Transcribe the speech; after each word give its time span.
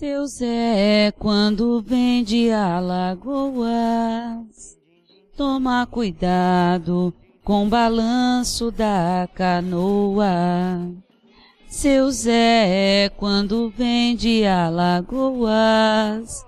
Seu 0.00 0.26
Zé, 0.26 1.12
quando 1.18 1.82
vem 1.82 2.24
de 2.24 2.50
Alagoas, 2.50 3.68
toma 5.36 5.86
cuidado 5.86 7.12
com 7.44 7.66
o 7.66 7.68
balanço 7.68 8.70
da 8.70 9.28
canoa. 9.34 10.90
Seu 11.68 12.10
Zé, 12.10 13.12
quando 13.18 13.70
vem 13.76 14.16
de 14.16 14.46
Alagoas, 14.46 16.46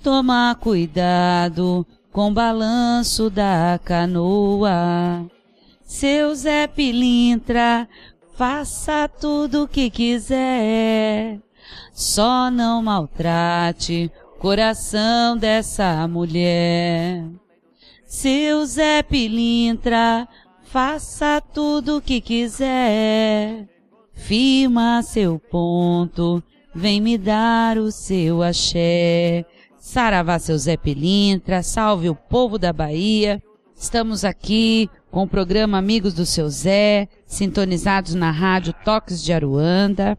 toma 0.00 0.54
cuidado 0.54 1.84
com 2.12 2.30
o 2.30 2.32
balanço 2.32 3.28
da 3.28 3.80
canoa. 3.84 5.26
Seu 5.82 6.32
Zé 6.36 6.68
Pilintra, 6.68 7.88
faça 8.36 9.08
tudo 9.08 9.64
o 9.64 9.68
que 9.68 9.90
quiser, 9.90 11.40
só 11.92 12.50
não 12.50 12.82
maltrate 12.82 14.10
coração 14.42 15.36
dessa 15.36 16.06
mulher. 16.08 17.24
Seu 18.04 18.66
Zé 18.66 19.02
Pilintra, 19.02 20.26
faça 20.64 21.40
tudo 21.40 21.98
o 21.98 22.02
que 22.02 22.20
quiser, 22.20 23.68
firma 24.12 25.00
seu 25.02 25.38
ponto, 25.38 26.42
vem 26.74 27.00
me 27.00 27.16
dar 27.16 27.78
o 27.78 27.92
seu 27.92 28.42
axé. 28.42 29.44
Saravá 29.78 30.38
seu 30.38 30.58
Zé 30.58 30.76
Pilintra, 30.76 31.62
salve 31.62 32.08
o 32.08 32.14
povo 32.14 32.58
da 32.58 32.72
Bahia. 32.72 33.40
Estamos 33.76 34.24
aqui 34.24 34.90
com 35.10 35.22
o 35.22 35.28
programa 35.28 35.78
Amigos 35.78 36.14
do 36.14 36.26
Seu 36.26 36.48
Zé, 36.48 37.08
sintonizados 37.26 38.14
na 38.14 38.30
rádio 38.30 38.74
Toques 38.84 39.22
de 39.22 39.32
Aruanda. 39.32 40.18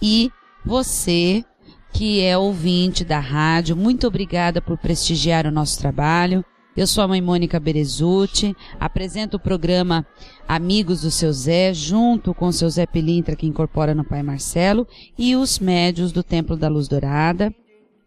E 0.00 0.30
você, 0.64 1.44
que 1.92 2.20
é 2.20 2.36
ouvinte 2.38 3.04
da 3.04 3.18
rádio, 3.18 3.76
muito 3.76 4.06
obrigada 4.06 4.62
por 4.62 4.78
prestigiar 4.78 5.46
o 5.46 5.50
nosso 5.50 5.78
trabalho. 5.78 6.44
Eu 6.74 6.86
sou 6.86 7.04
a 7.04 7.08
mãe 7.08 7.20
Mônica 7.20 7.60
Berezuti, 7.60 8.56
apresento 8.80 9.36
o 9.36 9.40
programa 9.40 10.06
Amigos 10.48 11.02
do 11.02 11.10
Seu 11.10 11.30
Zé, 11.30 11.74
junto 11.74 12.32
com 12.32 12.46
o 12.46 12.52
seu 12.52 12.70
Zé 12.70 12.86
Pilintra, 12.86 13.36
que 13.36 13.46
incorpora 13.46 13.94
no 13.94 14.04
Pai 14.04 14.22
Marcelo, 14.22 14.88
e 15.18 15.36
os 15.36 15.58
médios 15.58 16.12
do 16.12 16.22
Templo 16.22 16.56
da 16.56 16.68
Luz 16.68 16.88
Dourada. 16.88 17.54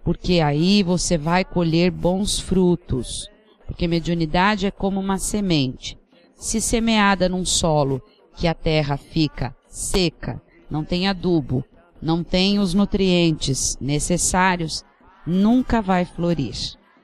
porque 0.03 0.39
aí 0.39 0.83
você 0.83 1.17
vai 1.17 1.43
colher 1.43 1.91
bons 1.91 2.39
frutos, 2.39 3.29
porque 3.65 3.87
mediunidade 3.87 4.65
é 4.65 4.71
como 4.71 4.99
uma 4.99 5.17
semente. 5.17 5.97
Se 6.35 6.61
semeada 6.61 7.27
num 7.27 7.43
solo 7.45 8.01
que 8.35 8.47
a 8.47 8.53
terra 8.53 8.95
fica 8.95 9.55
seca, 9.67 10.41
não 10.69 10.83
tem 10.83 11.07
adubo, 11.07 11.63
não 12.01 12.23
tem 12.23 12.59
os 12.59 12.73
nutrientes 12.73 13.77
necessários, 13.81 14.83
nunca 15.25 15.81
vai 15.81 16.05
florir, 16.05 16.55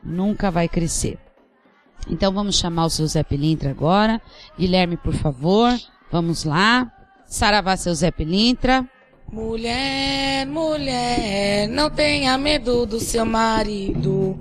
nunca 0.03 0.49
vai 0.51 0.67
crescer. 0.67 1.19
Então 2.09 2.33
vamos 2.33 2.57
chamar 2.57 2.85
o 2.85 2.89
seu 2.89 3.07
Zé 3.07 3.23
Pilintra 3.23 3.71
agora. 3.71 4.21
Guilherme, 4.57 4.97
por 4.97 5.13
favor, 5.13 5.71
vamos 6.11 6.43
lá. 6.43 6.91
Saravá, 7.33 7.75
seu 7.75 7.95
Zé 7.95 8.11
Pilintra. 8.11 8.85
Mulher, 9.31 10.45
mulher, 10.45 11.67
não 11.67 11.89
tenha 11.89 12.37
medo 12.37 12.85
do 12.85 12.99
seu 12.99 13.25
marido. 13.25 14.37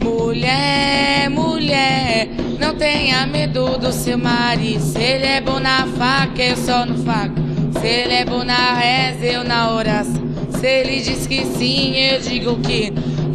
Mulher, 0.00 1.28
mulher, 1.28 2.28
não 2.60 2.76
tenha 2.76 3.26
medo 3.26 3.76
do 3.78 3.92
seu 3.92 4.16
marido. 4.16 4.80
Se 4.80 5.02
ele 5.02 5.26
é 5.26 5.40
bom 5.40 5.58
na 5.58 5.84
faca, 5.98 6.40
eu 6.40 6.56
só 6.56 6.86
no 6.86 7.02
faca. 7.02 7.34
Se 7.80 7.86
ele 7.88 8.14
é 8.14 8.24
bom 8.24 8.44
na 8.44 8.74
reza, 8.74 9.26
eu 9.26 9.42
na 9.42 9.74
oração. 9.74 10.29
Se 10.60 10.66
ele 10.66 11.00
diz 11.00 11.26
que 11.26 11.46
sim, 11.56 11.96
eu 11.96 12.20
digo 12.20 12.58
que 12.58 12.92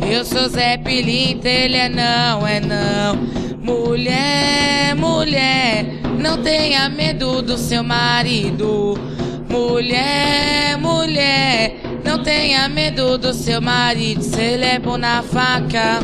eu 0.07 0.23
sou 0.23 0.47
Zé 0.47 0.77
Pilintra, 0.77 1.49
ele 1.49 1.75
é 1.75 1.89
não, 1.89 2.45
é 2.45 2.59
não. 2.59 3.15
Mulher, 3.63 4.95
mulher, 4.95 5.87
não 6.19 6.37
tenha 6.43 6.87
medo 6.87 7.41
do 7.41 7.57
seu 7.57 7.83
marido. 7.83 8.95
Mulher, 9.49 10.77
mulher, 10.77 11.77
não 12.03 12.21
tenha 12.21 12.69
medo 12.69 13.17
do 13.17 13.33
seu 13.33 13.59
marido. 13.59 14.21
Se 14.21 14.39
ele 14.39 14.65
é 14.65 14.77
bom 14.77 14.95
na 14.95 15.23
faca, 15.23 16.01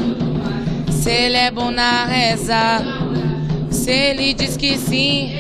se 0.90 1.12
ele 1.12 1.38
é 1.38 1.52
bom 1.52 1.70
na 1.70 2.04
reza, 2.06 2.82
se 3.70 3.92
ele 3.92 4.34
diz 4.34 4.58
que 4.58 4.76
sim, 4.76 5.38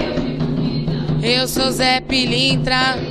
Eu 1.24 1.48
sou 1.48 1.72
Zé 1.72 2.02
Pilintra. 2.02 3.11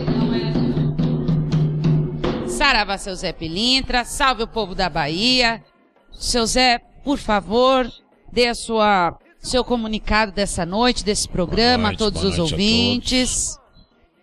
Saravá, 2.60 2.98
seu 2.98 3.16
Zé 3.16 3.32
Pilintra. 3.32 4.04
Salve 4.04 4.42
o 4.42 4.46
povo 4.46 4.74
da 4.74 4.90
Bahia. 4.90 5.64
Seu 6.12 6.44
Zé, 6.44 6.78
por 7.02 7.16
favor, 7.16 7.90
dê 8.30 8.48
a 8.48 8.54
sua 8.54 9.18
seu 9.38 9.64
comunicado 9.64 10.30
dessa 10.30 10.66
noite, 10.66 11.02
desse 11.02 11.26
programa 11.26 11.84
noite, 11.84 11.94
a 11.94 11.98
todos 11.98 12.22
os 12.22 12.38
ouvintes. 12.38 13.58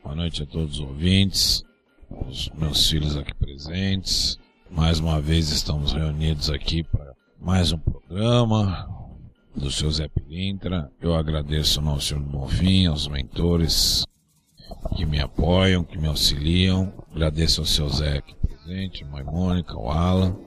Boa 0.04 0.14
noite 0.14 0.44
a 0.44 0.46
todos 0.46 0.76
os 0.76 0.82
ouvintes, 0.82 1.64
os 2.28 2.52
meus 2.56 2.88
filhos 2.88 3.18
aqui 3.18 3.34
presentes. 3.34 4.38
Mais 4.70 5.00
uma 5.00 5.20
vez 5.20 5.50
estamos 5.50 5.92
reunidos 5.92 6.52
aqui 6.52 6.84
para 6.84 7.14
mais 7.42 7.72
um 7.72 7.80
programa 7.80 8.88
do 9.56 9.72
seu 9.72 9.90
Zé 9.90 10.08
Pilintra. 10.10 10.92
Eu 11.02 11.16
agradeço 11.16 11.80
ao 11.80 11.86
nosso 11.88 12.10
senhor 12.10 12.22
Bonfim, 12.22 12.86
aos 12.86 13.08
mentores 13.08 14.06
que 14.96 15.08
me 15.08 15.20
apoiam, 15.20 15.84
que 15.84 15.98
me 15.98 16.08
auxiliam. 16.08 16.94
Agradeço 17.18 17.62
ao 17.62 17.66
seu 17.66 17.90
Zé 17.90 18.20
aqui 18.20 18.36
presente, 18.36 19.04
mãe 19.04 19.24
Mônica, 19.24 19.76
o 19.76 19.90
Alan 19.90 20.38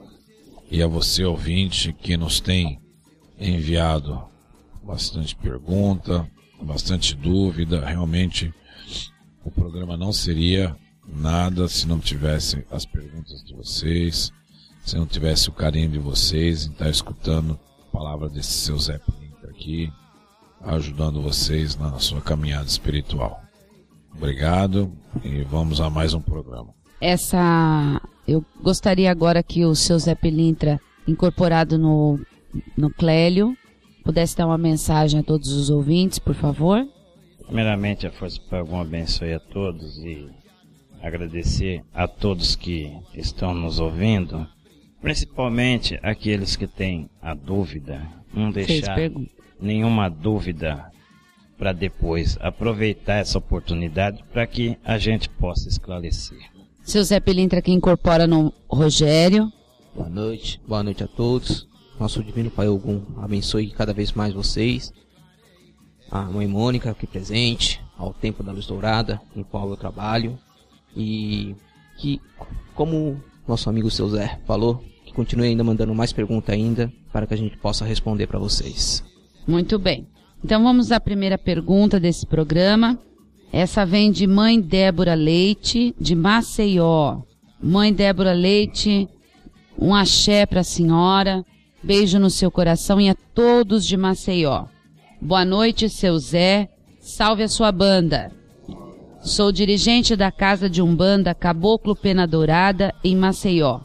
e 0.71 0.81
a 0.81 0.87
você 0.87 1.25
ouvinte 1.25 1.91
que 1.91 2.15
nos 2.15 2.39
tem 2.39 2.79
enviado 3.37 4.23
bastante 4.81 5.35
pergunta, 5.35 6.25
bastante 6.61 7.13
dúvida. 7.13 7.85
Realmente 7.85 8.53
o 9.43 9.51
programa 9.51 9.97
não 9.97 10.13
seria 10.13 10.73
nada 11.05 11.67
se 11.67 11.85
não 11.85 11.99
tivesse 11.99 12.65
as 12.71 12.85
perguntas 12.85 13.43
de 13.43 13.53
vocês, 13.53 14.31
se 14.85 14.95
não 14.95 15.05
tivesse 15.05 15.49
o 15.49 15.53
carinho 15.53 15.89
de 15.89 15.99
vocês 15.99 16.67
em 16.67 16.71
estar 16.71 16.89
escutando 16.89 17.59
a 17.81 17.91
palavra 17.91 18.29
desse 18.29 18.53
seu 18.53 18.79
Zé 18.79 18.97
Pinto 18.97 19.45
aqui, 19.49 19.91
ajudando 20.61 21.21
vocês 21.21 21.75
na 21.75 21.99
sua 21.99 22.21
caminhada 22.21 22.67
espiritual. 22.67 23.50
Obrigado 24.15 24.91
e 25.23 25.43
vamos 25.43 25.81
a 25.81 25.89
mais 25.89 26.13
um 26.13 26.21
programa. 26.21 26.73
Essa. 26.99 28.01
Eu 28.27 28.45
gostaria 28.61 29.09
agora 29.09 29.41
que 29.41 29.65
o 29.65 29.73
seu 29.75 29.97
Zé 29.97 30.13
Pilintra, 30.13 30.79
incorporado 31.07 31.77
no, 31.77 32.19
no 32.77 32.89
Clélio, 32.89 33.57
pudesse 34.03 34.37
dar 34.37 34.45
uma 34.45 34.57
mensagem 34.57 35.19
a 35.19 35.23
todos 35.23 35.51
os 35.51 35.69
ouvintes, 35.69 36.19
por 36.19 36.35
favor. 36.35 36.87
Primeiramente, 37.45 38.07
a 38.07 38.11
Força 38.11 38.39
Pagão 38.49 38.79
abençoe 38.79 39.33
a 39.33 39.39
todos 39.39 39.97
e 39.97 40.29
agradecer 41.01 41.83
a 41.93 42.07
todos 42.07 42.55
que 42.55 42.95
estão 43.13 43.53
nos 43.53 43.79
ouvindo, 43.79 44.47
principalmente 45.01 45.99
aqueles 46.03 46.55
que 46.55 46.67
têm 46.67 47.09
a 47.21 47.33
dúvida, 47.33 48.07
não 48.33 48.51
deixar 48.51 48.97
nenhuma 49.59 50.09
dúvida 50.09 50.91
para 51.61 51.73
depois 51.73 52.39
aproveitar 52.41 53.17
essa 53.17 53.37
oportunidade 53.37 54.23
para 54.33 54.47
que 54.47 54.75
a 54.83 54.97
gente 54.97 55.29
possa 55.29 55.69
esclarecer. 55.69 56.39
Seu 56.81 57.03
Zé 57.03 57.19
Pilintra 57.19 57.61
que 57.61 57.71
incorpora 57.71 58.25
no 58.25 58.51
Rogério. 58.67 59.47
Boa 59.93 60.09
noite, 60.09 60.59
boa 60.67 60.81
noite 60.81 61.03
a 61.03 61.07
todos. 61.07 61.67
Nosso 61.99 62.23
Divino 62.23 62.49
Pai 62.49 62.67
Ogum 62.67 63.03
abençoe 63.17 63.69
cada 63.69 63.93
vez 63.93 64.11
mais 64.11 64.33
vocês. 64.33 64.91
A 66.09 66.23
Mãe 66.23 66.47
Mônica 66.47 66.89
aqui 66.89 67.05
presente, 67.05 67.79
ao 67.95 68.11
Tempo 68.11 68.41
da 68.41 68.51
Luz 68.51 68.65
Dourada, 68.65 69.21
em 69.35 69.43
qual 69.43 69.69
eu 69.69 69.77
trabalho. 69.77 70.39
E 70.97 71.55
que, 71.99 72.19
como 72.73 73.21
nosso 73.47 73.69
amigo 73.69 73.91
seu 73.91 74.09
Zé 74.09 74.41
falou, 74.47 74.83
que 75.05 75.13
continue 75.13 75.49
ainda 75.49 75.63
mandando 75.63 75.93
mais 75.93 76.11
perguntas 76.11 76.55
ainda, 76.55 76.91
para 77.13 77.27
que 77.27 77.35
a 77.35 77.37
gente 77.37 77.55
possa 77.57 77.85
responder 77.85 78.25
para 78.25 78.39
vocês. 78.39 79.03
Muito 79.45 79.77
bem. 79.77 80.07
Então 80.43 80.63
vamos 80.63 80.91
à 80.91 80.99
primeira 80.99 81.37
pergunta 81.37 81.99
desse 81.99 82.25
programa. 82.25 82.97
Essa 83.53 83.85
vem 83.85 84.11
de 84.11 84.25
Mãe 84.25 84.59
Débora 84.59 85.13
Leite, 85.13 85.93
de 85.99 86.15
Maceió. 86.15 87.21
Mãe 87.61 87.93
Débora 87.93 88.33
Leite, 88.33 89.07
um 89.77 89.93
axé 89.93 90.47
para 90.47 90.61
a 90.61 90.63
senhora. 90.63 91.45
Beijo 91.83 92.17
no 92.17 92.29
seu 92.29 92.49
coração 92.49 92.99
e 92.99 93.07
a 93.07 93.15
todos 93.35 93.85
de 93.85 93.95
Maceió. 93.95 94.65
Boa 95.21 95.45
noite, 95.45 95.87
seu 95.87 96.17
Zé. 96.17 96.69
Salve 96.99 97.43
a 97.43 97.47
sua 97.47 97.71
banda. 97.71 98.31
Sou 99.21 99.51
dirigente 99.51 100.15
da 100.15 100.31
casa 100.31 100.67
de 100.67 100.81
Umbanda 100.81 101.35
Caboclo 101.35 101.95
Pena 101.95 102.25
Dourada, 102.25 102.93
em 103.03 103.15
Maceió. 103.15 103.81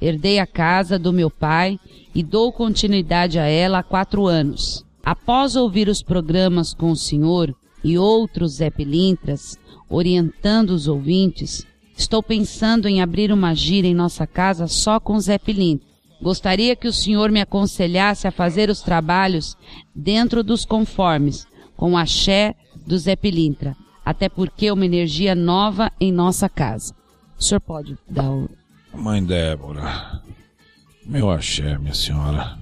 Herdei 0.00 0.38
a 0.38 0.46
casa 0.46 0.98
do 0.98 1.12
meu 1.12 1.30
pai 1.30 1.78
e 2.14 2.22
dou 2.22 2.50
continuidade 2.50 3.38
a 3.38 3.46
ela 3.46 3.80
há 3.80 3.82
quatro 3.82 4.26
anos. 4.26 4.82
Após 5.04 5.56
ouvir 5.56 5.88
os 5.88 6.02
programas 6.02 6.74
com 6.74 6.90
o 6.90 6.96
senhor 6.96 7.54
e 7.82 7.98
outros 7.98 8.54
Zé 8.54 8.70
Pilintras, 8.70 9.58
orientando 9.88 10.70
os 10.70 10.86
ouvintes, 10.88 11.66
estou 11.96 12.22
pensando 12.22 12.88
em 12.88 13.00
abrir 13.00 13.32
uma 13.32 13.54
gira 13.54 13.86
em 13.86 13.94
nossa 13.94 14.26
casa 14.26 14.66
só 14.66 15.00
com 15.00 15.18
Zé 15.18 15.38
Pilintra 15.38 15.90
Gostaria 16.22 16.76
que 16.76 16.86
o 16.86 16.92
senhor 16.92 17.30
me 17.30 17.40
aconselhasse 17.40 18.28
a 18.28 18.30
fazer 18.30 18.68
os 18.68 18.82
trabalhos 18.82 19.56
dentro 19.94 20.42
dos 20.44 20.66
conformes, 20.66 21.46
com 21.76 21.92
o 21.92 21.96
axé 21.96 22.54
do 22.86 22.98
Zé 22.98 23.16
Pilintra, 23.16 23.74
até 24.04 24.28
porque 24.28 24.66
é 24.66 24.72
uma 24.72 24.84
energia 24.84 25.34
nova 25.34 25.90
em 25.98 26.12
nossa 26.12 26.46
casa. 26.46 26.94
O 27.38 27.42
senhor 27.42 27.60
pode 27.60 27.96
dar 28.08 28.30
o... 28.30 28.50
Mãe 28.92 29.24
Débora, 29.24 30.20
meu 31.06 31.30
axé, 31.30 31.78
minha 31.78 31.94
senhora, 31.94 32.58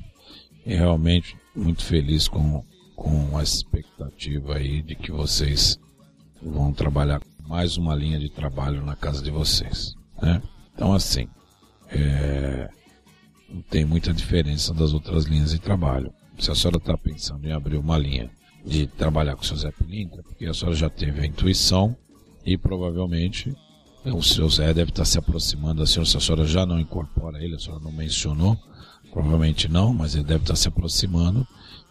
e 0.68 0.76
realmente 0.76 1.34
muito 1.56 1.82
feliz 1.82 2.28
com, 2.28 2.62
com 2.94 3.38
a 3.38 3.42
expectativa 3.42 4.56
aí 4.56 4.82
de 4.82 4.94
que 4.94 5.10
vocês 5.10 5.78
vão 6.42 6.74
trabalhar 6.74 7.22
mais 7.48 7.78
uma 7.78 7.94
linha 7.94 8.18
de 8.18 8.28
trabalho 8.28 8.84
na 8.84 8.94
casa 8.94 9.22
de 9.22 9.30
vocês, 9.30 9.94
né? 10.20 10.42
Então 10.74 10.92
assim, 10.92 11.26
é, 11.88 12.68
não 13.48 13.62
tem 13.62 13.86
muita 13.86 14.12
diferença 14.12 14.74
das 14.74 14.92
outras 14.92 15.24
linhas 15.24 15.52
de 15.52 15.58
trabalho. 15.58 16.12
Se 16.38 16.50
a 16.50 16.54
senhora 16.54 16.76
está 16.76 16.98
pensando 16.98 17.46
em 17.46 17.52
abrir 17.52 17.78
uma 17.78 17.96
linha 17.96 18.30
de 18.62 18.86
trabalhar 18.86 19.36
com 19.36 19.42
o 19.42 19.46
seu 19.46 19.56
Zé 19.56 19.72
Pilintra, 19.72 20.22
porque 20.22 20.44
a 20.44 20.52
senhora 20.52 20.76
já 20.76 20.90
teve 20.90 21.22
a 21.22 21.26
intuição 21.26 21.96
e 22.44 22.58
provavelmente 22.58 23.56
o 24.04 24.22
seu 24.22 24.46
Zé 24.50 24.74
deve 24.74 24.90
estar 24.90 25.02
tá 25.02 25.06
se 25.06 25.18
aproximando 25.18 25.80
da 25.80 25.86
senhora. 25.86 26.08
Se 26.08 26.18
a 26.18 26.20
senhora 26.20 26.46
já 26.46 26.66
não 26.66 26.78
incorpora 26.78 27.42
ele, 27.42 27.56
a 27.56 27.58
senhora 27.58 27.82
não 27.82 27.90
mencionou, 27.90 28.56
provavelmente 29.12 29.68
não, 29.68 29.92
mas 29.92 30.14
ele 30.14 30.24
deve 30.24 30.42
estar 30.42 30.56
se 30.56 30.68
aproximando 30.68 31.46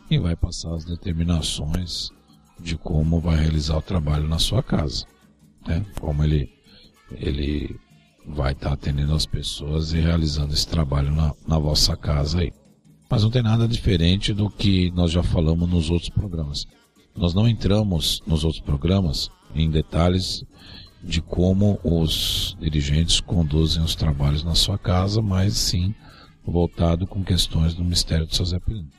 e 0.10 0.18
vai 0.18 0.36
passar 0.36 0.74
as 0.74 0.86
determinações 0.86 2.10
de 2.60 2.78
como 2.78 3.20
vai 3.20 3.38
realizar 3.38 3.78
o 3.78 3.82
trabalho 3.82 4.28
na 4.28 4.40
sua 4.40 4.64
casa. 4.64 5.06
Né? 5.66 5.86
Como 6.00 6.24
ele, 6.24 6.50
ele 7.12 7.76
vai 8.26 8.54
estar 8.54 8.74
atendendo 8.74 9.14
as 9.14 9.26
pessoas 9.26 9.94
e 9.94 10.00
realizando 10.00 10.54
esse 10.54 10.68
trabalho 10.68 11.12
na, 11.12 11.34
na 11.48 11.60
vossa 11.60 11.96
casa 11.96 12.40
aí. 12.40 12.52
Mas 13.10 13.24
não 13.24 13.30
tem 13.30 13.42
nada 13.42 13.68
diferente 13.68 14.34
do 14.34 14.50
que 14.50 14.92
nós 14.92 15.12
já 15.12 15.24
falamos 15.24 15.70
nos 15.70 15.90
outros 15.90 16.10
programas. 16.10 16.66
Nós 17.16 17.34
não 17.34 17.48
entramos 17.48 18.22
nos 18.28 18.44
outros 18.44 18.62
programas 18.62 19.30
em 19.56 19.70
detalhes 19.70 20.44
de 21.02 21.22
como 21.22 21.80
os 21.84 22.58
dirigentes 22.60 23.20
conduzem 23.20 23.82
os 23.82 23.96
trabalhos 23.96 24.44
na 24.44 24.56
sua 24.56 24.78
casa, 24.78 25.22
mas 25.22 25.54
sim 25.56 25.96
voltado 26.52 27.06
com 27.06 27.24
questões 27.24 27.74
do 27.74 27.84
mistério 27.84 28.26
de 28.26 28.36
São 28.36 28.46
Zé 28.46 28.60
Pinto. 28.60 28.96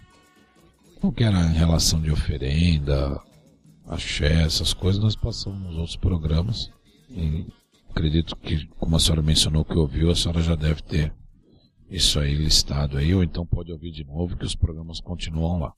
Qualquer 1.00 1.32
relação 1.32 2.00
de 2.00 2.10
oferenda, 2.10 3.20
axé, 3.86 4.42
essas 4.42 4.74
coisas, 4.74 5.02
nós 5.02 5.16
passamos 5.16 5.58
nos 5.60 5.76
outros 5.76 5.96
programas 5.96 6.70
e 7.10 7.46
acredito 7.90 8.36
que, 8.36 8.66
como 8.78 8.96
a 8.96 9.00
senhora 9.00 9.22
mencionou 9.22 9.64
que 9.64 9.78
ouviu, 9.78 10.10
a 10.10 10.16
senhora 10.16 10.42
já 10.42 10.54
deve 10.54 10.82
ter 10.82 11.12
isso 11.90 12.20
aí 12.20 12.34
listado 12.34 12.98
aí, 12.98 13.14
ou 13.14 13.24
então 13.24 13.46
pode 13.46 13.72
ouvir 13.72 13.90
de 13.92 14.04
novo 14.04 14.36
que 14.36 14.44
os 14.44 14.54
programas 14.54 15.00
continuam 15.00 15.60
lá. 15.60 15.72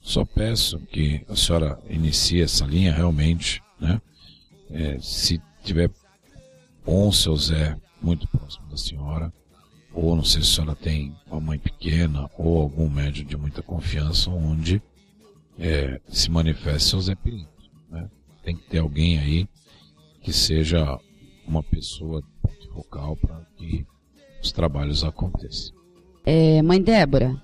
Só 0.00 0.24
peço 0.24 0.78
que 0.80 1.24
a 1.28 1.34
senhora 1.34 1.80
inicie 1.88 2.42
essa 2.42 2.66
linha 2.66 2.92
realmente, 2.92 3.62
né? 3.80 4.00
É, 4.70 4.98
se 5.00 5.40
tiver 5.62 5.90
bom 6.84 7.10
seu 7.10 7.34
Zé 7.36 7.78
muito 8.02 8.28
próximo 8.28 8.68
da 8.68 8.76
senhora, 8.76 9.32
ou 9.94 10.16
não 10.16 10.24
sei 10.24 10.42
se 10.42 10.50
a 10.50 10.54
senhora 10.54 10.74
tem 10.76 11.14
uma 11.30 11.40
mãe 11.40 11.58
pequena 11.58 12.28
ou 12.36 12.60
algum 12.60 12.90
médium 12.90 13.24
de 13.24 13.36
muita 13.36 13.62
confiança 13.62 14.28
onde 14.30 14.82
é, 15.58 16.00
se 16.08 16.30
manifeste 16.30 16.90
seu 16.90 17.00
Zé 17.00 17.14
Pilinto. 17.14 17.48
Né? 17.90 18.08
Tem 18.42 18.56
que 18.56 18.68
ter 18.68 18.78
alguém 18.78 19.18
aí 19.18 19.48
que 20.20 20.32
seja 20.32 20.98
uma 21.46 21.62
pessoa 21.62 22.22
focal 22.72 23.16
para 23.16 23.40
que 23.56 23.86
os 24.42 24.50
trabalhos 24.50 25.04
aconteçam. 25.04 25.74
É, 26.26 26.60
mãe 26.62 26.82
Débora, 26.82 27.40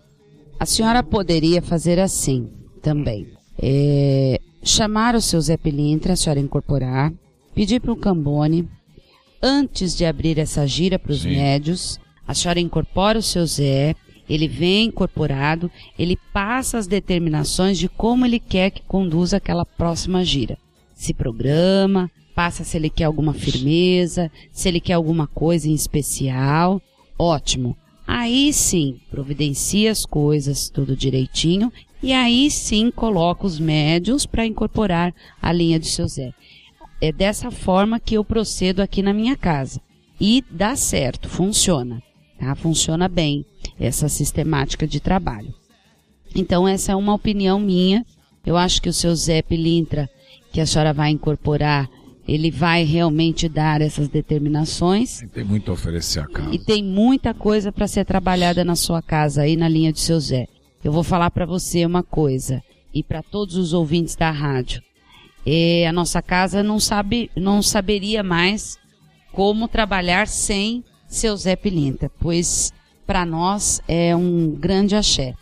a 0.59 0.67
senhora 0.67 1.03
poderia 1.03 1.63
fazer 1.63 1.99
assim 2.01 2.51
também. 2.83 3.29
É, 3.63 4.41
chamar 4.63 5.15
o 5.15 5.21
seu 5.21 5.41
Zé 5.41 5.57
Pilintra, 5.57 6.15
a 6.15 6.17
senhora 6.17 6.41
incorporar, 6.41 7.13
pedir 7.55 7.81
para 7.81 7.93
o 7.93 7.97
Cambone, 7.97 8.69
antes 9.43 9.97
de 9.97 10.05
abrir 10.05 10.39
essa 10.39 10.67
gira 10.67 10.99
para 10.99 11.13
os 11.13 11.25
médios, 11.25 12.01
a 12.31 12.35
senhora 12.35 12.61
incorpora 12.61 13.19
o 13.19 13.23
seu 13.23 13.45
Zé, 13.45 13.97
ele 14.29 14.47
vem 14.47 14.85
incorporado, 14.85 15.69
ele 15.99 16.17
passa 16.33 16.79
as 16.79 16.87
determinações 16.87 17.77
de 17.77 17.89
como 17.89 18.25
ele 18.25 18.39
quer 18.39 18.71
que 18.71 18.83
conduza 18.83 19.39
aquela 19.39 19.67
próxima 19.67 20.25
gira. 20.25 20.57
se 20.95 21.13
programa, 21.13 22.09
passa 22.33 22.63
se 22.63 22.77
ele 22.77 22.89
quer 22.89 23.03
alguma 23.03 23.35
firmeza, 23.35 24.31
se 24.53 24.69
ele 24.69 24.79
quer 24.79 24.93
alguma 24.93 25.27
coisa 25.27 25.69
em 25.69 25.75
especial. 25.75 26.81
Ótimo. 27.19 27.77
Aí 28.07 28.53
sim, 28.53 29.01
providencia 29.11 29.91
as 29.91 30.07
coisas 30.07 30.69
tudo 30.69 30.95
direitinho 30.95 31.73
e 32.01 32.13
aí 32.13 32.49
sim 32.49 32.93
coloca 32.93 33.45
os 33.45 33.59
médios 33.59 34.25
para 34.25 34.47
incorporar 34.47 35.13
a 35.43 35.53
linha 35.53 35.81
de 35.81 35.89
seu 35.89 36.07
Zé. 36.07 36.33
É 37.01 37.11
dessa 37.11 37.51
forma 37.51 37.99
que 37.99 38.15
eu 38.15 38.25
procedo 38.25 38.81
aqui 38.81 39.03
na 39.03 39.13
minha 39.13 39.37
casa. 39.37 39.81
E 40.21 40.45
dá 40.49 40.77
certo, 40.77 41.29
funciona. 41.29 42.01
Tá? 42.41 42.55
Funciona 42.55 43.07
bem 43.07 43.45
essa 43.79 44.09
sistemática 44.09 44.87
de 44.87 44.99
trabalho. 44.99 45.55
Então 46.35 46.67
essa 46.67 46.93
é 46.93 46.97
uma 46.97 47.15
opinião 47.15 47.61
minha. 47.61 48.05
Eu 48.45 48.57
acho 48.57 48.81
que 48.81 48.89
o 48.89 48.93
seu 48.93 49.15
Zé 49.15 49.43
Pilintra, 49.43 50.09
que 50.53 50.61
a 50.61 50.67
senhora 50.67 50.93
vai 50.93 51.11
incorporar 51.11 51.89
ele 52.31 52.49
vai 52.49 52.85
realmente 52.85 53.49
dar 53.49 53.81
essas 53.81 54.07
determinações. 54.09 55.21
Tem 55.33 55.43
muito 55.43 55.69
a 55.69 55.75
oferecer 55.75 56.21
a 56.21 56.29
casa. 56.29 56.55
E 56.55 56.61
tem 56.61 56.85
muita 56.85 57.35
coisa 57.35 57.73
para 57.73 57.89
ser 57.89 58.05
trabalhada 58.05 58.65
na 58.65 58.77
sua 58.77 59.03
casa 59.03 59.43
aí 59.43 59.57
na 59.57 59.69
linha 59.69 59.93
de 59.93 59.99
seu 59.99 60.21
Zé. 60.21 60.47
Eu 60.85 60.93
vou 60.93 61.03
falar 61.03 61.33
para 61.33 61.45
você 61.45 61.85
uma 61.85 62.05
coisa 62.05 62.63
e 62.95 63.03
para 63.03 63.21
todos 63.21 63.57
os 63.57 63.73
ouvintes 63.73 64.15
da 64.15 64.31
rádio. 64.31 64.81
É, 65.45 65.89
a 65.89 65.93
nossa 65.93 66.23
casa 66.23 66.63
não 66.63 66.79
sabe, 66.79 67.31
não 67.35 67.63
saberia 67.63 68.23
mais 68.23 68.79
como 69.33 69.67
trabalhar 69.67 70.29
sem 70.29 70.85
seu 71.11 71.37
Zé 71.37 71.57
Pilinta, 71.57 72.11
pois 72.21 72.73
para 73.05 73.27
nós 73.27 73.83
é 73.89 74.15
um 74.15 74.53
grande 74.53 74.95
axé. 74.95 75.35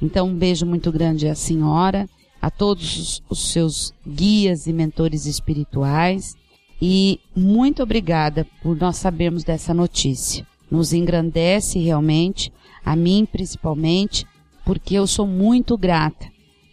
Então 0.00 0.28
um 0.28 0.34
beijo 0.34 0.64
muito 0.64 0.90
grande 0.90 1.28
à 1.28 1.34
senhora 1.34 2.08
a 2.40 2.50
todos 2.50 3.22
os 3.28 3.52
seus 3.52 3.92
guias 4.04 4.66
e 4.66 4.72
mentores 4.72 5.26
espirituais 5.26 6.34
e 6.80 7.20
muito 7.36 7.82
obrigada 7.82 8.46
por 8.62 8.74
nós 8.74 8.96
sabermos 8.96 9.44
dessa 9.44 9.74
notícia. 9.74 10.44
Nos 10.68 10.94
engrandece 10.94 11.78
realmente, 11.78 12.50
a 12.82 12.96
mim 12.96 13.28
principalmente, 13.30 14.26
porque 14.64 14.94
eu 14.94 15.06
sou 15.06 15.26
muito 15.26 15.76
grata 15.76 16.26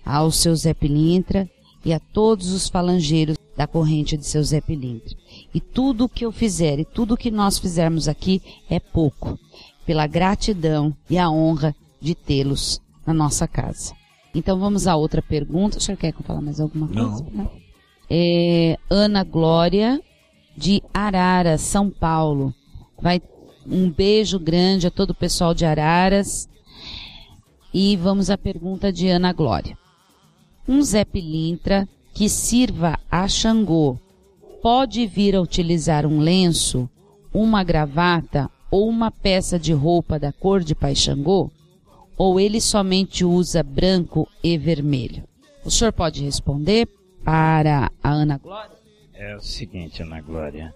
ao 0.04 0.32
seu 0.32 0.56
Zé 0.56 0.74
Pilintra 0.74 1.48
e 1.84 1.94
a 1.94 2.00
todos 2.00 2.52
os 2.52 2.70
falangeiros 2.70 3.38
da 3.60 3.68
corrente 3.68 4.16
de 4.16 4.26
seu 4.26 4.42
Zé 4.42 4.62
Pilintra. 4.62 5.18
E 5.54 5.60
tudo 5.60 6.06
o 6.06 6.10
que 6.10 6.26
eu 6.26 6.32
fizer 6.32 6.80
e 6.80 6.86
tudo 6.86 7.16
o 7.16 7.18
que 7.18 7.30
nós 7.30 7.60
fizermos 7.60 8.08
aqui 8.08 8.42
é 8.70 8.80
pouco, 8.80 9.38
pela 9.86 10.08
gratidão 10.08 10.96
e 11.10 11.18
a 11.18 11.30
honra 11.30 11.76
de 12.00 12.16
tê-los 12.16 12.82
na 13.06 13.14
nossa 13.14 13.50
casa. 13.50 13.94
Então 14.34 14.58
vamos 14.58 14.88
a 14.88 14.96
outra 14.96 15.22
pergunta. 15.22 15.78
O 15.78 15.82
senhor 15.82 15.98
quer 15.98 16.14
que 16.14 16.22
eu 16.22 16.26
fale 16.26 16.40
mais 16.40 16.62
alguma 16.62 16.88
coisa? 16.88 17.26
Não. 17.34 17.52
É, 18.10 18.78
Ana 18.90 19.26
Glória, 19.26 20.02
de 20.56 20.82
Araras, 20.94 21.60
São 21.60 21.90
Paulo. 21.90 22.54
Vai 23.02 23.22
um 23.68 23.92
beijo 23.92 24.40
grande 24.40 24.88
a 24.88 24.92
todo 24.92 25.10
o 25.10 25.16
pessoal 25.16 25.54
de 25.54 25.66
Araras. 25.66 26.48
E 27.74 27.98
vamos 27.98 28.30
à 28.30 28.38
pergunta 28.38 28.90
de 28.90 29.10
Ana 29.10 29.34
Glória. 29.34 29.78
Um 30.66 30.82
Zé 30.82 31.04
Pilintra 31.04 31.86
que 32.20 32.28
sirva 32.28 33.00
a 33.10 33.30
Xangô 33.30 33.98
pode 34.62 35.08
vir 35.08 35.38
a 35.38 35.42
utilizar 35.42 36.06
um 36.06 36.20
lenço, 36.20 36.90
uma 37.34 37.64
gravata 37.64 38.50
ou 38.70 38.90
uma 38.90 39.10
peça 39.10 39.58
de 39.58 39.72
roupa 39.72 40.20
da 40.20 40.34
cor 40.34 40.62
de 40.62 40.76
Pai 40.76 40.94
Xangô? 40.96 41.50
ou 42.18 42.38
ele 42.38 42.60
somente 42.60 43.24
usa 43.24 43.64
branco 43.64 44.28
e 44.44 44.58
vermelho? 44.58 45.24
O 45.64 45.72
senhor 45.72 45.94
pode 45.94 46.22
responder 46.22 46.90
para 47.24 47.90
a 48.04 48.10
Ana 48.10 48.38
Glória? 48.38 48.76
É 49.14 49.38
o 49.38 49.42
seguinte, 49.42 50.04
Ana 50.04 50.20
Glória. 50.20 50.76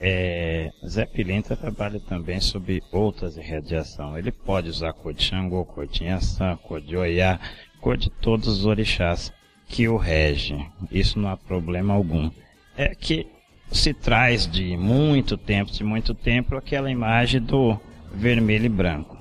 É, 0.00 0.72
Zé 0.84 1.06
Pilintra 1.06 1.56
trabalha 1.56 2.00
também 2.00 2.40
sob 2.40 2.82
outras 2.90 3.36
irradiações. 3.36 4.16
Ele 4.16 4.32
pode 4.32 4.68
usar 4.68 4.92
cor 4.94 5.14
de 5.14 5.22
Xangô, 5.22 5.64
cor 5.64 5.86
de 5.86 6.02
Inhaçã, 6.02 6.56
cor 6.56 6.80
de 6.80 6.96
Oiá, 6.96 7.38
cor 7.80 7.96
de 7.96 8.10
todos 8.10 8.48
os 8.48 8.64
orixás 8.66 9.32
que 9.68 9.88
o 9.88 9.96
regem. 9.96 10.66
Isso 10.90 11.18
não 11.18 11.30
há 11.30 11.36
problema 11.36 11.94
algum. 11.94 12.30
É 12.76 12.94
que 12.94 13.26
se 13.70 13.94
traz 13.94 14.46
de 14.46 14.76
muito 14.76 15.36
tempo, 15.36 15.70
de 15.70 15.82
muito 15.82 16.14
tempo, 16.14 16.56
aquela 16.56 16.90
imagem 16.90 17.40
do 17.40 17.78
vermelho 18.14 18.66
e 18.66 18.68
branco. 18.68 19.18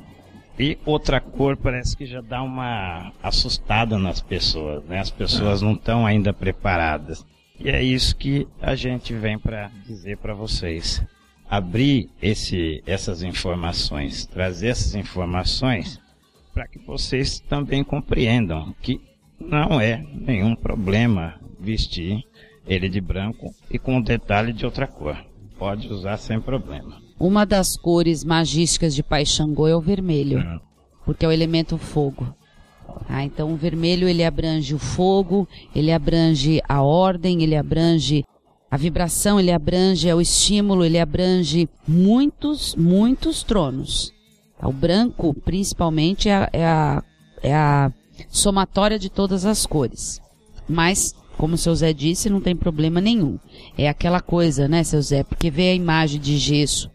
E 0.60 0.78
outra 0.86 1.20
cor 1.20 1.58
parece 1.58 1.98
que 1.98 2.06
já 2.06 2.22
dá 2.22 2.44
uma 2.44 3.12
assustada 3.24 3.98
nas 3.98 4.22
pessoas, 4.22 4.84
né? 4.86 5.00
As 5.00 5.10
pessoas 5.10 5.62
não 5.62 5.74
estão 5.74 6.06
ainda 6.06 6.32
preparadas. 6.34 7.26
E 7.60 7.70
é 7.70 7.82
isso 7.82 8.16
que 8.16 8.48
a 8.62 8.76
gente 8.76 9.14
vem 9.14 9.40
para 9.40 9.72
dizer 9.86 10.18
para 10.18 10.34
vocês. 10.34 11.04
Abrir 11.50 12.10
esse, 12.22 12.84
essas 12.86 13.24
informações, 13.24 14.26
trazer 14.26 14.68
essas 14.68 14.96
informações 14.96 16.00
para 16.54 16.68
que 16.68 16.80
vocês 16.80 17.40
também 17.40 17.84
compreendam 17.84 18.76
que 18.82 19.02
não 19.48 19.80
é 19.80 20.06
nenhum 20.14 20.56
problema 20.56 21.40
vestir 21.60 22.24
ele 22.66 22.90
de 22.90 23.02
branco 23.02 23.54
e 23.70 23.78
com 23.78 23.98
um 23.98 24.02
detalhe 24.02 24.54
de 24.54 24.66
outra 24.66 24.88
cor. 24.88 25.18
Pode 25.58 25.88
usar 25.88 26.18
sem 26.18 26.40
problema. 26.40 27.02
Uma 27.20 27.46
das 27.46 27.78
cores 27.78 28.24
magísticas 28.24 28.96
de 28.96 29.04
Pai 29.04 29.26
Xangô 29.26 29.68
é 29.68 29.76
o 29.76 29.82
vermelho, 29.82 30.40
é. 30.40 30.60
porque 31.06 31.26
é 31.26 31.28
o 31.28 31.32
elemento 31.32 31.78
fogo. 31.78 32.36
Ah, 33.08 33.24
então 33.24 33.54
o 33.54 33.56
vermelho 33.56 34.08
ele 34.08 34.24
abrange 34.24 34.74
o 34.74 34.80
fogo, 34.80 35.48
ele 35.76 35.92
abrange 35.92 36.62
a 36.68 36.82
ordem, 36.82 37.44
ele 37.44 37.56
abrange 37.56 38.26
a 38.70 38.78
vibração, 38.78 39.40
ele 39.40 39.52
abrange 39.52 40.08
é 40.10 40.16
o 40.16 40.22
estímulo, 40.22 40.84
ele 40.84 40.98
abrange 40.98 41.70
muitos, 41.88 42.76
muitos 42.76 43.44
tronos. 43.44 44.12
O 44.62 44.72
branco, 44.72 45.34
principalmente, 45.34 46.30
é 46.30 46.34
a, 46.34 46.50
é 46.54 46.66
a, 46.66 47.04
é 47.44 47.54
a 47.54 47.92
somatória 48.30 49.00
de 49.00 49.10
todas 49.10 49.46
as 49.46 49.66
cores. 49.66 50.22
Mas, 50.68 51.14
como 51.38 51.56
o 51.56 51.58
seu 51.58 51.76
Zé 51.76 51.94
disse, 51.94 52.30
não 52.30 52.42
tem 52.42 52.56
problema 52.56 53.02
nenhum. 53.02 53.38
É 53.78 53.90
aquela 53.90 54.22
coisa, 54.22 54.68
né, 54.68 54.84
seu 54.84 55.02
Zé? 55.02 55.24
Porque 55.24 55.50
vê 55.50 55.70
a 55.70 55.76
imagem 55.76 56.20
de 56.20 56.38
gesso 56.38 56.90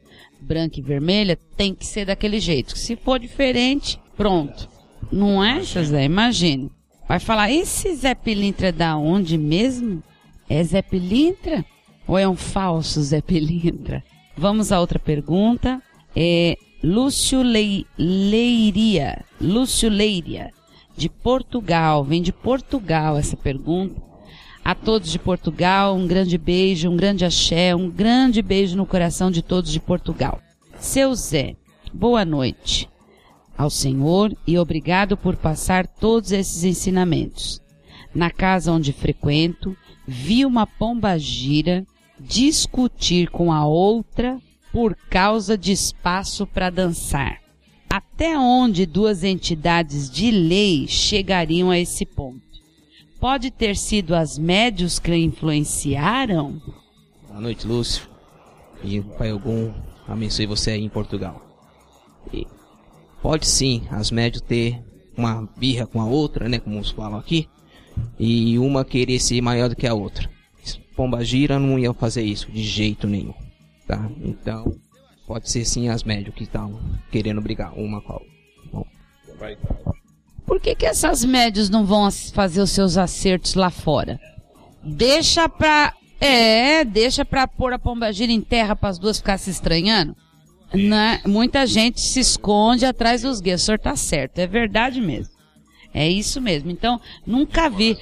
branca 0.47 0.79
e 0.79 0.83
vermelha, 0.83 1.39
tem 1.57 1.75
que 1.75 1.85
ser 1.85 2.07
daquele 2.07 2.39
jeito. 2.39 2.79
Se 2.79 2.95
for 2.97 3.19
diferente, 3.19 3.99
pronto. 4.17 4.69
Não 5.11 5.43
é, 5.43 5.63
José? 5.63 6.05
Imagine. 6.05 6.71
Vai 7.09 7.19
falar, 7.19 7.51
esse 7.51 7.95
Zé 7.95 8.15
Pilintra 8.15 8.69
é 8.69 8.73
da 8.73 8.97
onde 8.97 9.37
mesmo? 9.37 10.03
É 10.49 10.63
Zé 10.63 10.83
Pilintra? 10.83 11.65
Ou 12.07 12.17
é 12.17 12.29
um 12.29 12.37
falso 12.37 13.03
Zé 13.03 13.21
Pilintra? 13.21 14.03
Vamos 14.37 14.71
a 14.71 14.81
outra 14.81 14.99
pergunta. 14.99 15.83
É 16.15 16.57
Lúcio 16.83 17.43
Le... 17.43 17.87
Leiria. 17.99 19.25
Lúcio 19.41 19.89
Leiria, 19.89 20.53
de 20.97 21.09
Portugal. 21.09 22.05
Vem 22.05 22.23
de 22.23 22.33
Portugal 22.33 23.17
essa 23.17 23.37
pergunta. 23.37 24.01
A 24.65 24.75
todos 24.75 25.11
de 25.11 25.19
Portugal, 25.19 25.95
um 25.95 26.07
grande 26.07 26.37
beijo, 26.37 26.91
um 26.91 26.97
grande 26.97 27.25
axé, 27.25 27.75
um 27.75 27.89
grande 27.89 28.43
beijo 28.43 28.77
no 28.77 28.87
coração 28.87 29.31
de 29.31 29.43
todos 29.43 29.71
de 29.71 29.79
Portugal. 29.79 30.41
Seu 30.79 31.15
Zé, 31.15 31.55
boa 31.93 32.25
noite 32.25 32.89
ao 33.57 33.71
Senhor 33.71 34.37
e 34.47 34.59
obrigado 34.59 35.17
por 35.17 35.37
passar 35.37 35.87
todos 35.87 36.33
esses 36.33 36.65
ensinamentos. 36.65 37.61
Na 38.15 38.31
casa 38.31 38.73
onde 38.73 38.93
frequento, 38.93 39.77
vi 40.07 40.45
uma 40.45 40.67
pomba 40.67 41.19
gira 41.19 41.87
discutir 42.19 43.31
com 43.31 43.53
a 43.53 43.67
outra 43.67 44.39
por 44.73 44.97
causa 45.09 45.57
de 45.57 45.73
espaço 45.73 46.47
para 46.47 46.71
dançar. 46.71 47.46
Até 47.89 48.39
onde 48.39 48.85
duas 48.85 49.23
entidades 49.25 50.11
de 50.11 50.31
lei 50.31 50.87
chegariam 50.89 51.71
a 51.71 51.79
esse 51.79 52.05
ponto? 52.05 52.41
Pode 53.19 53.51
ter 53.51 53.77
sido 53.77 54.15
as 54.15 54.39
médios 54.39 54.99
que 54.99 55.15
influenciaram? 55.15 56.61
Boa 57.29 57.41
noite, 57.41 57.67
Lúcio. 57.67 58.09
E 58.85 59.01
o 59.01 59.05
Pai 59.05 59.33
Ogum 59.33 59.73
abençoe 60.07 60.47
você 60.47 60.73
aí 60.73 60.83
em 60.83 60.89
Portugal. 60.89 61.41
E 62.33 62.47
pode 63.23 63.47
sim 63.47 63.83
as 63.91 64.11
médios 64.11 64.43
ter 64.43 64.83
uma 65.17 65.49
birra 65.57 65.87
com 65.87 66.01
a 66.01 66.07
outra, 66.07 66.49
né? 66.49 66.59
Como 66.59 66.85
falam 66.95 67.19
aqui. 67.19 67.49
E 68.19 68.59
uma 68.59 68.85
querer 68.85 69.19
ser 69.19 69.41
maior 69.41 69.69
do 69.69 69.77
que 69.77 69.87
a 69.87 69.95
outra. 69.95 70.29
Pomba 70.95 71.25
gira 71.25 71.59
não 71.59 71.79
ia 71.79 71.93
fazer 71.95 72.23
isso 72.23 72.51
de 72.51 72.63
jeito 72.63 73.07
nenhum. 73.07 73.35
Tá? 73.87 74.11
Então, 74.23 74.77
pode 75.27 75.51
ser 75.51 75.65
sim 75.65 75.89
as 75.89 76.03
médios 76.03 76.35
que 76.35 76.45
estão 76.45 76.81
querendo 77.11 77.41
brigar 77.41 77.73
uma 77.75 78.01
com 78.01 78.13
a 78.13 78.17
outra. 78.17 78.31
Bom. 78.73 78.87
Por 80.47 80.61
que, 80.61 80.75
que 80.75 80.87
essas 80.87 81.25
médios 81.25 81.69
não 81.69 81.85
vão 81.85 82.09
fazer 82.11 82.61
os 82.61 82.71
seus 82.71 82.97
acertos 82.97 83.55
lá 83.55 83.71
fora? 83.71 84.21
Deixa 84.83 85.49
pra. 85.49 85.93
É, 86.21 86.85
deixa 86.85 87.25
pra 87.25 87.47
pôr 87.47 87.73
a 87.73 87.79
pombagira 87.79 88.33
em 88.33 88.41
terra 88.41 88.75
para 88.75 88.89
as 88.89 88.99
duas 88.99 89.19
ficar 89.19 89.37
se 89.37 89.51
estranhando. 89.51 90.17
Né? 90.73 91.21
Muita 91.27 91.67
gente 91.67 92.01
se 92.01 92.21
esconde 92.21 92.87
atrás 92.87 93.23
dos 93.23 93.41
guias. 93.41 93.63
O 93.63 93.65
senhor 93.67 93.79
tá 93.79 93.95
certo, 93.97 94.39
é 94.39 94.47
verdade 94.47 95.01
mesmo. 95.01 95.35
É 95.93 96.09
isso 96.09 96.41
mesmo. 96.41 96.71
Então, 96.71 97.01
nunca 97.27 97.69
vi. 97.69 97.97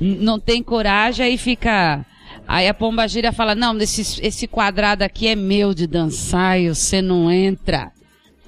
Não 0.00 0.38
tem 0.38 0.62
coragem, 0.62 1.24
aí 1.24 1.38
fica. 1.38 2.04
Aí 2.46 2.68
a 2.68 2.74
pomba 2.74 3.06
gira 3.06 3.32
fala: 3.32 3.54
Não, 3.54 3.76
esse, 3.78 4.20
esse 4.24 4.46
quadrado 4.46 5.02
aqui 5.02 5.28
é 5.28 5.34
meu 5.34 5.74
de 5.74 5.86
dançar 5.86 6.60
e 6.60 6.68
você 6.68 7.00
não 7.00 7.30
entra. 7.30 7.92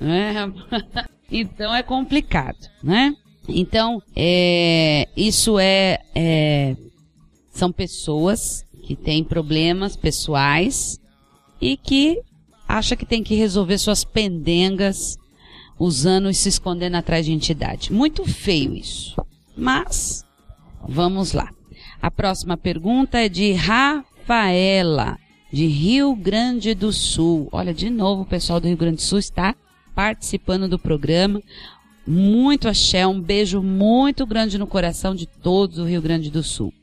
Né? 0.00 0.52
então 1.30 1.74
é 1.74 1.82
complicado, 1.82 2.58
né? 2.82 3.14
Então, 3.48 4.02
é, 4.16 5.08
isso 5.16 5.58
é, 5.58 5.98
é, 6.14 6.76
são 7.52 7.70
pessoas 7.70 8.64
que 8.82 8.96
têm 8.96 9.22
problemas 9.22 9.96
pessoais 9.96 10.98
e 11.60 11.76
que 11.76 12.20
acha 12.66 12.96
que 12.96 13.06
tem 13.06 13.22
que 13.22 13.34
resolver 13.34 13.78
suas 13.78 14.04
pendengas 14.04 15.16
usando 15.78 16.30
e 16.30 16.34
se 16.34 16.48
escondendo 16.48 16.96
atrás 16.96 17.26
de 17.26 17.32
entidade. 17.32 17.92
Muito 17.92 18.24
feio 18.24 18.74
isso. 18.74 19.14
Mas, 19.56 20.24
vamos 20.88 21.32
lá. 21.32 21.50
A 22.04 22.10
próxima 22.10 22.54
pergunta 22.54 23.18
é 23.18 23.30
de 23.30 23.52
Rafaela, 23.52 25.16
de 25.50 25.66
Rio 25.66 26.14
Grande 26.14 26.74
do 26.74 26.92
Sul. 26.92 27.48
Olha, 27.50 27.72
de 27.72 27.88
novo 27.88 28.20
o 28.20 28.26
pessoal 28.26 28.60
do 28.60 28.68
Rio 28.68 28.76
Grande 28.76 28.96
do 28.96 29.02
Sul 29.02 29.18
está 29.18 29.54
participando 29.94 30.68
do 30.68 30.78
programa. 30.78 31.40
Muito 32.06 32.68
axé, 32.68 33.06
um 33.06 33.18
beijo 33.18 33.62
muito 33.62 34.26
grande 34.26 34.58
no 34.58 34.66
coração 34.66 35.14
de 35.14 35.24
todos 35.24 35.76
do 35.76 35.86
Rio 35.86 36.02
Grande 36.02 36.30
do 36.30 36.42
Sul. 36.42 36.74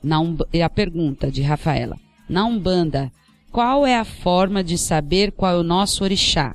Na 0.00 0.18
a 0.64 0.70
pergunta 0.70 1.28
de 1.28 1.42
Rafaela. 1.42 1.96
Na 2.28 2.44
Umbanda, 2.44 3.10
qual 3.50 3.84
é 3.84 3.96
a 3.96 4.04
forma 4.04 4.62
de 4.62 4.78
saber 4.78 5.32
qual 5.32 5.56
é 5.56 5.58
o 5.58 5.64
nosso 5.64 6.04
orixá? 6.04 6.54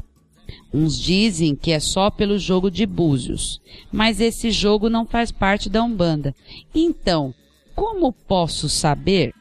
Uns 0.74 0.98
dizem 0.98 1.58
que 1.58 1.74
é 1.74 1.80
só 1.82 2.10
pelo 2.10 2.40
jogo 2.40 2.72
de 2.72 2.86
búzios, 2.86 3.60
mas 3.92 4.22
esse 4.22 4.50
jogo 4.50 4.90
não 4.90 5.06
faz 5.06 5.30
parte 5.30 5.70
da 5.70 5.84
Umbanda. 5.84 6.34
Então, 6.74 7.34
como 7.76 8.12
posso 8.12 8.70
saber? 8.70 9.34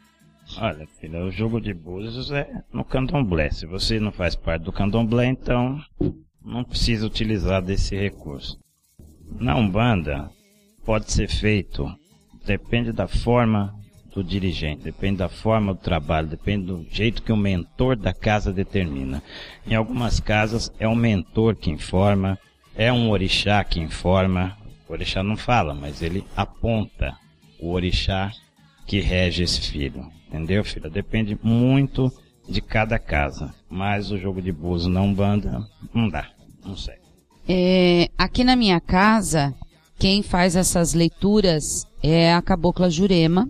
Olha, 0.58 0.86
filha, 1.00 1.24
o 1.24 1.30
jogo 1.30 1.60
de 1.60 1.72
búzios 1.72 2.30
é 2.30 2.62
no 2.72 2.84
candomblé. 2.84 3.50
Se 3.50 3.66
você 3.66 3.98
não 3.98 4.12
faz 4.12 4.34
parte 4.34 4.64
do 4.64 4.72
candomblé, 4.72 5.26
então 5.26 5.80
não 6.44 6.64
precisa 6.64 7.06
utilizar 7.06 7.62
desse 7.62 7.96
recurso. 7.96 8.58
Na 9.40 9.56
Umbanda, 9.56 10.30
pode 10.84 11.10
ser 11.10 11.28
feito, 11.28 11.90
depende 12.44 12.92
da 12.92 13.08
forma 13.08 13.74
do 14.14 14.22
dirigente, 14.22 14.82
depende 14.82 15.18
da 15.18 15.28
forma 15.28 15.72
do 15.72 15.80
trabalho, 15.80 16.28
depende 16.28 16.66
do 16.66 16.86
jeito 16.90 17.22
que 17.22 17.32
o 17.32 17.36
mentor 17.36 17.96
da 17.96 18.12
casa 18.12 18.52
determina. 18.52 19.22
Em 19.66 19.74
algumas 19.74 20.20
casas 20.20 20.70
é 20.78 20.86
o 20.86 20.94
mentor 20.94 21.56
que 21.56 21.70
informa, 21.70 22.38
é 22.74 22.92
um 22.92 23.10
orixá 23.10 23.64
que 23.64 23.80
informa. 23.80 24.56
O 24.86 24.92
orixá 24.92 25.22
não 25.22 25.36
fala, 25.36 25.72
mas 25.74 26.02
ele 26.02 26.24
aponta 26.36 27.16
o 27.62 27.70
orixá 27.70 28.32
que 28.86 29.00
rege 29.00 29.44
esse 29.44 29.60
filho. 29.60 30.10
Entendeu, 30.28 30.64
filha? 30.64 30.90
Depende 30.90 31.38
muito 31.42 32.12
de 32.48 32.60
cada 32.60 32.98
casa. 32.98 33.54
Mas 33.70 34.10
o 34.10 34.18
jogo 34.18 34.42
de 34.42 34.50
búzio 34.50 34.90
não 34.90 35.14
banda, 35.14 35.64
não 35.94 36.08
dá, 36.08 36.28
não 36.64 36.76
sei. 36.76 36.96
É, 37.48 38.08
aqui 38.18 38.42
na 38.42 38.56
minha 38.56 38.80
casa, 38.80 39.54
quem 39.98 40.22
faz 40.22 40.56
essas 40.56 40.92
leituras 40.92 41.86
é 42.02 42.34
a 42.34 42.42
cabocla 42.42 42.90
Jurema, 42.90 43.48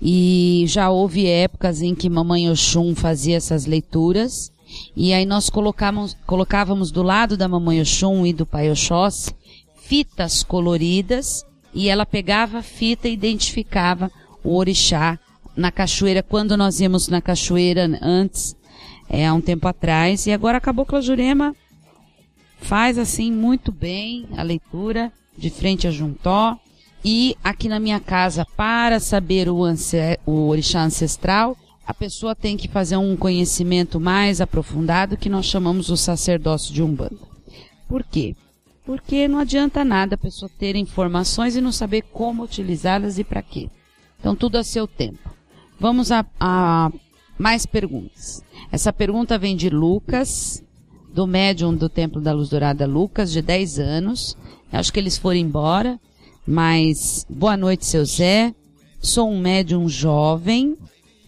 e 0.00 0.64
já 0.66 0.90
houve 0.90 1.26
épocas 1.26 1.80
em 1.80 1.94
que 1.94 2.10
Mamãe 2.10 2.50
Oxum 2.50 2.94
fazia 2.94 3.36
essas 3.36 3.64
leituras. 3.64 4.52
E 4.94 5.14
aí 5.14 5.24
nós 5.24 5.48
colocávamos, 5.48 6.14
colocávamos 6.26 6.90
do 6.90 7.02
lado 7.02 7.34
da 7.34 7.48
Mamãe 7.48 7.80
Oxum 7.80 8.26
e 8.26 8.32
do 8.32 8.44
Pai 8.44 8.70
Oxóssi 8.70 9.34
fitas 9.86 10.42
coloridas 10.42 11.45
e 11.76 11.90
ela 11.90 12.06
pegava 12.06 12.58
a 12.58 12.62
fita 12.62 13.06
e 13.06 13.12
identificava 13.12 14.10
o 14.42 14.56
orixá 14.56 15.18
na 15.54 15.70
cachoeira, 15.70 16.22
quando 16.22 16.56
nós 16.56 16.80
íamos 16.80 17.06
na 17.08 17.20
cachoeira 17.20 17.98
antes, 18.00 18.56
é, 19.10 19.26
há 19.26 19.34
um 19.34 19.42
tempo 19.42 19.68
atrás. 19.68 20.26
E 20.26 20.32
agora 20.32 20.56
a 20.56 20.60
Cabocla 20.60 21.02
Jurema 21.02 21.54
faz 22.58 22.96
assim 22.96 23.30
muito 23.30 23.70
bem 23.70 24.26
a 24.38 24.42
leitura 24.42 25.12
de 25.36 25.50
frente 25.50 25.86
a 25.86 25.90
Juntó. 25.90 26.58
E 27.04 27.36
aqui 27.44 27.68
na 27.68 27.78
minha 27.78 28.00
casa, 28.00 28.46
para 28.56 28.98
saber 28.98 29.46
o, 29.50 29.60
o 30.24 30.48
orixá 30.48 30.82
ancestral, 30.82 31.58
a 31.86 31.92
pessoa 31.92 32.34
tem 32.34 32.56
que 32.56 32.68
fazer 32.68 32.96
um 32.96 33.14
conhecimento 33.18 34.00
mais 34.00 34.40
aprofundado 34.40 35.16
que 35.18 35.28
nós 35.28 35.44
chamamos 35.44 35.90
o 35.90 35.96
sacerdócio 35.96 36.72
de 36.72 36.82
Umbanda. 36.82 37.18
Por 37.86 38.02
quê? 38.02 38.34
Porque 38.86 39.26
não 39.26 39.40
adianta 39.40 39.84
nada 39.84 40.14
a 40.14 40.18
pessoa 40.18 40.48
ter 40.48 40.76
informações 40.76 41.56
e 41.56 41.60
não 41.60 41.72
saber 41.72 42.02
como 42.02 42.44
utilizá-las 42.44 43.18
e 43.18 43.24
para 43.24 43.42
quê. 43.42 43.68
Então 44.20 44.36
tudo 44.36 44.56
a 44.56 44.64
seu 44.64 44.86
tempo. 44.86 45.28
Vamos 45.78 46.12
a, 46.12 46.24
a 46.38 46.90
mais 47.36 47.66
perguntas. 47.66 48.42
Essa 48.70 48.92
pergunta 48.92 49.36
vem 49.36 49.56
de 49.56 49.68
Lucas, 49.68 50.62
do 51.12 51.26
médium 51.26 51.74
do 51.74 51.88
Templo 51.88 52.20
da 52.20 52.32
Luz 52.32 52.48
Dourada, 52.48 52.86
Lucas, 52.86 53.32
de 53.32 53.42
10 53.42 53.80
anos. 53.80 54.36
Acho 54.72 54.92
que 54.92 55.00
eles 55.00 55.18
foram 55.18 55.38
embora. 55.38 56.00
Mas, 56.46 57.26
boa 57.28 57.56
noite, 57.56 57.84
seu 57.84 58.04
Zé. 58.04 58.54
Sou 59.00 59.28
um 59.28 59.40
médium 59.40 59.88
jovem, 59.88 60.76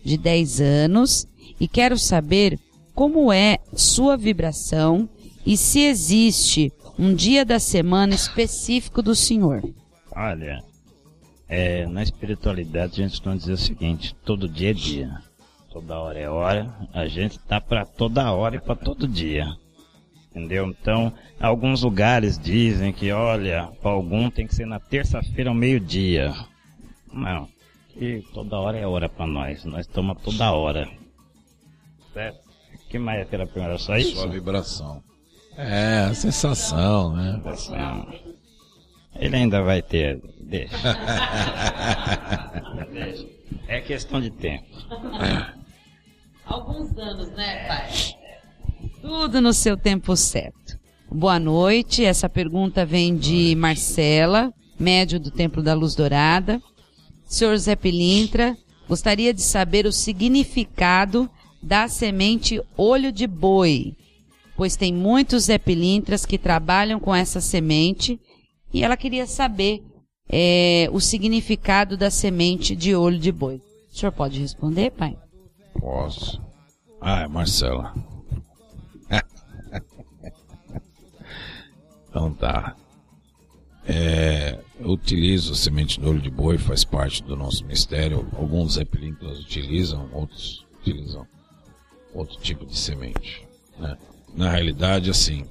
de 0.05 0.16
10 0.16 0.61
anos, 0.61 1.27
e 1.61 1.68
quero 1.68 1.99
saber 1.99 2.59
como 2.94 3.33
é 3.33 3.59
sua 3.75 4.16
vibração 4.16 5.09
e 5.47 5.57
se 5.57 5.81
existe 5.81 6.73
um 6.99 7.15
dia 7.15 7.45
da 7.45 7.59
semana 7.59 8.15
específico 8.15 9.01
do 9.03 9.15
senhor. 9.15 9.63
Olha, 10.15 10.63
é, 11.49 11.87
na 11.87 12.03
espiritualidade 12.03 13.03
a 13.03 13.07
gente 13.07 13.25
não 13.25 13.37
dizer 13.37 13.53
o 13.53 13.59
seguinte, 13.59 14.15
todo 14.25 14.49
dia 14.49 14.71
é 14.71 14.75
dia. 14.75 15.23
Toda 15.71 15.99
hora 15.99 16.19
é 16.19 16.29
hora, 16.29 16.75
a 16.93 17.07
gente 17.07 17.39
tá 17.39 17.61
para 17.61 17.85
toda 17.85 18.33
hora 18.33 18.57
e 18.57 18.61
para 18.61 18.75
todo 18.75 19.07
dia 19.07 19.47
entendeu? 20.39 20.67
Então, 20.69 21.13
alguns 21.41 21.83
lugares 21.83 22.39
dizem 22.39 22.93
que, 22.93 23.11
olha, 23.11 23.69
para 23.83 23.91
algum 23.91 24.31
tem 24.31 24.47
que 24.47 24.55
ser 24.55 24.67
na 24.67 24.79
terça-feira 24.79 25.51
ao 25.51 25.57
meio-dia. 25.57 26.33
Não, 27.13 27.49
que 27.93 28.23
toda 28.33 28.59
hora 28.59 28.79
é 28.79 28.87
hora 28.87 29.09
para 29.09 29.27
nós, 29.27 29.65
nós 29.65 29.87
estamos 29.87 30.21
toda 30.23 30.53
hora. 30.53 30.89
Certo? 32.13 32.39
O 32.75 32.89
que 32.89 32.99
mais 32.99 33.31
era 33.33 33.47
primeiro? 33.47 33.79
Só 33.79 33.97
isso? 33.97 34.17
Sua 34.17 34.29
vibração. 34.29 35.03
É, 35.59 36.07
a 36.09 36.14
sensação, 36.14 37.16
né? 37.16 37.42
Ele 39.16 39.35
ainda 39.35 39.61
vai 39.61 39.83
ter. 39.83 40.23
Deixa. 40.40 40.77
Deixa. 42.92 43.27
É 43.66 43.83
questão 43.83 44.18
de 44.18 44.31
tempo. 44.31 44.64
Alguns 46.47 46.97
anos, 46.97 47.31
né, 47.33 47.68
pai? 47.68 47.90
Tudo 49.03 49.42
no 49.42 49.53
seu 49.53 49.77
tempo 49.77 50.16
certo. 50.16 50.79
Boa 51.11 51.38
noite. 51.38 52.03
Essa 52.03 52.31
pergunta 52.31 52.87
vem 52.87 53.14
de 53.14 53.55
Marcela, 53.57 54.51
médio 54.81 55.21
do 55.21 55.31
Templo 55.31 55.62
da 55.62 55.75
Luz 55.75 55.94
Dourada. 55.94 56.62
Senhor 57.27 57.55
Zé 57.59 57.77
Pilintra, 57.77 58.57
gostaria 58.88 59.35
de 59.35 59.42
saber 59.42 59.85
o 59.85 59.92
significado 59.92 61.29
da 61.62 61.88
semente 61.88 62.62
olho 62.75 63.12
de 63.12 63.27
boi, 63.27 63.94
pois 64.59 64.75
tem 64.75 64.92
muitos 64.92 65.44
Zé 65.44 65.57
Pilintras 65.57 66.27
que 66.27 66.37
trabalham 66.37 66.99
com 66.99 67.14
essa 67.14 67.40
semente 67.40 68.21
e 68.75 68.83
ela 68.83 68.97
queria 68.97 69.25
saber 69.25 69.85
é, 70.29 70.88
o 70.92 71.01
significado 71.01 71.97
da 71.97 72.11
semente 72.11 72.75
de 72.75 72.92
olho 72.92 73.21
de 73.21 73.31
boi. 73.31 73.62
O 73.88 73.97
senhor 73.97 74.11
pode 74.11 74.40
responder, 74.40 74.90
pai? 74.90 75.16
Posso. 75.79 76.42
Ah, 77.01 77.29
Marcela. 77.29 77.94
Então 82.11 82.33
tá. 82.33 82.75
É, 83.87 84.59
eu 84.81 84.88
utilizo 84.88 85.55
semente 85.55 86.01
de 86.01 86.07
olho 86.07 86.21
de 86.21 86.31
boi, 86.31 86.59
faz 86.59 86.83
parte 86.83 87.23
do 87.23 87.37
nosso 87.37 87.64
mistério. 87.66 88.27
Alguns 88.33 88.77
epilínclas 88.77 89.38
utilizam, 89.38 90.09
outros 90.12 90.66
utilizam 90.81 91.27
outro 92.12 92.40
tipo 92.40 92.66
de 92.66 92.77
semente. 92.77 93.47
Né? 93.79 93.97
Na 94.35 94.51
realidade, 94.51 95.11
assim, 95.11 95.45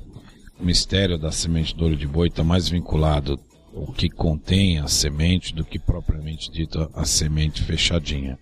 o 0.59 0.63
mistério 0.65 1.17
da 1.17 1.31
semente 1.31 1.75
de 1.75 1.83
olho 1.83 1.95
de 1.95 2.07
boi 2.07 2.27
está 2.27 2.43
mais 2.43 2.69
vinculado 2.69 3.39
o 3.73 3.91
que 3.91 4.09
contém 4.09 4.79
a 4.79 4.87
semente 4.87 5.53
do 5.53 5.63
que 5.63 5.77
propriamente 5.77 6.51
dito 6.51 6.89
a 6.95 7.05
semente 7.05 7.63
fechadinha. 7.63 8.39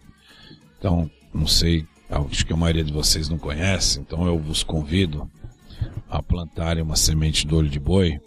Então, 0.77 1.09
não 1.33 1.47
sei, 1.47 1.85
acho 2.09 2.45
que 2.45 2.53
a 2.53 2.57
maioria 2.57 2.83
de 2.83 2.93
vocês 2.93 3.27
não 3.27 3.37
conhece, 3.37 3.99
então 3.99 4.25
eu 4.25 4.39
vos 4.39 4.63
convido 4.63 5.29
a 6.09 6.21
plantarem 6.23 6.83
uma 6.83 6.95
semente 6.95 7.45
do 7.45 7.57
olho 7.57 7.69
de 7.69 7.79
boi 7.79 8.19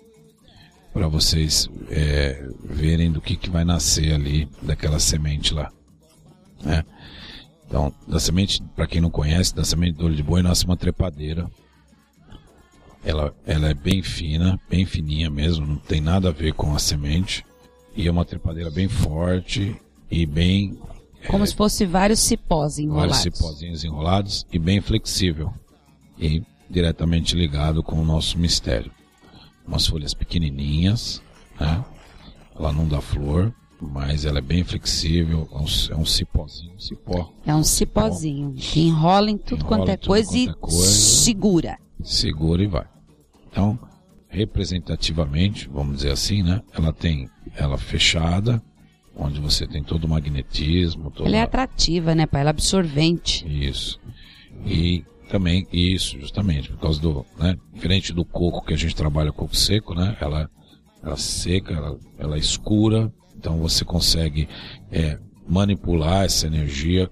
para 0.93 1.09
vocês 1.09 1.69
é, 1.89 2.47
verem 2.65 3.11
do 3.11 3.21
que, 3.21 3.37
que 3.37 3.49
vai 3.49 3.65
nascer 3.65 4.13
ali 4.13 4.49
daquela 4.61 4.99
semente 4.99 5.55
lá. 5.55 5.71
Né? 6.63 6.85
Então, 7.67 7.93
da 8.07 8.19
semente, 8.19 8.63
para 8.75 8.87
quem 8.87 9.01
não 9.01 9.11
conhece, 9.11 9.55
da 9.55 9.65
semente 9.65 9.97
do 9.97 10.07
olho 10.07 10.17
de 10.17 10.23
boi 10.23 10.43
nasce 10.43 10.65
uma 10.65 10.77
trepadeira. 10.77 11.49
Ela, 13.09 13.35
ela 13.47 13.71
é 13.71 13.75
bem 13.75 14.03
fina, 14.03 14.61
bem 14.69 14.85
fininha 14.85 15.31
mesmo, 15.31 15.67
não 15.67 15.77
tem 15.77 15.99
nada 15.99 16.29
a 16.29 16.33
ver 16.33 16.53
com 16.53 16.75
a 16.75 16.79
semente. 16.79 17.43
e 17.97 18.07
é 18.07 18.11
uma 18.11 18.23
trepadeira 18.25 18.71
bem 18.71 18.87
forte 18.87 19.75
e 20.11 20.27
bem 20.27 20.79
Como 21.27 21.47
se 21.47 21.55
fosse 21.55 21.87
vários 21.87 22.21
cipós 22.21 22.79
enrolados. 22.79 23.17
vários 23.17 23.35
cipózinhos 23.37 23.83
enrolados 23.83 24.47
e 24.53 24.59
bem 24.59 24.81
flexível 24.83 25.51
e 26.19 26.43
diretamente 26.69 27.35
ligado 27.35 27.83
com 27.83 27.97
o 27.99 28.05
nosso 28.05 28.39
mistério. 28.39 28.93
Umas 29.67 29.87
folhas 29.87 30.13
pequenininhas, 30.13 31.23
né? 31.59 31.83
Ela 32.55 32.73
não 32.75 32.87
dá 32.87 33.01
flor, 33.01 33.53
mas 33.81 34.27
ela 34.27 34.39
é 34.39 34.43
bem 34.43 34.63
flexível, 34.65 35.49
é 35.51 35.57
um, 35.57 35.67
é 35.93 35.97
um 35.97 36.05
cipózinho, 36.05 36.75
um 36.75 36.79
cipó. 36.79 37.33
É 37.47 37.55
um 37.55 37.65
cipózinho 37.65 38.53
que 38.53 38.81
enrola 38.81 39.31
em 39.31 39.39
tudo 39.39 39.65
Enrola 39.65 39.79
quanto 39.79 39.89
é 39.91 39.97
tudo 39.97 40.09
coisa 40.09 40.29
quanto 40.31 40.37
e 40.47 40.49
é 40.51 40.53
coisa. 40.53 40.87
segura. 40.87 41.79
segura 42.05 42.63
e 42.63 42.67
vai. 42.67 42.87
Então, 43.59 43.77
representativamente, 44.29 45.69
vamos 45.69 45.97
dizer 45.97 46.13
assim, 46.13 46.45
né? 46.45 46.63
Ela 46.73 46.93
tem 46.93 47.29
ela 47.57 47.77
fechada, 47.77 48.63
onde 49.17 49.41
você 49.41 49.67
tem 49.67 49.83
todo 49.83 50.05
o 50.05 50.09
magnetismo, 50.09 51.11
toda 51.11 51.29
Ela 51.29 51.39
é 51.39 51.43
atrativa, 51.43 52.15
né, 52.15 52.25
pai? 52.25 52.43
Ela 52.43 52.51
é 52.51 52.53
absorvente. 52.53 53.45
isso. 53.49 53.99
E 54.65 55.05
também 55.29 55.67
isso, 55.73 56.21
justamente, 56.21 56.69
por 56.71 56.79
causa 56.79 57.01
do, 57.01 57.27
né, 57.37 57.57
diferente 57.75 58.13
do 58.13 58.25
coco 58.25 58.65
que 58.65 58.75
a 58.75 58.77
gente 58.77 58.95
trabalha 58.95 59.33
coco 59.33 59.57
seco, 59.57 59.93
né? 59.93 60.17
Ela 60.21 60.49
ela 61.03 61.17
seca, 61.17 61.75
ela, 61.75 61.99
ela 62.19 62.37
é 62.37 62.39
escura, 62.39 63.13
então 63.37 63.59
você 63.59 63.85
consegue 63.85 64.49
é, 64.91 65.19
manipular 65.49 66.25
essa 66.25 66.47
energia 66.47 67.09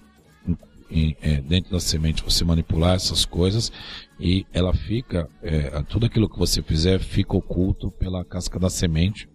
em- 0.90 1.16
é, 1.20 1.40
dentro 1.40 1.72
da 1.72 1.80
semente, 1.80 2.22
você 2.22 2.44
manipular 2.44 2.94
essas 2.94 3.24
coisas 3.24 3.70
e 4.18 4.46
ela 4.52 4.72
fica, 4.72 5.28
é, 5.42 5.82
tudo 5.82 6.06
aquilo 6.06 6.28
que 6.28 6.38
você 6.38 6.62
fizer 6.62 6.98
fica 7.00 7.36
oculto 7.36 7.90
pela 7.90 8.24
casca 8.24 8.58
da 8.58 8.70
semente, 8.70 9.28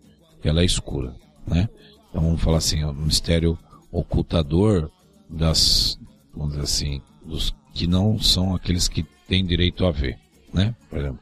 ela 0.44 0.62
é 0.62 0.66
escura, 0.66 1.16
né? 1.46 1.70
Então 2.10 2.22
vamos 2.22 2.42
falar 2.42 2.58
assim, 2.58 2.82
é 2.82 2.88
um 2.88 2.94
mistério 2.94 3.58
ocultador 3.92 4.90
das, 5.30 6.00
vamos 6.34 6.52
dizer 6.52 6.64
assim, 6.64 7.02
dos 7.26 7.54
que 7.74 7.88
não 7.88 8.20
são 8.20 8.56
aqueles 8.56 8.88
que 8.88 9.04
têm 9.28 9.46
direito 9.46 9.86
a 9.86 9.92
ver, 9.92 10.18
né? 10.54 10.76
Por 10.90 11.00
exemplo, 11.00 11.20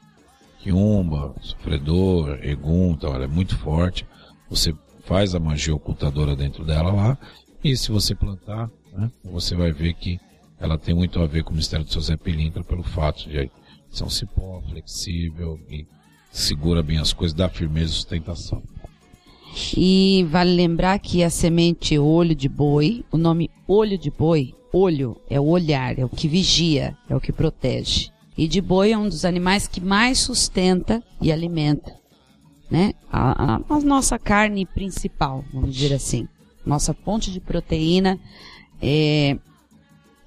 quiumba, 0.60 1.36
sofredor, 1.42 2.40
egum, 2.42 2.92
então 2.92 3.14
ela 3.14 3.26
é 3.26 3.28
muito 3.28 3.58
forte. 3.58 4.06
Você 4.50 4.74
faz 5.04 5.36
a 5.36 5.40
magia 5.40 5.76
ocultadora 5.76 6.36
dentro 6.36 6.64
dela 6.64 6.92
lá 6.92 7.18
e 7.64 7.76
se 7.76 7.92
você 7.92 8.16
plantar, 8.16 8.70
né, 8.94 9.12
você 9.24 9.56
vai 9.56 9.72
ver 9.72 9.94
que 9.94 10.20
ela 10.60 10.78
tem 10.78 10.94
muito 10.94 11.20
a 11.22 11.26
ver 11.28 11.44
com 11.44 11.54
o 11.54 11.56
mistério 11.56 11.86
do 11.86 11.92
seu 11.92 12.02
Zé 12.02 12.18
Pilintra 12.18 12.64
pelo 12.64 12.84
fato 12.84 13.30
de 13.30 13.50
ser 13.90 14.04
um 14.04 14.10
cipó 14.10 14.62
flexível 14.70 15.60
e 15.70 15.86
segura 16.32 16.84
bem 16.84 16.98
as 17.00 17.14
coisas, 17.14 17.36
dá 17.36 17.50
firmeza 17.50 17.92
e 17.92 17.96
sustentação. 17.96 18.62
E 19.76 20.26
vale 20.30 20.54
lembrar 20.56 21.00
que 21.00 21.24
a 21.24 21.30
semente 21.30 21.98
olho 21.98 22.36
de 22.36 22.48
boi, 22.48 23.04
o 23.12 23.18
nome 23.18 23.50
olho 23.68 23.98
de 23.98 24.12
boi, 24.12 24.54
olho 24.72 25.20
é 25.30 25.40
o 25.40 25.46
olhar, 25.48 25.98
é 25.98 26.06
o 26.06 26.10
que 26.10 26.28
vigia, 26.28 26.96
é 27.10 27.16
o 27.16 27.20
que 27.22 27.32
protege. 27.32 28.10
E 28.38 28.48
de 28.48 28.62
boi 28.62 28.92
é 28.92 28.98
um 28.98 29.10
dos 29.10 29.26
animais 29.26 29.68
que 29.68 29.82
mais 29.82 30.20
sustenta 30.20 31.04
e 31.20 31.32
alimenta, 31.32 31.94
né? 32.70 32.94
A, 33.12 33.56
a- 33.56 33.62
a 33.70 33.80
nossa 33.80 34.20
carne 34.20 34.66
principal, 34.66 35.44
vamos 35.52 35.74
dizer 35.76 35.94
assim. 35.96 36.28
Nossa 36.66 36.94
fonte 36.94 37.32
de 37.32 37.40
proteína 37.40 38.20
é 38.82 39.38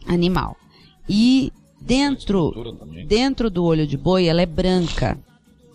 animal. 0.06 0.56
E 1.08 1.52
dentro, 1.80 2.52
dentro 3.06 3.50
do 3.50 3.64
olho 3.64 3.86
de 3.86 3.96
boi, 3.96 4.26
ela 4.26 4.42
é 4.42 4.46
branca. 4.46 5.18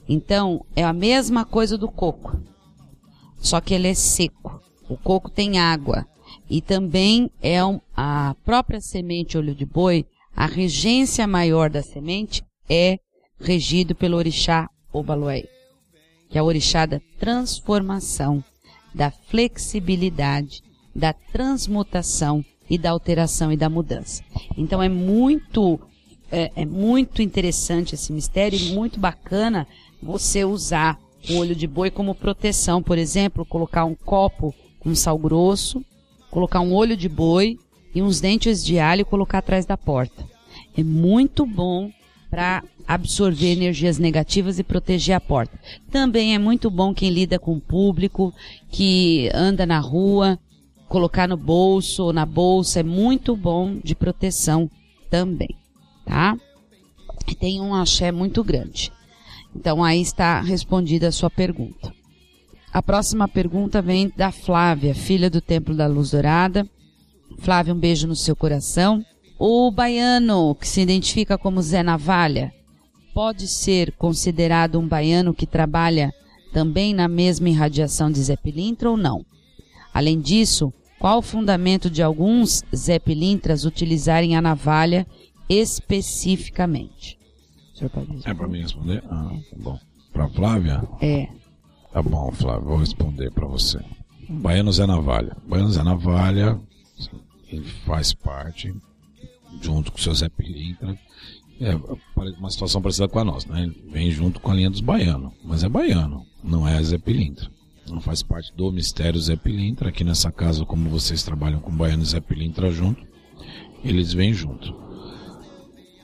Então, 0.08 0.66
é 0.76 0.84
a 0.84 0.94
mesma 0.94 1.44
coisa 1.44 1.78
do 1.78 1.90
coco 1.90 2.40
só 3.40 3.62
que 3.62 3.74
ele 3.74 3.88
é 3.88 3.94
seco. 3.94 4.62
O 4.90 4.98
coco 4.98 5.30
tem 5.30 5.60
água. 5.60 6.06
E 6.50 6.62
também 6.62 7.30
é 7.42 7.64
um- 7.64 7.80
a 7.96 8.36
própria 8.44 8.80
semente 8.80 9.38
olho 9.38 9.54
de 9.54 9.66
boi, 9.66 10.06
a 10.36 10.46
regência 10.46 11.28
maior 11.28 11.70
da 11.70 11.82
semente 11.82 12.44
é 12.70 13.00
regido 13.40 13.94
pelo 13.96 14.18
orixá 14.18 14.70
Obaluai, 14.92 15.44
que 16.30 16.38
é 16.38 16.42
o 16.42 16.46
orixá 16.46 16.86
da 16.86 17.00
transformação, 17.20 18.44
da 18.94 19.12
flexibilidade, 19.12 20.62
da 20.96 21.14
transmutação 21.14 22.44
e 22.70 22.78
da 22.78 22.92
alteração 22.92 23.52
e 23.52 23.58
da 23.58 23.70
mudança. 23.70 24.24
Então 24.58 24.82
é 24.82 24.90
muito 24.90 25.80
é, 26.32 26.52
é 26.56 26.66
muito 26.66 27.22
interessante 27.22 27.96
esse 27.96 28.12
mistério 28.12 28.60
e 28.60 28.74
muito 28.74 29.00
bacana 29.00 29.68
você 30.02 30.44
usar 30.44 31.00
o 31.30 31.38
olho 31.38 31.56
de 31.56 31.68
boi 31.68 31.90
como 31.90 32.16
proteção, 32.16 32.82
por 32.82 32.98
exemplo, 32.98 33.46
colocar 33.46 33.86
um 33.86 33.96
copo 33.96 34.54
com 34.80 34.94
sal 34.94 35.18
grosso, 35.18 35.84
colocar 36.30 36.62
um 36.62 36.74
olho 36.74 36.96
de 36.96 37.10
boi 37.10 37.58
e 37.94 38.02
uns 38.02 38.20
dentes 38.20 38.64
de 38.64 38.80
alho 38.80 39.02
e 39.02 39.06
colocar 39.06 39.40
atrás 39.40 39.66
da 39.66 39.78
porta. 39.78 40.26
É 40.78 40.84
muito 40.84 41.46
bom 41.46 41.92
para 42.30 42.64
absorver 42.88 43.52
energias 43.52 43.98
negativas 43.98 44.60
e 44.60 44.64
proteger 44.64 45.16
a 45.16 45.20
porta. 45.20 45.60
Também 45.92 46.36
é 46.36 46.40
muito 46.40 46.70
bom 46.70 46.94
quem 46.94 47.10
lida 47.10 47.40
com 47.40 47.54
o 47.54 47.62
público, 47.62 48.34
que 48.70 49.30
anda 49.34 49.66
na 49.66 49.80
rua, 49.80 50.40
colocar 50.88 51.28
no 51.28 51.38
bolso 51.38 52.06
ou 52.06 52.14
na 52.14 52.26
bolsa 52.26 52.80
é 52.80 52.84
muito 52.84 53.36
bom 53.36 53.78
de 53.84 53.96
proteção 53.96 54.70
também, 55.10 55.56
tá? 56.06 56.38
E 57.28 57.36
tem 57.36 57.60
um 57.60 57.74
axé 57.74 58.12
muito 58.12 58.44
grande. 58.44 58.92
Então 59.56 59.84
aí 59.84 60.02
está 60.02 60.40
respondida 60.40 61.08
a 61.08 61.12
sua 61.12 61.30
pergunta. 61.30 61.94
A 62.72 62.82
próxima 62.82 63.28
pergunta 63.28 63.82
vem 63.82 64.12
da 64.16 64.32
Flávia, 64.32 64.94
filha 64.94 65.30
do 65.30 65.42
Templo 65.42 65.76
da 65.76 65.88
Luz 65.88 66.12
Dourada. 66.12 66.68
Flávia, 67.40 67.74
um 67.74 67.80
beijo 67.80 68.08
no 68.08 68.16
seu 68.16 68.36
coração. 68.36 69.04
O 69.40 69.72
baiano 69.72 70.56
que 70.56 70.68
se 70.68 70.82
identifica 70.82 71.38
como 71.38 71.62
Zé 71.62 71.84
Navalha 71.84 72.54
pode 73.14 73.48
ser 73.48 73.92
considerado 73.94 74.80
um 74.80 74.88
baiano 74.88 75.34
que 75.34 75.46
trabalha 75.46 76.14
também 76.54 76.94
na 76.94 77.08
mesma 77.08 77.50
irradiação 77.50 78.12
de 78.12 78.22
Zé 78.22 78.36
Pilintra 78.36 78.90
ou 78.90 78.98
não? 78.98 79.26
Além 79.98 80.22
disso, 80.22 80.72
qual 81.00 81.18
o 81.18 81.24
fundamento 81.24 81.90
de 81.90 82.04
alguns 82.04 82.64
Zé 82.76 83.00
Pilintras 83.00 83.66
utilizarem 83.66 84.36
a 84.36 84.42
navalha 84.44 85.08
especificamente? 85.50 87.18
É 88.24 88.32
para 88.36 88.48
mim 88.48 88.62
responder? 88.62 89.04
Ah, 89.10 89.32
bom. 89.56 89.80
Para 90.14 90.30
Flávia? 90.30 90.88
É. 91.02 91.28
Tá 91.92 92.04
bom, 92.04 92.32
Flávio, 92.32 92.68
vou 92.68 92.78
responder 92.78 93.32
para 93.32 93.48
você. 93.48 93.80
Baiano 94.30 94.72
Zé 94.72 94.86
Navalha. 94.86 95.36
Baiano 95.48 95.72
Zé 95.72 95.82
Navalha, 95.82 96.62
ele 97.50 97.66
faz 97.84 98.14
parte, 98.14 98.72
junto 99.64 99.92
com 99.92 99.98
o 99.98 100.02
seu 100.02 100.14
Zé 100.14 100.30
é 101.60 101.76
uma 102.38 102.52
situação 102.52 102.84
parecida 102.84 103.08
com 103.08 103.18
a 103.18 103.24
nossa, 103.24 103.52
né? 103.52 103.64
Ele 103.64 103.84
vem 103.92 104.12
junto 104.12 104.40
com 104.40 104.52
a 104.52 104.54
linha 104.54 104.70
dos 104.70 104.80
baianos, 104.80 105.34
mas 105.44 105.64
é 105.64 105.70
baiano, 105.70 106.24
não 106.44 106.68
é 106.68 106.84
Zé 106.84 107.00
Pilintra. 107.00 107.57
Não 107.90 108.02
faz 108.02 108.22
parte 108.22 108.54
do 108.54 108.72
mistério 108.72 109.20
Zé 109.20 109.36
Pilintra. 109.36 109.90
Aqui 109.90 110.04
nessa 110.04 110.32
casa, 110.32 110.66
como 110.66 110.90
vocês 110.90 111.24
trabalham 111.24 111.60
com 111.60 111.76
baiano 111.76 112.04
e 112.04 112.06
Zé 112.06 112.20
Pilintra 112.20 112.72
junto, 112.72 113.06
eles 113.84 114.14
vêm 114.14 114.34
junto. 114.34 114.76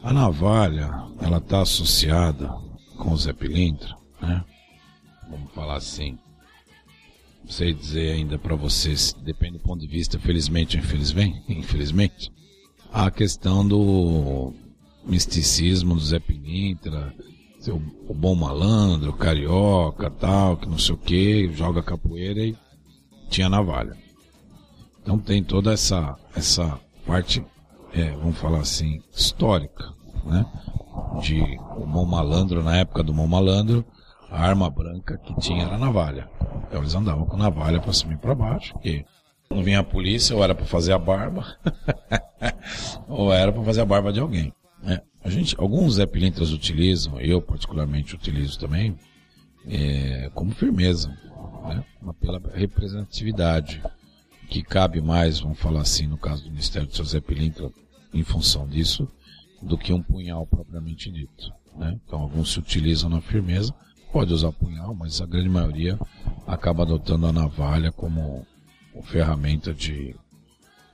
A 0.02 0.13
navalha, 0.13 0.89
ela 1.19 1.38
está 1.38 1.62
associada 1.62 2.50
com 2.98 3.12
o 3.12 3.17
Zé 3.17 3.34
Pilintra, 3.34 3.96
né? 4.22 4.43
Vamos 5.30 5.52
falar 5.54 5.78
assim. 5.78 6.17
Não 7.43 7.52
sei 7.52 7.74
dizer 7.74 8.13
ainda 8.13 8.39
para 8.39 8.56
vocês, 8.56 9.13
depende 9.22 9.58
do 9.58 9.63
ponto 9.63 9.82
de 9.82 9.88
vista, 9.88 10.17
felizmente 10.17 10.78
ou 10.78 10.84
infelizmente, 10.84 11.43
infelizmente, 11.50 12.32
a 12.91 13.12
questão 13.12 13.67
do 13.67 14.54
misticismo 15.06 15.96
do 15.96 16.02
Zé 16.02 16.19
Pilintra, 16.19 17.13
seu, 17.63 17.82
o 18.10 18.13
bom 18.13 18.36
malandro, 18.36 19.12
o 19.12 19.17
carioca, 19.17 20.10
tal, 20.10 20.58
que 20.58 20.67
não 20.67 20.78
sei 20.78 20.95
o 20.95 20.97
que, 20.97 21.49
joga 21.54 21.82
capoeira 21.82 22.41
e 22.41 22.58
tinha 23.30 23.47
navalha. 23.47 23.95
Então 25.02 25.17
tem 25.17 25.41
toda 25.41 25.71
essa, 25.71 26.17
essa 26.36 26.78
parte, 27.08 27.43
é, 27.93 28.12
vamos 28.12 28.38
falar 28.38 28.60
assim, 28.60 29.02
histórica, 29.15 29.93
né? 30.26 30.45
De 31.21 31.41
o 31.78 31.86
bom 31.86 32.06
malandro, 32.06 32.62
na 32.62 32.76
época 32.76 33.02
do 33.02 33.13
bom 33.13 33.28
malandro, 33.28 33.86
a 34.30 34.41
arma 34.41 34.69
branca 34.69 35.17
que 35.17 35.34
tinha 35.39 35.63
era 35.63 35.78
navalha. 35.78 36.30
Então 36.67 36.82
eles 36.82 36.93
andavam 36.95 37.26
com 37.26 37.38
navalha 37.38 37.80
para 37.80 37.93
cima 37.93 38.13
e 38.13 38.17
para 38.17 38.36
baixo, 38.36 38.73
porque 38.73 39.06
não 39.49 39.63
vinha 39.63 39.80
a 39.80 39.84
polícia, 39.84 40.36
ou 40.36 40.43
era 40.43 40.54
para 40.54 40.65
fazer 40.65 40.91
a 40.91 40.99
barba, 40.99 41.45
ou 43.08 43.32
era 43.32 43.54
para 43.54 43.63
fazer 43.63 43.82
a 43.82 43.86
barba 43.86 44.12
de 44.12 44.19
alguém. 44.19 44.54
né? 44.82 44.99
A 45.23 45.29
gente, 45.29 45.55
alguns 45.57 45.95
Zé 45.95 46.03
utilizam, 46.03 47.19
eu 47.19 47.41
particularmente 47.41 48.15
utilizo 48.15 48.59
também, 48.59 48.97
é, 49.67 50.29
como 50.33 50.51
firmeza, 50.51 51.09
né? 51.65 51.83
Pela 52.19 52.41
representatividade, 52.53 53.81
que 54.49 54.62
cabe 54.62 55.01
mais, 55.01 55.39
vamos 55.39 55.59
falar 55.59 55.81
assim, 55.81 56.07
no 56.07 56.17
caso 56.17 56.43
do 56.43 56.49
Ministério 56.49 56.88
do 56.88 56.95
seu 56.95 57.05
Zé 57.05 57.21
em 58.13 58.23
função 58.23 58.67
disso, 58.67 59.07
do 59.62 59.77
que 59.77 59.93
um 59.93 60.03
punhal 60.03 60.45
propriamente 60.45 61.09
dito. 61.09 61.51
Né? 61.75 61.99
Então 62.05 62.19
alguns 62.19 62.51
se 62.51 62.59
utilizam 62.59 63.09
na 63.09 63.21
firmeza, 63.21 63.73
pode 64.12 64.33
usar 64.33 64.51
punhal, 64.51 64.93
mas 64.93 65.21
a 65.21 65.25
grande 65.25 65.49
maioria 65.49 65.97
acaba 66.45 66.83
adotando 66.83 67.25
a 67.25 67.33
navalha 67.33 67.91
como 67.91 68.45
ferramenta 69.03 69.73
de, 69.73 70.15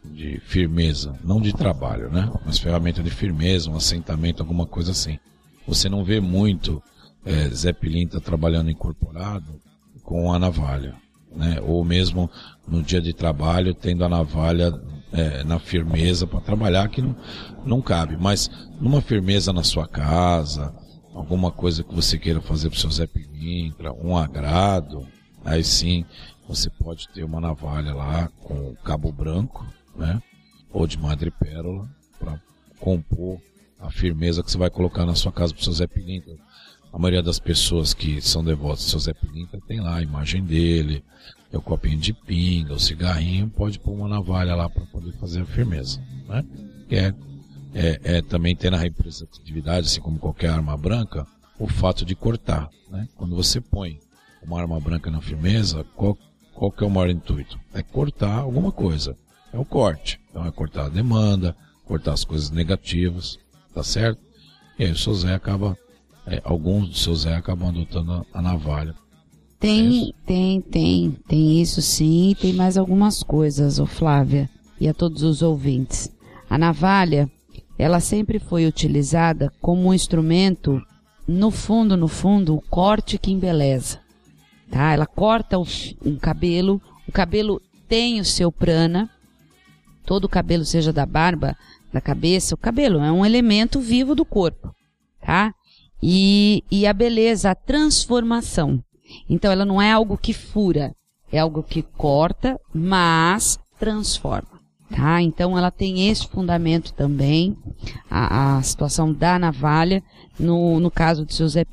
de 0.04 0.40
firmeza, 0.40 1.18
não 1.24 1.42
de 1.42 1.54
trabalho, 1.54 2.10
né? 2.10 2.32
Mas 2.46 2.60
ferramenta 2.60 3.04
de 3.04 3.10
firmeza, 3.10 3.70
um 3.70 3.76
assentamento, 3.76 4.42
alguma 4.42 4.66
coisa 4.66 4.92
assim. 4.92 5.20
Você 5.68 5.90
não 5.90 6.04
vê 6.04 6.20
muito 6.20 6.82
é, 7.26 7.50
Zé 7.50 7.74
Pilinta 7.74 8.20
trabalhando 8.20 8.70
incorporado 8.70 9.60
com 10.04 10.32
a 10.32 10.40
navalha, 10.40 10.96
né? 11.36 11.60
Ou 11.62 11.84
mesmo 11.84 12.30
no 12.68 12.82
dia 12.82 13.02
de 13.02 13.14
trabalho 13.14 13.74
tendo 13.74 14.04
a 14.04 14.10
navalha 14.10 14.74
é, 15.12 15.44
na 15.44 15.60
firmeza 15.60 16.26
para 16.26 16.42
trabalhar 16.42 16.88
que 16.90 17.02
não, 17.02 17.16
não 17.66 17.82
cabe, 17.82 18.18
mas 18.18 18.50
numa 18.80 19.02
firmeza 19.02 19.52
na 19.52 19.64
sua 19.64 19.88
casa, 19.88 20.74
alguma 21.14 21.52
coisa 21.52 21.84
que 21.84 21.94
você 21.94 22.18
queira 22.18 22.42
fazer 22.42 22.70
para 22.70 22.78
o 22.78 22.80
seu 22.80 22.92
Zé 22.92 23.08
Pilintra, 23.08 23.94
um 23.94 24.16
agrado, 24.16 25.06
aí 25.44 25.64
sim 25.64 26.06
você 26.48 26.70
pode 26.70 27.08
ter 27.10 27.24
uma 27.24 27.40
navalha 27.40 27.94
lá 27.94 28.30
com 28.42 28.74
cabo 28.84 29.12
branco, 29.12 29.66
né? 30.00 30.22
Ou 30.72 30.88
de 30.88 30.98
madrepérola 30.98 31.88
para 32.18 32.42
compor 32.80 33.40
a 33.80 33.92
firmeza 33.92 34.42
que 34.44 34.52
você 34.52 34.58
vai 34.58 34.70
colocar 34.70 35.06
na 35.06 35.16
sua 35.16 35.32
casa 35.32 35.54
para 35.54 35.62
o 35.62 35.64
seu 35.64 35.74
Zé 35.74 35.88
Pilintra. 35.88 36.36
A 36.92 36.98
maioria 36.98 37.22
das 37.22 37.40
pessoas 37.40 37.94
que 37.94 38.20
são 38.20 38.44
devotas 38.44 38.86
do 38.86 38.90
seu 38.90 39.00
Zé 39.00 39.14
Pilintra 39.14 39.60
tem 39.68 39.80
lá 39.80 39.98
a 39.98 40.02
imagem 40.02 40.44
dele, 40.44 41.04
é 41.52 41.58
o 41.58 41.62
copinho 41.62 41.98
de 41.98 42.14
pinga, 42.14 42.74
o 42.74 42.80
cigarrinho, 42.80 43.50
pode 43.50 43.80
pôr 43.80 43.94
uma 43.94 44.08
navalha 44.08 44.56
lá 44.56 44.70
para 44.70 44.86
poder 44.86 45.12
fazer 45.14 45.42
a 45.42 45.46
firmeza, 45.46 46.02
né? 46.28 46.44
Que 46.88 46.96
é, 46.96 47.14
é, 47.74 48.00
é 48.18 48.22
também 48.22 48.56
ter 48.56 48.70
na 48.72 48.78
representatividade, 48.78 49.88
assim 49.88 50.02
como 50.02 50.20
qualquer 50.20 50.50
arma 50.50 50.76
branca, 50.78 51.26
o 51.60 51.68
fato 51.68 52.06
de 52.06 52.16
cortar, 52.16 52.70
né? 52.90 53.08
Quando 53.16 53.36
você 53.36 53.60
põe 53.62 54.00
uma 54.42 54.60
arma 54.60 54.80
branca 54.80 55.12
na 55.12 55.22
firmeza, 55.22 55.84
qual, 55.96 56.18
qual 56.54 56.72
que 56.72 56.84
é 56.84 56.88
o 56.88 56.90
maior 56.90 57.10
intuito? 57.10 57.60
É 57.74 57.82
cortar 57.82 58.40
alguma 58.40 58.72
coisa. 58.72 59.16
É 59.52 59.58
o 59.58 59.66
corte. 59.66 60.20
Então 60.30 60.46
é 60.46 60.52
cortar 60.52 60.86
a 60.86 60.90
demanda, 60.90 61.56
cortar 61.86 62.14
as 62.14 62.24
coisas 62.24 62.50
negativas, 62.50 63.40
tá 63.74 63.84
certo? 63.84 64.22
E 64.78 64.86
aí 64.86 64.92
o 64.92 64.98
seu 64.98 65.14
Zé 65.14 65.34
acaba, 65.34 65.78
é, 66.26 66.42
alguns 66.44 66.90
dos 66.90 67.04
seus 67.04 67.22
Zé 67.22 67.36
acabam 67.36 67.70
adotando 67.70 68.14
a, 68.14 68.40
a 68.40 68.42
navalha 68.42 68.96
tem, 69.60 70.10
é 70.10 70.26
tem, 70.26 70.62
tem, 70.62 71.12
tem 71.28 71.62
isso 71.62 71.82
sim, 71.82 72.34
tem 72.40 72.54
mais 72.54 72.78
algumas 72.78 73.22
coisas, 73.22 73.78
ô 73.78 73.86
Flávia, 73.86 74.50
e 74.80 74.88
a 74.88 74.94
todos 74.94 75.22
os 75.22 75.42
ouvintes. 75.42 76.10
A 76.50 76.58
navalha, 76.58 77.30
ela 77.78 78.00
sempre 78.00 78.40
foi 78.40 78.66
utilizada 78.66 79.52
como 79.62 79.90
um 79.90 79.94
instrumento, 79.94 80.82
no 81.28 81.52
fundo, 81.52 81.98
no 81.98 82.08
fundo, 82.08 82.56
o 82.56 82.62
corte 82.62 83.18
que 83.18 83.32
embeleza. 83.32 84.00
Tá? 84.72 84.94
Ela 84.94 85.06
corta 85.06 85.60
o, 85.60 85.66
um 86.06 86.16
cabelo, 86.16 86.82
o 87.06 87.12
cabelo 87.12 87.62
tem 87.88 88.20
o 88.22 88.26
seu 88.26 88.52
prana, 88.52 89.10
todo 90.06 90.26
o 90.26 90.30
cabelo, 90.30 90.66
seja 90.66 90.92
da 90.92 91.06
barba, 91.06 91.56
da 91.92 92.00
cabeça, 92.00 92.56
o 92.56 92.58
cabelo 92.58 93.00
é 93.00 93.12
um 93.12 93.26
elemento 93.26 93.80
vivo 93.80 94.14
do 94.14 94.26
corpo, 94.26 94.74
tá? 95.22 95.54
E, 96.02 96.64
e 96.70 96.86
a 96.86 96.94
beleza, 96.94 97.52
a 97.52 97.56
transformação. 97.56 98.82
Então 99.30 99.52
ela 99.52 99.66
não 99.66 99.82
é 99.82 99.92
algo 99.92 100.18
que 100.18 100.34
fura, 100.34 100.94
é 101.32 101.40
algo 101.40 101.64
que 101.64 101.82
corta, 101.82 102.60
mas 102.74 103.60
transforma. 103.80 104.60
Tá? 104.90 105.22
Então 105.22 105.58
ela 105.58 105.70
tem 105.70 106.10
esse 106.10 106.28
fundamento 106.28 106.94
também, 106.94 107.56
a, 108.10 108.58
a 108.58 108.64
situação 108.64 109.14
da 109.14 109.38
navalha, 109.38 110.04
no, 110.40 110.80
no 110.80 110.90
caso 110.90 111.26
do 111.26 111.34
seu 111.34 111.48
Zé. 111.48 111.66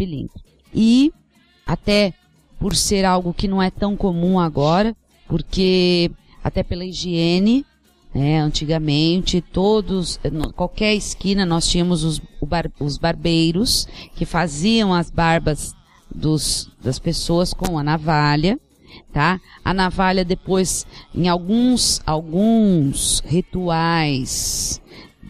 E 0.74 1.12
até 1.66 2.12
por 2.58 2.74
ser 2.76 3.04
algo 3.04 3.32
que 3.32 3.48
não 3.48 3.62
é 3.62 3.70
tão 3.70 3.96
comum 3.96 4.38
agora, 4.38 4.94
porque 5.26 6.10
até 6.44 6.62
pela 6.62 6.84
higiene, 6.84 7.64
né, 8.16 8.40
antigamente 8.40 9.42
todos, 9.42 10.18
qualquer 10.54 10.94
esquina 10.94 11.44
nós 11.44 11.68
tínhamos 11.68 12.02
os, 12.02 12.18
bar, 12.40 12.70
os 12.80 12.96
barbeiros 12.96 13.86
que 14.14 14.24
faziam 14.24 14.94
as 14.94 15.10
barbas 15.10 15.74
dos, 16.14 16.70
das 16.82 16.98
pessoas 16.98 17.52
com 17.52 17.78
a 17.78 17.82
navalha, 17.82 18.58
tá? 19.12 19.38
A 19.62 19.74
navalha 19.74 20.24
depois, 20.24 20.86
em 21.14 21.28
alguns, 21.28 22.00
alguns 22.06 23.22
rituais 23.26 24.80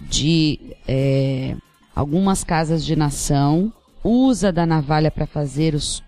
de 0.08 0.60
é, 0.86 1.56
algumas 1.92 2.44
casas 2.44 2.84
de 2.84 2.94
nação, 2.94 3.72
usa 4.04 4.52
da 4.52 4.64
navalha 4.64 5.10
para 5.10 5.26
fazer 5.26 5.74
os, 5.74 6.04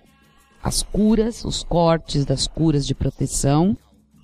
as 0.62 0.84
curas, 0.84 1.44
os 1.44 1.64
cortes 1.64 2.24
das 2.24 2.46
curas 2.46 2.86
de 2.86 2.94
proteção. 2.94 3.76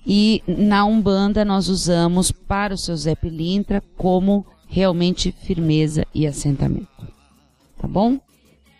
E 0.05 0.43
na 0.47 0.85
Umbanda 0.85 1.43
nós 1.43 1.67
usamos 1.67 2.31
para 2.31 2.75
o 2.75 2.77
seu 2.77 2.95
Zé 2.95 3.15
Pilintra 3.15 3.81
como 3.97 4.45
realmente 4.67 5.31
firmeza 5.31 6.05
e 6.13 6.27
assentamento. 6.27 7.07
Tá 7.77 7.87
bom? 7.87 8.19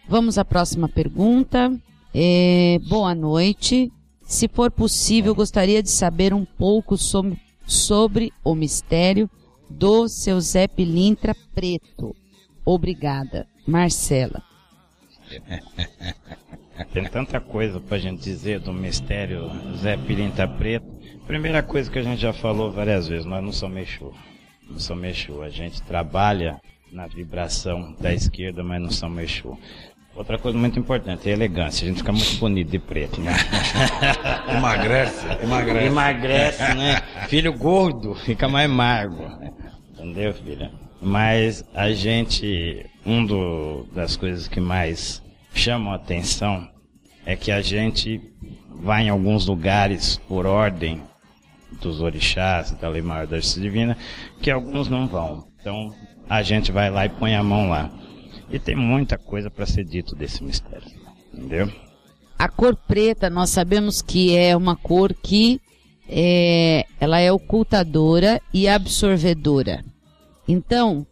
Vamos 0.07 0.37
à 0.37 0.45
próxima 0.45 0.87
pergunta. 0.87 1.75
É, 2.13 2.79
boa 2.87 3.15
noite. 3.15 3.91
Se 4.21 4.47
for 4.47 4.69
possível, 4.69 5.33
gostaria 5.33 5.81
de 5.81 5.89
saber 5.89 6.33
um 6.33 6.45
pouco 6.45 6.97
sobre, 6.97 7.39
sobre 7.65 8.31
o 8.43 8.53
mistério 8.53 9.29
do 9.69 10.07
seu 10.07 10.39
Zé 10.39 10.67
Pilintra 10.67 11.35
Preto. 11.53 12.15
Obrigada. 12.63 13.47
Marcela. 13.67 14.43
Tem 16.91 17.05
tanta 17.05 17.39
coisa 17.39 17.79
para 17.79 17.95
a 17.95 17.99
gente 17.99 18.21
dizer 18.21 18.59
do 18.59 18.73
mistério 18.73 19.49
Zé 19.77 19.95
Pilintra 19.95 20.47
Preto. 20.47 20.85
Primeira 21.25 21.63
coisa 21.63 21.89
que 21.89 21.97
a 21.97 22.03
gente 22.03 22.21
já 22.21 22.33
falou 22.33 22.71
várias 22.71 23.07
vezes, 23.07 23.25
nós 23.25 23.43
não 23.43 23.51
somos 23.51 23.81
Exu. 23.81 24.13
Não 24.69 24.79
somos 24.79 25.05
Exu. 25.05 25.41
A 25.41 25.49
gente 25.49 25.81
trabalha 25.81 26.59
na 26.91 27.07
vibração 27.07 27.95
da 27.99 28.13
esquerda, 28.13 28.63
mas 28.63 28.81
não 28.81 28.91
somos 28.91 29.23
Exu. 29.23 29.57
Outra 30.15 30.37
coisa 30.37 30.57
muito 30.57 30.79
importante 30.79 31.27
é 31.27 31.31
a 31.31 31.35
elegância. 31.35 31.85
A 31.85 31.89
gente 31.89 31.97
fica 31.97 32.11
muito 32.11 32.37
bonito 32.37 32.71
de 32.71 32.79
preto, 32.79 33.19
né? 33.19 33.33
emagrece, 34.55 35.25
emagrece. 35.43 35.85
Emagrece, 35.87 36.73
né? 36.73 37.01
Filho 37.27 37.51
gordo 37.51 38.15
fica 38.15 38.47
mais 38.47 38.69
magro. 38.69 39.29
Entendeu, 39.93 40.33
filha? 40.33 40.71
Mas 41.01 41.65
a 41.73 41.91
gente, 41.91 42.85
um 43.05 43.25
do, 43.25 43.85
das 43.93 44.15
coisas 44.15 44.47
que 44.47 44.61
mais 44.61 45.21
chamam 45.55 45.93
a 45.93 45.95
atenção 45.95 46.69
é 47.25 47.35
que 47.35 47.51
a 47.51 47.61
gente 47.61 48.21
vai 48.69 49.03
em 49.03 49.09
alguns 49.09 49.47
lugares 49.47 50.17
por 50.27 50.45
ordem 50.45 51.01
dos 51.81 52.01
orixás, 52.01 52.71
da 52.71 52.87
lei 52.87 53.01
maior 53.01 53.25
da 53.25 53.37
justiça 53.37 53.61
divina, 53.61 53.97
que 54.41 54.51
alguns 54.51 54.87
não 54.89 55.07
vão. 55.07 55.47
Então 55.59 55.93
a 56.29 56.43
gente 56.43 56.71
vai 56.71 56.89
lá 56.89 57.05
e 57.05 57.09
põe 57.09 57.35
a 57.35 57.43
mão 57.43 57.69
lá. 57.69 57.89
E 58.49 58.59
tem 58.59 58.75
muita 58.75 59.17
coisa 59.17 59.49
para 59.49 59.65
ser 59.65 59.83
dito 59.83 60.15
desse 60.15 60.43
mistério, 60.43 60.87
entendeu? 61.33 61.71
A 62.37 62.47
cor 62.47 62.75
preta, 62.75 63.29
nós 63.29 63.49
sabemos 63.49 64.01
que 64.01 64.35
é 64.37 64.55
uma 64.55 64.75
cor 64.75 65.13
que 65.13 65.59
é, 66.07 66.85
ela 66.99 67.19
é 67.19 67.31
ocultadora 67.31 68.39
e 68.53 68.67
absorvedora. 68.67 69.83
Então, 70.47 71.07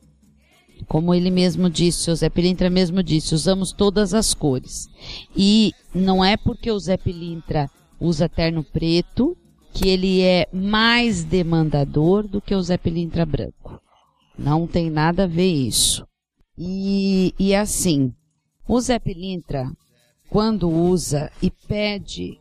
como 0.88 1.14
ele 1.14 1.30
mesmo 1.30 1.70
disse, 1.70 2.10
o 2.12 2.16
Zé 2.16 2.30
Pilintra 2.30 2.70
mesmo 2.70 3.04
disse, 3.04 3.36
usamos 3.36 3.72
todas 3.72 4.14
as 4.14 4.34
cores. 4.34 4.88
E 5.36 5.74
não 5.94 6.24
é 6.24 6.38
porque 6.38 6.72
o 6.72 6.80
Zé 6.80 6.98
Pilintra 6.98 7.70
usa 8.00 8.28
terno 8.28 8.64
preto 8.64 9.38
que 9.74 9.90
ele 9.90 10.22
é 10.22 10.48
mais 10.54 11.24
demandador 11.24 12.28
do 12.28 12.40
que 12.40 12.54
o 12.54 12.62
Zé 12.62 12.78
Pilintra 12.78 13.26
branco. 13.26 13.80
Não 14.38 14.68
tem 14.68 14.90
nada 14.90 15.24
a 15.24 15.28
ver 15.28 15.52
isso. 15.52 16.06
E, 16.58 17.34
e 17.40 17.56
assim, 17.56 18.14
o 18.68 18.80
Zé 18.80 19.00
Pilintra, 19.00 19.72
quando 20.30 20.70
usa 20.70 21.32
e 21.42 21.50
pede 21.50 22.40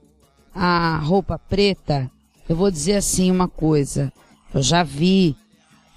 a 0.54 0.98
roupa 0.98 1.38
preta, 1.38 2.10
eu 2.48 2.54
vou 2.54 2.70
dizer 2.70 2.96
assim 2.96 3.30
uma 3.30 3.48
coisa. 3.48 4.12
Eu 4.52 4.62
já 4.62 4.82
vi 4.82 5.34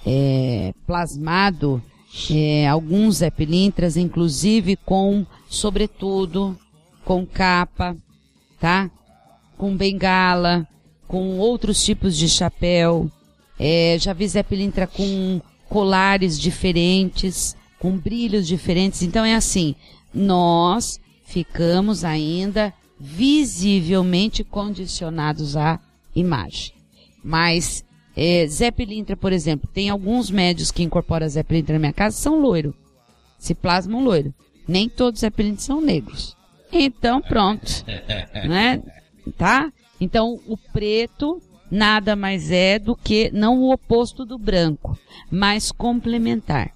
é, 0.05 0.73
plasmado 0.85 1.83
é, 2.31 2.67
alguns 2.67 3.17
Zé 3.17 3.29
Pilintras, 3.29 3.97
inclusive 3.97 4.75
com 4.77 5.25
sobretudo, 5.49 6.57
com 7.03 7.25
capa, 7.25 7.95
tá? 8.59 8.89
Com 9.57 9.75
bengala, 9.75 10.67
com 11.07 11.37
outros 11.37 11.83
tipos 11.83 12.17
de 12.17 12.27
chapéu. 12.27 13.09
É, 13.59 13.97
já 13.99 14.13
vi 14.13 14.27
Zé 14.27 14.43
Pilintra 14.43 14.87
com 14.87 15.41
colares 15.69 16.39
diferentes 16.39 17.55
com 17.85 17.95
brilhos 17.95 18.47
diferentes. 18.47 19.03
Então 19.03 19.23
é 19.23 19.35
assim, 19.35 19.75
nós 20.11 20.99
ficamos 21.23 22.03
ainda 22.03 22.73
visivelmente 22.99 24.43
condicionados 24.43 25.55
à 25.55 25.79
imagem. 26.15 26.73
Mas 27.23 27.84
é, 28.15 28.47
Zé 28.47 28.71
Pilintra, 28.71 29.17
por 29.17 29.33
exemplo, 29.33 29.69
tem 29.73 29.89
alguns 29.89 30.31
médios 30.31 30.71
que 30.71 30.83
incorporam 30.83 31.27
Zé 31.27 31.43
Pilintra 31.43 31.73
na 31.73 31.79
minha 31.79 31.93
casa, 31.93 32.15
são 32.15 32.39
loiro. 32.39 32.73
Se 33.37 33.53
plasmam 33.53 34.03
loiro. 34.03 34.33
Nem 34.67 34.87
todos 34.87 35.19
Zé 35.19 35.29
Pilintras 35.29 35.65
são 35.65 35.81
negros. 35.81 36.35
Então, 36.71 37.21
pronto. 37.21 37.85
né? 38.47 38.81
tá? 39.37 39.71
Então, 39.99 40.39
o 40.47 40.57
preto 40.57 41.41
nada 41.69 42.15
mais 42.15 42.51
é 42.51 42.79
do 42.79 42.95
que 42.95 43.29
não 43.33 43.59
o 43.59 43.73
oposto 43.73 44.25
do 44.25 44.37
branco, 44.37 44.97
mas 45.29 45.71
complementar. 45.71 46.71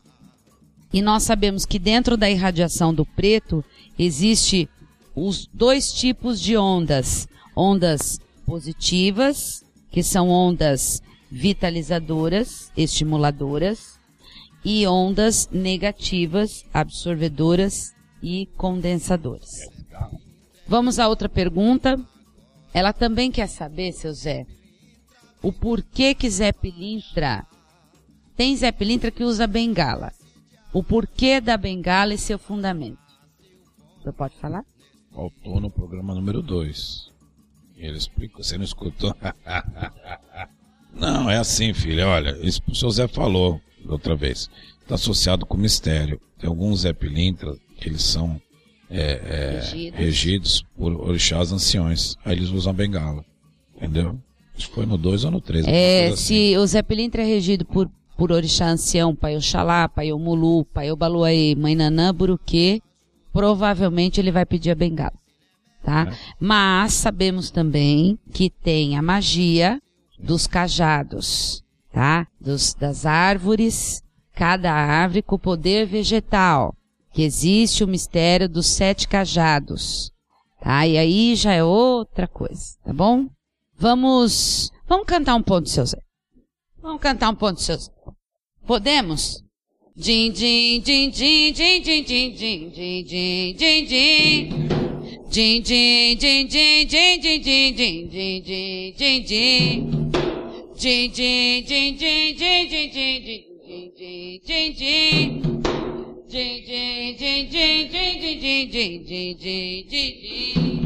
E 0.91 1.01
nós 1.01 1.23
sabemos 1.23 1.65
que 1.65 1.77
dentro 1.77 2.17
da 2.17 2.29
irradiação 2.29 2.93
do 2.93 3.05
preto 3.05 3.63
existe 3.97 4.67
os 5.15 5.47
dois 5.53 5.91
tipos 5.91 6.41
de 6.41 6.57
ondas, 6.57 7.27
ondas 7.55 8.19
positivas, 8.45 9.63
que 9.91 10.01
são 10.01 10.29
ondas 10.29 11.01
vitalizadoras, 11.31 12.71
estimuladoras, 12.75 13.99
e 14.63 14.85
ondas 14.87 15.47
negativas, 15.51 16.65
absorvedoras 16.73 17.93
e 18.21 18.47
condensadoras. 18.57 19.61
Vamos 20.67 20.99
a 20.99 21.07
outra 21.07 21.29
pergunta. 21.29 21.99
Ela 22.73 22.93
também 22.93 23.31
quer 23.31 23.47
saber, 23.47 23.93
seu 23.93 24.13
Zé, 24.13 24.45
o 25.41 25.51
porquê 25.51 26.13
que 26.13 26.29
Zé 26.29 26.51
Pilintra 26.51 27.47
tem 28.35 28.55
Zé 28.55 28.71
Pilintra 28.71 29.11
que 29.11 29.23
usa 29.23 29.47
bengala. 29.47 30.13
O 30.71 30.83
porquê 30.83 31.41
da 31.41 31.57
bengala 31.57 32.13
e 32.13 32.17
seu 32.17 32.37
fundamento. 32.37 32.99
Você 33.97 34.11
pode 34.11 34.35
falar? 34.37 34.63
Faltou 35.11 35.59
no 35.59 35.69
programa 35.69 36.13
número 36.13 36.41
2. 36.41 37.11
Ele 37.75 37.97
explicou, 37.97 38.43
você 38.43 38.57
não 38.57 38.63
escutou? 38.63 39.13
não, 40.93 41.29
é 41.29 41.37
assim, 41.37 41.73
filha. 41.73 42.07
Olha, 42.07 42.37
isso 42.41 42.61
o 42.67 42.75
seu 42.75 42.89
Zé 42.89 43.07
falou 43.07 43.61
outra 43.87 44.15
vez. 44.15 44.49
Está 44.81 44.95
associado 44.95 45.45
com 45.45 45.57
mistério. 45.57 46.19
Tem 46.37 46.49
alguns 46.49 46.81
Zé 46.81 46.93
Pilintra 46.93 47.55
que 47.77 47.89
eles 47.89 48.03
são 48.03 48.41
é, 48.89 49.21
é, 49.23 49.59
regidos. 49.59 49.99
regidos 49.99 50.65
por 50.77 50.93
orixás 50.93 51.51
anciões. 51.51 52.15
Aí 52.25 52.35
eles 52.35 52.49
usam 52.49 52.73
bengala. 52.73 53.23
Entendeu? 53.75 54.17
Acho 54.57 54.67
que 54.67 54.75
foi 54.75 54.85
no 54.85 54.97
2 54.97 55.25
ou 55.25 55.31
no 55.31 55.41
3. 55.41 55.65
É, 55.67 56.07
assim. 56.07 56.17
se 56.17 56.57
o 56.57 56.65
Zé 56.65 56.81
Pilintra 56.81 57.21
é 57.21 57.25
regido 57.25 57.63
por, 57.63 57.89
por 58.17 58.31
orixá 58.31 58.67
ancião, 58.67 59.15
pai 59.15 59.37
Oxalá, 59.37 59.87
pai 59.87 60.11
Omulu, 60.11 60.65
pai 60.65 60.91
Obaluaê, 60.91 61.55
mãe 61.55 61.75
Nanã, 61.75 62.13
Buruquê, 62.13 62.81
provavelmente 63.31 64.19
ele 64.19 64.31
vai 64.31 64.45
pedir 64.45 64.71
a 64.71 64.75
bengala. 64.75 65.13
Tá? 65.81 66.09
É. 66.11 66.17
Mas 66.37 66.93
sabemos 66.93 67.49
também 67.49 68.19
que 68.33 68.49
tem 68.49 68.97
a 68.97 69.01
magia 69.01 69.79
dos 70.19 70.45
cajados, 70.45 71.63
tá? 71.91 72.27
Dos, 72.39 72.73
das 72.73 73.05
árvores, 73.05 74.03
cada 74.33 74.71
árvore 74.71 75.21
com 75.21 75.39
poder 75.39 75.85
vegetal, 75.85 76.75
que 77.13 77.23
existe 77.23 77.83
o 77.83 77.87
mistério 77.87 78.47
dos 78.47 78.67
sete 78.67 79.07
cajados, 79.07 80.11
tá? 80.61 80.85
E 80.85 80.97
aí 80.97 81.35
já 81.35 81.53
é 81.53 81.63
outra 81.63 82.27
coisa, 82.27 82.77
tá 82.83 82.93
bom? 82.93 83.27
Vamos, 83.77 84.71
vamos 84.87 85.05
cantar 85.05 85.35
um 85.35 85.41
ponto, 85.41 85.69
seu 85.69 85.85
Zé. 85.85 85.97
Vamos 86.81 87.01
cantar 87.01 87.29
um 87.29 87.35
ponto, 87.35 87.61
seu 87.61 87.77
Zé. 87.77 87.91
Podemos? 88.67 89.43
Din, 89.95 90.31
din, 90.31 90.81
din, 90.81 91.09
din, 91.11 91.53
din, 91.53 91.81
din, 91.83 92.03
din, 92.03 92.35
din, 92.35 92.71
din, 92.71 93.55
din, 93.55 93.85
din, 93.87 94.88
din. 95.31 95.61
Din, 95.63 96.17
din, 96.17 96.17
din, 96.17 96.47
din, 96.47 96.87
din, 96.89 97.21
din, 97.21 97.41
din, 97.41 97.73
din, 97.75 98.09
din, 98.09 98.43
din, 98.43 98.93
din, 98.97 99.23
din. 99.25 100.09
Din, 100.79 101.11
din, 101.11 101.63
din, 101.65 101.95
din, 101.95 101.97
din, 101.97 102.37
din, 102.37 102.69
din, 102.69 102.89
din, 102.89 103.09
din, 103.97 104.41
din, 104.45 104.73
din. 104.77 105.59
Din, 106.29 106.63
din, 106.67 107.15
din, 107.17 107.47
din, 107.49 107.89
din, 107.89 107.89
din, 107.89 108.39
din, 108.39 109.01
din, 109.05 109.35
din, 109.39 109.87
din, 109.89 110.13
din. 110.21 110.79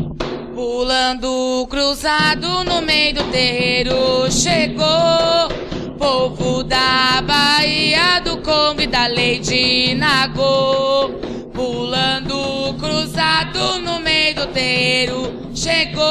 Pulando 0.55 1.65
cruzado 1.67 2.63
no 2.63 2.81
meio 2.81 3.13
do 3.13 3.23
terreiro 3.31 4.27
chegou 4.29 5.49
Povo 5.97 6.63
da 6.63 7.21
Bahia, 7.25 8.19
do 8.23 8.37
Congo 8.37 8.81
e 8.81 8.87
da 8.87 9.07
Lady 9.07 9.95
Nagô 9.95 11.09
Pulando 11.53 12.75
cruzado 12.79 13.79
no 13.79 13.99
meio 13.99 14.12
do 14.33 14.47
terreiro 14.47 15.51
chegou 15.55 16.03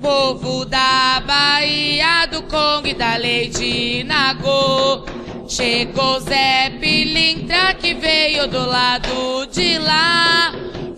Povo 0.00 0.64
da 0.64 1.22
Bahia, 1.24 2.26
do 2.26 2.42
Congo 2.42 2.88
e 2.88 2.94
da 2.94 3.16
Lady 3.16 4.04
Nagô 4.04 5.04
Chegou 5.48 6.20
Zé 6.20 6.70
Pilintra 6.80 7.74
que 7.74 7.94
veio 7.94 8.48
do 8.48 8.66
lado 8.66 9.46
de 9.46 9.78
lá 9.78 10.52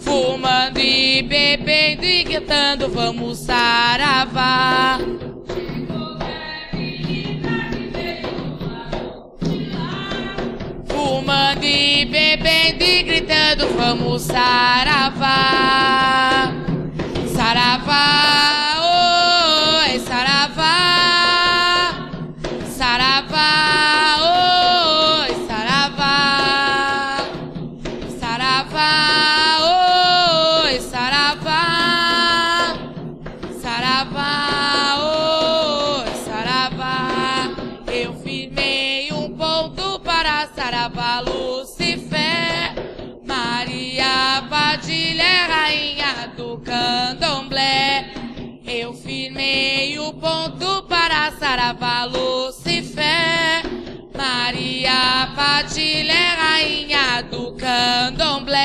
Fumando 0.05 0.79
e 0.79 1.23
bebendo 1.23 2.05
e 2.05 2.23
gritando, 2.23 2.89
vamos 2.89 3.39
saravá. 3.39 4.99
Fumando 10.87 11.65
e 11.65 12.05
bebendo 12.05 12.85
e 12.85 13.03
gritando, 13.03 13.67
vamos 13.77 14.23
saravá. 14.23 16.13
Saravá, 51.44 52.04
Lucifé. 52.07 53.61
Maria 54.16 55.30
Padilha, 55.37 56.37
rainha 56.40 57.20
do 57.30 57.52
candomblé. 57.52 58.62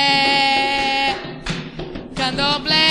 Candomblé, 2.16 2.89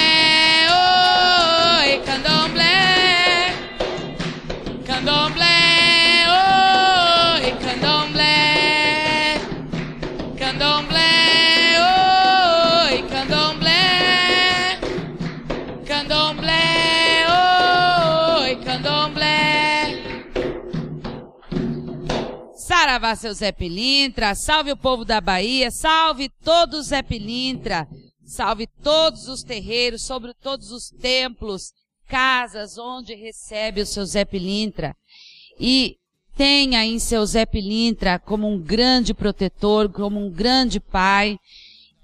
Saravá, 22.89 23.15
seu 23.15 23.32
Zé 23.36 23.52
Pilintra, 23.52 24.34
salve 24.34 24.71
o 24.71 24.75
povo 24.75 25.06
da 25.06 25.21
Bahia, 25.21 25.69
salve 25.69 26.28
todos 26.43 26.80
os 26.80 26.88
Zé 26.88 27.04
Pilintra, 27.04 27.88
salve 28.25 28.65
todos 28.65 29.28
os 29.28 29.43
terreiros, 29.43 30.02
sobre 30.02 30.34
todos 30.34 30.71
os 30.71 30.89
templos, 30.89 31.71
casas 32.08 32.80
onde 32.80 33.13
recebe 33.13 33.82
o 33.82 33.86
seu 33.86 34.04
Zé 34.08 34.25
Pilintra. 34.25 34.95
E 35.60 35.97
tenha 36.36 36.84
em 36.84 36.97
seu 36.97 37.23
Zé 37.28 37.45
Pilintra 37.45 38.17
como 38.17 38.49
um 38.49 38.60
grande 38.60 39.13
protetor, 39.13 39.91
como 39.91 40.19
um 40.19 40.32
grande 40.32 40.80
pai 40.80 41.38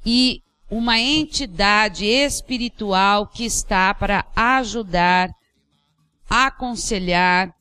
e 0.05 0.43
uma 0.69 0.99
entidade 0.99 2.05
espiritual 2.05 3.25
que 3.25 3.43
está 3.43 3.91
para 3.91 4.23
ajudar, 4.35 5.31
aconselhar, 6.29 7.54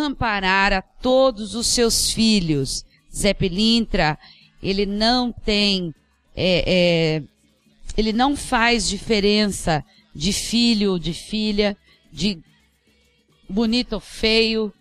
amparar 0.00 0.72
a 0.72 0.82
todos 0.82 1.54
os 1.54 1.66
seus 1.66 2.10
filhos. 2.10 2.84
Zé 3.14 3.32
Pilintra, 3.32 4.18
ele 4.62 4.86
não 4.86 5.32
tem, 5.32 5.94
é, 6.34 6.64
é, 6.66 7.22
ele 7.96 8.12
não 8.12 8.36
faz 8.36 8.88
diferença 8.88 9.84
de 10.14 10.32
filho, 10.32 10.98
de 10.98 11.12
filha, 11.12 11.76
de 12.12 12.38
bonito 13.48 13.94
ou 13.94 14.00
feio, 14.00 14.72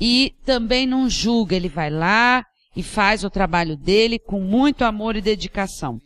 e 0.00 0.34
também 0.44 0.86
não 0.86 1.08
julga, 1.08 1.54
ele 1.54 1.68
vai 1.68 1.90
lá 1.90 2.44
e 2.76 2.82
faz 2.82 3.24
o 3.24 3.30
trabalho 3.30 3.76
dele 3.76 4.18
com 4.18 4.40
muito 4.40 4.84
amor 4.84 5.16
e 5.16 5.20
dedicação. 5.20 6.00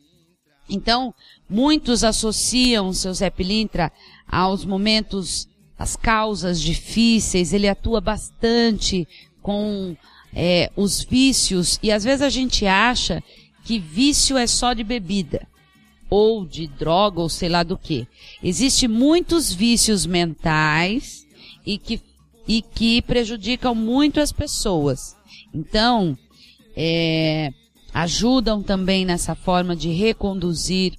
Então, 0.69 1.15
muitos 1.49 2.05
associam 2.05 2.89
o 2.89 2.95
seu 2.95 3.15
Zé 3.15 3.31
Pilintra 3.31 3.91
aos 4.27 4.65
momentos 4.65 5.49
as 5.79 5.95
causas 5.97 6.61
difíceis, 6.61 7.53
ele 7.53 7.69
atua 7.69 8.01
bastante 8.01 9.07
com 9.41 9.97
é, 10.35 10.71
os 10.77 11.05
vícios, 11.05 11.79
e 11.83 11.93
às 11.93 12.05
vezes 12.05 12.23
a 12.23 12.29
gente 12.31 12.67
acha 12.67 13.23
que 13.65 13.79
vício 13.79 14.37
é 14.37 14.47
só 14.47 14.73
de 14.73 14.83
bebida. 14.83 15.47
ou 16.11 16.47
de 16.47 16.67
droga 16.67 17.21
ou 17.21 17.29
sei 17.29 17.49
lá 17.49 17.63
do 17.63 17.77
que. 17.77 18.07
Existem 18.43 18.89
muitos 18.89 19.53
vícios 19.53 20.07
mentais 20.07 21.27
e 21.67 21.77
que, 21.77 22.01
e 22.47 22.63
que 22.63 23.03
prejudicam 23.03 23.75
muito 23.75 24.21
as 24.21 24.33
pessoas. 24.33 25.15
Então, 25.53 26.17
é, 26.75 27.51
ajudam 27.93 28.63
também 28.63 29.05
nessa 29.05 29.35
forma 29.35 29.77
de 29.77 29.91
reconduzir 29.91 30.95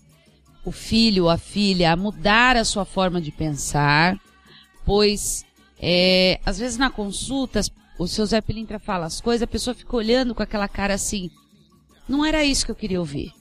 o 0.63 0.71
filho 0.71 1.23
ou 1.23 1.29
a 1.29 1.37
filha 1.37 1.91
a 1.91 1.95
mudar 1.95 2.55
a 2.55 2.63
sua 2.63 2.85
forma 2.85 3.19
de 3.19 3.31
pensar, 3.31 4.15
pois 4.89 5.45
é, 5.79 6.39
às 6.43 6.57
vezes 6.57 6.75
na 6.75 6.89
consulta 6.89 7.61
o 7.99 8.07
seu 8.07 8.25
Zé 8.25 8.41
Pilintra 8.41 8.79
fala 8.79 9.05
as 9.05 9.21
coisas, 9.21 9.43
a 9.43 9.47
pessoa 9.47 9.75
fica 9.75 9.95
olhando 9.95 10.33
com 10.33 10.41
aquela 10.41 10.67
cara 10.67 10.95
assim, 10.95 11.29
não 12.07 12.25
era 12.25 12.43
isso 12.43 12.65
que 12.65 12.71
eu 12.71 12.75
queria 12.75 12.99
ouvir. 12.99 13.31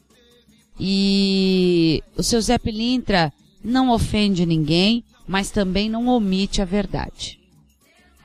E 0.78 2.04
o 2.18 2.22
seu 2.22 2.38
Zé 2.42 2.58
Pilintra 2.58 3.32
não 3.64 3.88
ofende 3.88 4.44
ninguém, 4.44 5.02
mas 5.26 5.50
também 5.50 5.88
não 5.88 6.08
omite 6.08 6.60
a 6.60 6.66
verdade. 6.66 7.40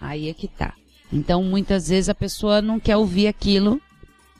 Aí 0.01 0.27
é 0.27 0.33
que 0.33 0.49
tá. 0.49 0.73
Então 1.09 1.41
muitas 1.45 1.87
vezes 1.87 2.09
a 2.09 2.15
pessoa 2.15 2.61
não 2.61 2.77
quer 2.77 2.97
ouvir 2.97 3.27
aquilo, 3.27 3.81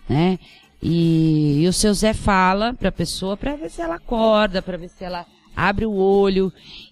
né? 0.09 0.37
E, 0.81 1.61
e 1.61 1.67
o 1.69 1.71
seu 1.71 1.93
Zé 1.93 2.13
fala 2.13 2.73
para 2.73 2.89
a 2.89 2.91
pessoa 2.91 3.37
para 3.37 3.55
ver 3.55 3.69
se 3.69 3.81
ela 3.81 3.95
acorda, 3.95 4.61
para 4.61 4.75
ver 4.75 4.89
se 4.89 5.05
ela 5.05 5.25
abre 5.55 5.85
o 5.85 5.93
olho. 5.93 6.51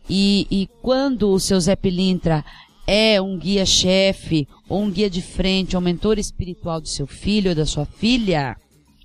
E, 0.09 0.47
e 0.49 0.69
quando 0.81 1.29
o 1.29 1.39
seu 1.39 1.59
Zé 1.59 1.75
Pilintra 1.75 2.43
é 2.85 3.21
um 3.21 3.37
guia-chefe, 3.37 4.47
ou 4.67 4.81
um 4.81 4.91
guia 4.91 5.09
de 5.09 5.21
frente, 5.21 5.75
ou 5.75 5.81
um 5.81 5.85
mentor 5.85 6.19
espiritual 6.19 6.81
do 6.81 6.87
seu 6.87 7.07
filho 7.07 7.49
ou 7.49 7.55
da 7.55 7.65
sua 7.65 7.85
filha, 7.85 8.57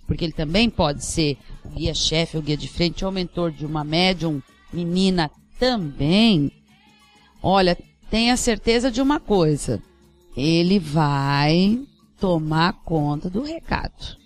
porque 0.07 0.25
ele 0.25 0.33
também 0.33 0.71
pode 0.71 1.05
ser 1.05 1.37
o 1.65 1.69
guia-chefe, 1.71 2.37
o 2.37 2.43
guia 2.43 2.57
de 2.57 2.69
frente, 2.69 3.05
ou 3.05 3.13
mentor 3.13 3.51
de 3.51 3.67
uma 3.67 3.85
médium 3.85 4.43
menina 4.73 5.31
também. 5.59 6.51
Olha, 7.43 7.77
tenha 8.11 8.37
certeza 8.37 8.91
de 8.91 9.01
uma 9.01 9.21
coisa: 9.21 9.83
ele 10.37 10.79
vai 10.79 11.81
tomar 12.19 12.73
conta 12.85 13.29
do 13.29 13.43
recado. 13.43 14.17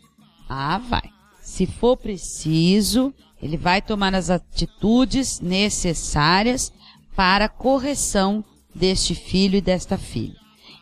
Ah, 0.49 0.78
vai. 0.78 1.11
Se 1.43 1.66
for 1.66 1.97
preciso, 1.97 3.12
ele 3.43 3.57
vai 3.57 3.80
tomar 3.80 4.14
as 4.14 4.30
atitudes 4.30 5.41
necessárias 5.41 6.72
para 7.16 7.47
a 7.47 7.49
correção 7.49 8.45
deste 8.74 9.14
filho 9.14 9.57
e 9.57 9.61
desta 9.61 9.99
filha. 9.99 10.36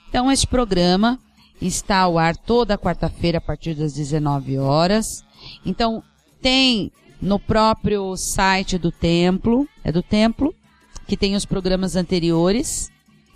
Então, 0.08 0.30
este 0.30 0.46
programa 0.46 1.18
está 1.60 1.98
ao 1.98 2.18
ar 2.18 2.36
toda 2.36 2.78
quarta-feira 2.78 3.38
a 3.38 3.40
partir 3.40 3.74
das 3.74 3.94
19 3.94 4.58
horas. 4.58 5.24
Então, 5.64 6.02
tem 6.40 6.92
no 7.20 7.38
próprio 7.38 8.16
site 8.16 8.78
do 8.78 8.92
templo, 8.92 9.68
é 9.82 9.90
do 9.90 10.02
templo, 10.02 10.54
que 11.06 11.16
tem 11.16 11.34
os 11.34 11.44
programas 11.44 11.96
anteriores. 11.96 12.90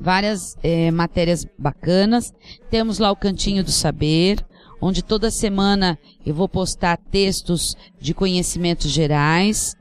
várias 0.00 0.56
é, 0.62 0.90
matérias 0.90 1.46
bacanas. 1.58 2.32
Temos 2.70 2.98
lá 2.98 3.10
o 3.10 3.16
Cantinho 3.16 3.62
do 3.62 3.70
Saber, 3.70 4.44
onde 4.80 5.02
toda 5.02 5.30
semana 5.30 5.98
eu 6.24 6.34
vou 6.34 6.48
postar 6.48 6.96
textos 6.96 7.76
de 8.00 8.14
conhecimentos 8.14 8.90
gerais, 8.90 9.76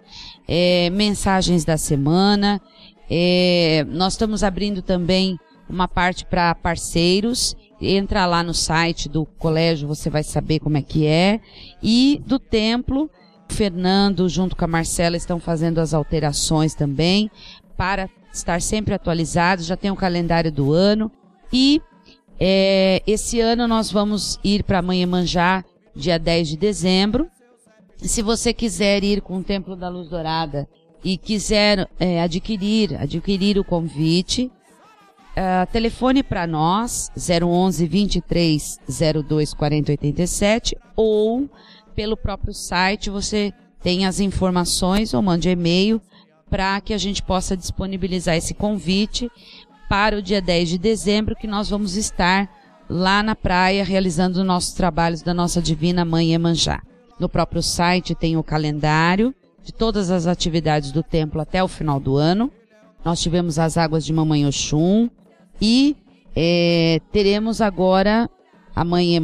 é, 0.48 0.90
mensagens 0.90 1.64
da 1.64 1.78
semana. 1.78 2.62
É, 3.10 3.86
nós 3.90 4.14
estamos 4.14 4.44
abrindo 4.44 4.82
também 4.82 5.40
uma 5.70 5.88
parte 5.88 6.26
para 6.26 6.54
parceiros. 6.56 7.56
Entra 7.80 8.26
lá 8.26 8.42
no 8.42 8.54
site 8.54 9.08
do 9.08 9.26
colégio, 9.26 9.88
você 9.88 10.10
vai 10.10 10.24
saber 10.24 10.60
como 10.60 10.78
é 10.78 10.82
que 10.82 11.06
é. 11.06 11.40
E 11.82 12.22
do 12.26 12.40
templo, 12.40 13.10
Fernando 13.50 14.28
junto 14.28 14.56
com 14.56 14.66
a 14.66 14.68
Marcela 14.68 15.16
estão 15.16 15.40
fazendo 15.40 15.80
as 15.80 15.94
alterações 15.94 16.74
também 16.74 17.30
para 17.76 18.10
estar 18.34 18.62
sempre 18.62 18.94
atualizados. 18.94 19.66
Já 19.66 19.78
tem 19.78 19.92
o 19.92 19.96
calendário 19.96 20.52
do 20.52 20.74
ano 20.74 21.12
e 21.54 21.82
é, 22.40 23.02
esse 23.08 23.40
ano 23.40 23.68
nós 23.68 23.92
vamos 23.92 24.40
ir 24.44 24.64
para 24.64 24.82
Manhã 24.82 25.08
dia 25.96 26.20
10 26.20 26.50
de 26.50 26.58
dezembro. 26.58 27.28
Se 27.98 28.22
você 28.22 28.54
quiser 28.54 29.04
ir 29.04 29.22
com 29.22 29.38
o 29.38 29.44
Templo 29.44 29.76
da 29.76 29.90
Luz 29.90 30.10
Dourada 30.10 30.68
e 31.04 31.18
quiser 31.18 31.90
é, 32.00 32.22
adquirir, 32.22 32.96
adquirir 32.96 33.58
o 33.58 33.64
convite, 33.64 34.52
é, 35.40 35.68
telefone 35.68 36.24
para 36.24 36.48
nós 36.48 37.12
011 37.16 37.86
23 37.86 38.80
02 39.24 39.54
40 39.54 39.92
87 39.92 40.76
ou 40.96 41.48
pelo 41.96 42.18
próprio 42.18 42.56
site 42.56 43.12
você 43.12 43.54
tem 43.80 44.08
as 44.08 44.20
informações 44.20 45.14
ou 45.14 45.22
mande 45.22 45.48
e-mail 45.48 46.02
para 46.50 46.82
que 46.82 46.92
a 46.92 46.98
gente 46.98 47.22
possa 47.22 47.56
disponibilizar 47.56 48.36
esse 48.36 48.56
convite 48.56 49.30
para 49.88 50.18
o 50.18 50.24
dia 50.24 50.42
10 50.42 50.70
de 50.70 50.78
dezembro, 50.80 51.36
que 51.36 51.46
nós 51.46 51.70
vamos 51.70 51.96
estar 51.96 52.50
lá 52.90 53.22
na 53.22 53.36
praia 53.36 53.84
realizando 53.84 54.44
nossos 54.44 54.74
trabalhos 54.74 55.22
da 55.22 55.36
nossa 55.36 55.62
Divina 55.62 56.04
Mãe 56.04 56.34
Emanjá. 56.34 56.82
No 57.20 57.30
próprio 57.30 57.62
site 57.62 58.16
tem 58.16 58.38
o 58.38 58.44
calendário 58.44 59.36
de 59.64 59.72
todas 59.72 60.10
as 60.10 60.26
atividades 60.26 60.92
do 60.92 61.04
templo 61.04 61.40
até 61.40 61.64
o 61.64 61.68
final 61.68 62.00
do 62.00 62.18
ano. 62.18 62.52
Nós 63.06 63.22
tivemos 63.22 63.60
as 63.60 63.78
águas 63.78 64.04
de 64.04 64.12
Mamãe 64.12 64.44
Oxum 64.48 65.08
e 65.62 65.96
é, 66.36 67.02
teremos 67.12 67.62
agora 67.62 68.30
a 68.76 68.84
Mãe 68.84 69.18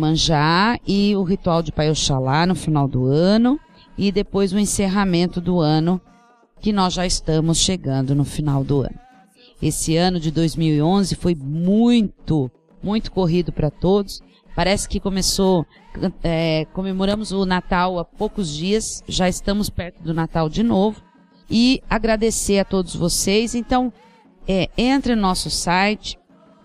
e 0.88 1.16
o 1.16 1.24
ritual 1.24 1.62
de 1.62 1.72
Pai 1.72 1.92
Oxalá 1.92 2.46
no 2.46 2.56
final 2.56 2.88
do 2.88 3.06
ano 3.06 3.60
e 3.98 4.12
depois 4.12 4.52
o 4.52 4.58
encerramento 4.58 5.40
do 5.40 5.60
ano 5.60 6.02
que 6.60 6.74
nós 6.74 6.94
já 6.94 7.06
estamos 7.06 7.60
chegando 7.60 8.16
no 8.16 8.26
final 8.26 8.64
do 8.64 8.82
ano. 8.82 9.00
Esse 9.62 9.96
ano 9.96 10.20
de 10.20 10.32
2011 10.32 11.16
foi 11.16 11.36
muito, 11.36 12.50
muito 12.82 13.12
corrido 13.12 13.52
para 13.52 13.70
todos. 13.70 14.22
Parece 14.56 14.90
que 14.90 15.00
começou, 15.00 15.66
é, 16.24 16.66
comemoramos 16.74 17.32
o 17.32 17.46
Natal 17.46 18.00
há 18.00 18.06
poucos 18.06 18.50
dias, 18.50 19.04
já 19.08 19.28
estamos 19.28 19.70
perto 19.70 20.02
do 20.02 20.14
Natal 20.14 20.50
de 20.50 20.64
novo. 20.64 21.02
E 21.50 21.82
agradecer 21.90 22.60
a 22.60 22.66
todos 22.66 22.96
vocês. 22.96 23.56
Então, 23.56 23.92
é, 24.48 24.70
entre 24.78 25.16
no 25.16 25.22
nosso 25.22 25.50
site. 25.50 26.18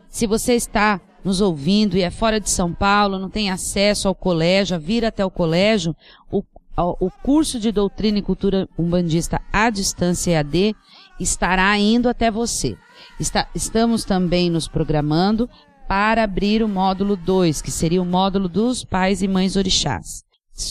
Se 0.09 0.27
você 0.27 0.55
está 0.55 1.01
nos 1.25 1.41
ouvindo 1.41 1.97
e 1.97 2.03
é 2.03 2.11
fora 2.11 2.41
de 2.41 2.49
São 2.49 2.73
Paulo, 2.73 3.19
não 3.19 3.29
tem 3.29 3.51
acesso 3.51 4.09
ao 4.09 4.15
colégio, 4.15 4.77
a 4.77 4.79
vir 4.79 5.05
até 5.05 5.25
o 5.25 5.31
colégio, 5.31 5.95
o, 6.31 6.43
o 6.77 7.11
curso 7.23 7.59
de 7.59 7.73
doutrina 7.73 8.19
e 8.19 8.23
cultura 8.23 8.69
umbandista 8.79 9.41
à 9.53 9.69
distância 9.69 10.33
EAD 10.33 10.75
estará 11.19 11.77
indo 11.79 12.09
até 12.09 12.31
você. 12.31 12.77
Está, 13.19 13.49
estamos 13.55 14.05
também 14.05 14.49
nos 14.49 14.69
programando 14.69 15.49
para 15.89 16.23
abrir 16.23 16.63
o 16.63 16.69
módulo 16.69 17.17
2, 17.17 17.63
que 17.63 17.71
seria 17.71 18.01
o 18.01 18.07
módulo 18.07 18.49
dos 18.49 18.85
pais 18.85 19.23
e 19.23 19.29
mães 19.29 19.57
orixás. 19.57 20.23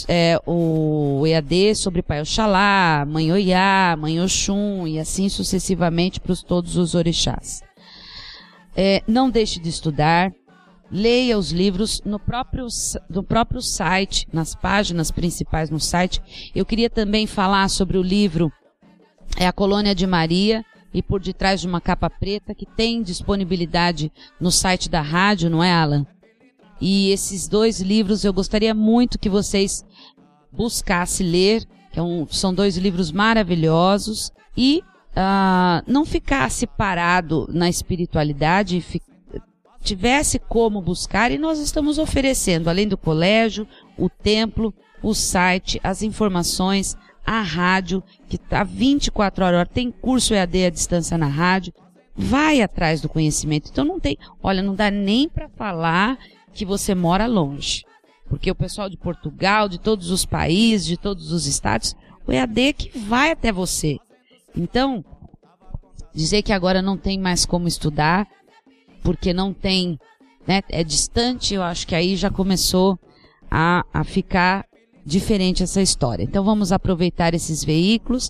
É, 0.07 0.39
o 0.45 1.23
EAD 1.25 1.75
sobre 1.75 2.01
Pai 2.01 2.21
Oxalá, 2.21 3.05
Mãe 3.07 3.31
Oiá, 3.31 3.95
Mãe 3.97 4.21
Oxum 4.21 4.85
e 4.85 4.99
assim 4.99 5.29
sucessivamente 5.29 6.19
para 6.19 6.35
todos 6.35 6.75
os 6.75 6.93
orixás. 6.93 7.66
É, 8.79 9.01
não 9.07 9.27
deixe 9.27 9.59
de 9.59 9.69
estudar, 9.69 10.31
leia 10.91 11.35
os 11.35 11.51
livros 11.51 11.99
no 12.05 12.19
próprio, 12.19 12.67
no 13.09 13.23
próprio 13.23 13.59
site, 13.59 14.27
nas 14.31 14.53
páginas 14.53 15.09
principais 15.09 15.71
no 15.71 15.79
site. 15.79 16.51
Eu 16.53 16.63
queria 16.63 16.89
também 16.89 17.25
falar 17.25 17.67
sobre 17.69 17.97
o 17.97 18.03
livro 18.03 18.51
É 19.35 19.47
a 19.47 19.51
Colônia 19.51 19.95
de 19.95 20.05
Maria, 20.05 20.63
e 20.93 21.01
por 21.01 21.19
detrás 21.19 21.61
de 21.61 21.67
uma 21.67 21.81
capa 21.81 22.09
preta 22.09 22.55
que 22.55 22.65
tem 22.65 23.01
disponibilidade 23.01 24.11
no 24.39 24.51
site 24.51 24.89
da 24.89 25.01
rádio, 25.01 25.49
não 25.49 25.63
é, 25.63 25.73
Alan? 25.73 26.05
E 26.79 27.09
esses 27.09 27.47
dois 27.47 27.81
livros 27.81 28.23
eu 28.23 28.31
gostaria 28.31 28.73
muito 28.73 29.19
que 29.19 29.29
vocês 29.29 29.83
buscassem 30.51 31.27
ler, 31.27 31.65
que 31.91 31.99
é 31.99 32.01
um, 32.03 32.27
são 32.27 32.53
dois 32.53 32.77
livros 32.77 33.11
maravilhosos, 33.11 34.31
e 34.55 34.83
uh, 35.17 35.83
não 35.91 36.05
ficasse 36.05 36.67
parado 36.67 37.47
na 37.51 37.67
espiritualidade, 37.67 38.85
tivesse 39.81 40.37
como 40.37 40.81
buscar, 40.81 41.31
e 41.31 41.37
nós 41.37 41.59
estamos 41.59 41.97
oferecendo, 41.97 42.69
além 42.69 42.87
do 42.87 42.97
colégio, 42.97 43.67
o 43.97 44.09
templo, 44.09 44.73
o 45.01 45.13
site, 45.13 45.79
as 45.83 46.03
informações, 46.03 46.95
a 47.25 47.41
rádio, 47.41 48.03
que 48.29 48.35
está 48.35 48.63
24 48.63 49.43
horas, 49.43 49.67
tem 49.73 49.91
curso 49.91 50.33
EAD 50.33 50.65
à 50.65 50.69
distância 50.69 51.17
na 51.17 51.27
rádio, 51.27 51.73
vai 52.15 52.61
atrás 52.61 53.01
do 53.01 53.09
conhecimento. 53.09 53.69
Então 53.71 53.83
não 53.83 53.99
tem, 53.99 54.17
olha, 54.41 54.61
não 54.61 54.75
dá 54.75 54.91
nem 54.91 55.27
para 55.27 55.49
falar 55.49 56.17
que 56.53 56.65
você 56.65 56.95
mora 56.95 57.25
longe. 57.25 57.83
Porque 58.29 58.51
o 58.51 58.55
pessoal 58.55 58.89
de 58.89 58.97
Portugal, 58.97 59.69
de 59.69 59.79
todos 59.79 60.11
os 60.11 60.25
países, 60.25 60.85
de 60.85 60.97
todos 60.97 61.31
os 61.31 61.45
estados, 61.45 61.95
o 62.25 62.31
EAD 62.31 62.61
é 62.61 62.73
que 62.73 62.97
vai 62.97 63.31
até 63.31 63.51
você. 63.51 63.97
Então, 64.57 65.05
dizer 66.13 66.41
que 66.41 66.51
agora 66.51 66.81
não 66.81 66.97
tem 66.97 67.19
mais 67.19 67.45
como 67.45 67.67
estudar, 67.67 68.27
porque 69.03 69.31
não 69.31 69.53
tem, 69.53 69.99
né, 70.47 70.61
é 70.69 70.83
distante, 70.83 71.53
eu 71.53 71.61
acho 71.61 71.85
que 71.85 71.95
aí 71.95 72.15
já 72.15 72.29
começou 72.29 72.97
a, 73.49 73.85
a 73.93 74.03
ficar 74.03 74.65
diferente 75.05 75.63
essa 75.63 75.81
história. 75.81 76.23
Então 76.23 76.43
vamos 76.43 76.71
aproveitar 76.71 77.33
esses 77.33 77.63
veículos 77.63 78.29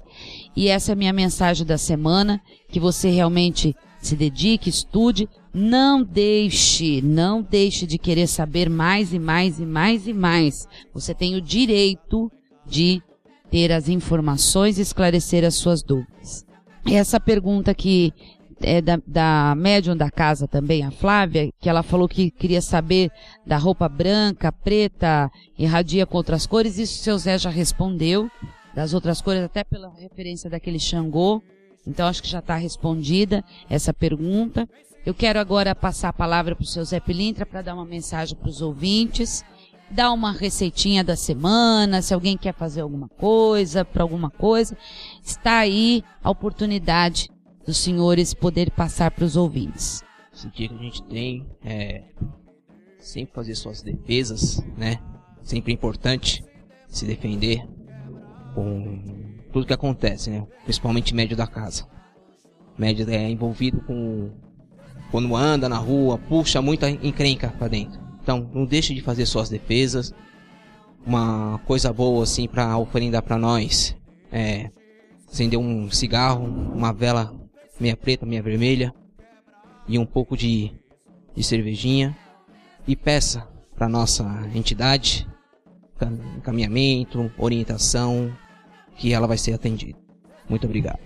e 0.55 0.67
essa 0.67 0.91
é 0.91 0.93
a 0.93 0.95
minha 0.95 1.13
mensagem 1.13 1.65
da 1.65 1.77
semana, 1.77 2.39
que 2.69 2.79
você 2.79 3.09
realmente 3.09 3.75
se 3.99 4.15
dedique, 4.15 4.69
estude, 4.69 5.27
não 5.51 6.03
deixe, 6.03 7.01
não 7.01 7.41
deixe 7.41 7.87
de 7.87 7.97
querer 7.97 8.27
saber 8.27 8.69
mais 8.69 9.11
e 9.11 9.17
mais 9.17 9.59
e 9.59 9.65
mais 9.65 10.07
e 10.07 10.13
mais. 10.13 10.67
Você 10.93 11.15
tem 11.15 11.35
o 11.35 11.41
direito 11.41 12.31
de 12.65 13.01
ter 13.49 13.71
as 13.71 13.89
informações 13.89 14.77
e 14.77 14.81
esclarecer 14.81 15.43
as 15.43 15.55
suas 15.55 15.81
dúvidas. 15.81 16.45
Essa 16.89 17.19
pergunta 17.19 17.73
que 17.73 18.13
é 18.61 18.81
da, 18.81 18.99
da 19.05 19.53
médium 19.55 19.95
da 19.95 20.09
casa 20.09 20.47
também, 20.47 20.83
a 20.83 20.91
Flávia, 20.91 21.51
que 21.59 21.69
ela 21.69 21.83
falou 21.83 22.07
que 22.07 22.31
queria 22.31 22.61
saber 22.61 23.11
da 23.45 23.57
roupa 23.57 23.87
branca, 23.87 24.51
preta, 24.51 25.31
irradia 25.57 26.05
com 26.05 26.17
outras 26.17 26.45
cores. 26.45 26.77
Isso 26.77 26.99
o 26.99 27.03
seu 27.03 27.17
Zé 27.17 27.37
já 27.37 27.49
respondeu. 27.49 28.29
Das 28.73 28.93
outras 28.93 29.21
cores, 29.21 29.43
até 29.43 29.63
pela 29.63 29.91
referência 29.97 30.49
daquele 30.49 30.79
Xangô. 30.79 31.41
Então 31.85 32.07
acho 32.07 32.21
que 32.21 32.29
já 32.29 32.39
está 32.39 32.55
respondida 32.55 33.43
essa 33.69 33.93
pergunta. 33.93 34.69
Eu 35.05 35.13
quero 35.13 35.39
agora 35.39 35.73
passar 35.73 36.09
a 36.09 36.13
palavra 36.13 36.55
para 36.55 36.63
o 36.63 36.67
seu 36.67 36.83
Zé 36.83 36.99
Pilintra 36.99 37.45
para 37.45 37.61
dar 37.61 37.73
uma 37.73 37.85
mensagem 37.85 38.35
para 38.35 38.49
os 38.49 38.61
ouvintes, 38.61 39.43
dar 39.89 40.11
uma 40.11 40.31
receitinha 40.31 41.03
da 41.03 41.15
semana, 41.15 42.01
se 42.01 42.13
alguém 42.13 42.37
quer 42.37 42.53
fazer 42.53 42.81
alguma 42.81 43.07
coisa, 43.07 43.85
para 43.85 44.03
alguma 44.03 44.29
coisa, 44.29 44.77
está 45.23 45.59
aí 45.59 46.03
a 46.23 46.29
oportunidade 46.29 47.29
dos 47.65 47.77
senhores 47.77 48.33
poder 48.33 48.71
passar 48.71 49.11
para 49.11 49.25
os 49.25 49.35
ouvintes. 49.35 50.03
Esse 50.33 50.49
dia 50.49 50.69
que 50.69 50.75
a 50.75 50.77
gente 50.77 51.03
tem 51.03 51.45
é 51.63 52.03
sempre 52.99 53.33
fazer 53.33 53.55
suas 53.55 53.81
defesas, 53.81 54.63
né? 54.77 54.99
Sempre 55.41 55.71
é 55.71 55.75
importante 55.75 56.43
se 56.87 57.05
defender 57.05 57.65
com 58.53 59.01
tudo 59.51 59.65
que 59.65 59.73
acontece, 59.73 60.29
né? 60.29 60.45
Principalmente 60.63 61.15
médio 61.15 61.35
da 61.35 61.47
casa. 61.47 61.87
Médio 62.77 63.09
é 63.09 63.29
envolvido 63.29 63.81
com 63.81 64.31
quando 65.11 65.35
anda 65.35 65.69
na 65.69 65.77
rua, 65.77 66.17
puxa 66.17 66.61
muita 66.61 66.89
encrenca 66.89 67.49
para 67.57 67.69
dentro. 67.69 68.06
Então, 68.27 68.45
não 68.53 68.65
deixe 68.65 68.93
de 68.93 68.99
fazer 68.99 69.25
suas 69.25 69.47
defesas. 69.47 70.13
Uma 71.05 71.59
coisa 71.59 71.93
boa 71.93 72.23
assim 72.23 72.45
para 72.45 72.77
oferendar 72.77 73.23
para 73.23 73.37
nós 73.37 73.95
é 74.29 74.69
acender 75.25 75.57
um 75.57 75.89
cigarro, 75.89 76.43
uma 76.43 76.91
vela 76.91 77.33
meia 77.79 77.95
preta, 77.95 78.25
meia 78.25 78.43
vermelha 78.43 78.93
e 79.87 79.97
um 79.97 80.05
pouco 80.05 80.35
de, 80.35 80.73
de 81.33 81.41
cervejinha 81.41 82.17
e 82.85 82.97
peça 82.97 83.47
para 83.77 83.87
nossa 83.87 84.25
entidade 84.53 85.25
encaminhamento, 86.35 87.31
orientação, 87.37 88.35
que 88.97 89.13
ela 89.13 89.25
vai 89.25 89.37
ser 89.37 89.53
atendida. 89.53 89.97
Muito 90.49 90.65
obrigado. 90.65 90.99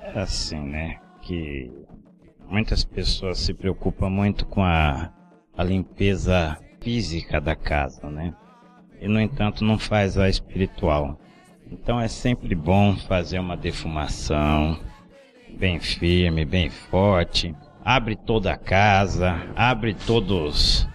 É 0.00 0.18
assim, 0.18 0.60
né? 0.60 0.98
Que 1.20 1.70
muitas 2.48 2.84
pessoas 2.84 3.38
se 3.38 3.52
preocupam 3.52 4.08
muito 4.08 4.46
com 4.46 4.64
a, 4.64 5.12
a 5.56 5.64
limpeza 5.64 6.58
física 6.80 7.40
da 7.40 7.54
casa, 7.54 8.08
né? 8.08 8.34
E 9.00 9.08
no 9.08 9.20
entanto 9.20 9.64
não 9.64 9.78
faz 9.78 10.18
a 10.18 10.28
espiritual. 10.28 11.18
Então 11.70 12.00
é 12.00 12.08
sempre 12.08 12.54
bom 12.54 12.96
fazer 12.96 13.38
uma 13.38 13.56
defumação, 13.56 14.78
bem 15.58 15.78
firme, 15.78 16.44
bem 16.44 16.68
forte. 16.68 17.54
Abre 17.84 18.16
toda 18.16 18.52
a 18.52 18.58
casa, 18.58 19.40
abre 19.56 19.94
todos 19.94 20.88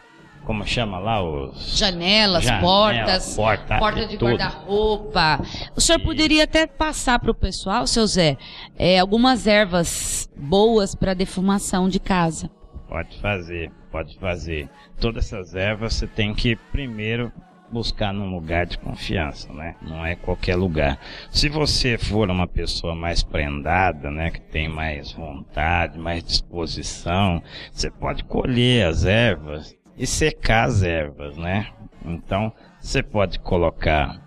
como 0.46 0.66
chama 0.66 1.00
lá 1.00 1.24
os 1.24 1.76
janelas, 1.76 2.44
Janela, 2.44 2.62
portas, 2.62 3.36
porta, 3.36 3.80
porta 3.80 4.06
de 4.06 4.16
guarda-roupa. 4.16 5.42
O 5.76 5.82
senhor 5.82 6.00
poderia 6.02 6.44
até 6.44 6.68
passar 6.68 7.20
para 7.20 7.32
o 7.32 7.36
pessoal, 7.36 7.88
seu 7.88 8.06
Zé, 8.06 8.38
é, 8.78 9.00
algumas 9.00 9.48
ervas 9.48 10.30
boas 10.38 10.94
para 10.94 11.14
defumação 11.14 11.90
de 11.90 12.00
casa. 12.00 12.50
Pode 12.88 13.20
fazer, 13.20 13.72
pode 13.92 14.18
fazer. 14.20 14.70
Todas 15.00 15.26
essas 15.26 15.56
ervas 15.56 15.96
você 15.96 16.08
tem 16.08 16.34
que 16.34 16.56
primeiro 16.56 17.32
buscar 17.72 18.14
num 18.14 18.30
lugar 18.30 18.66
de 18.66 18.78
confiança, 18.78 19.52
né? 19.52 19.76
Não 19.82 20.06
é 20.06 20.16
qualquer 20.16 20.56
lugar. 20.56 21.00
Se 21.32 21.50
você 21.50 21.98
for 21.98 22.30
uma 22.30 22.48
pessoa 22.48 22.96
mais 22.96 23.24
prendada, 23.24 24.12
né, 24.12 24.32
que 24.32 24.40
tem 24.40 24.70
mais 24.70 25.12
vontade, 25.12 25.98
mais 25.98 26.24
disposição, 26.24 27.42
você 27.72 27.90
pode 27.90 28.24
colher 28.24 28.88
as 28.88 29.06
ervas 29.06 29.76
e 29.98 30.06
secar 30.06 30.68
as 30.68 30.84
ervas, 30.84 31.38
né? 31.38 31.68
Então, 32.06 32.54
você 32.80 33.02
pode 33.02 33.40
colocar 33.40 34.22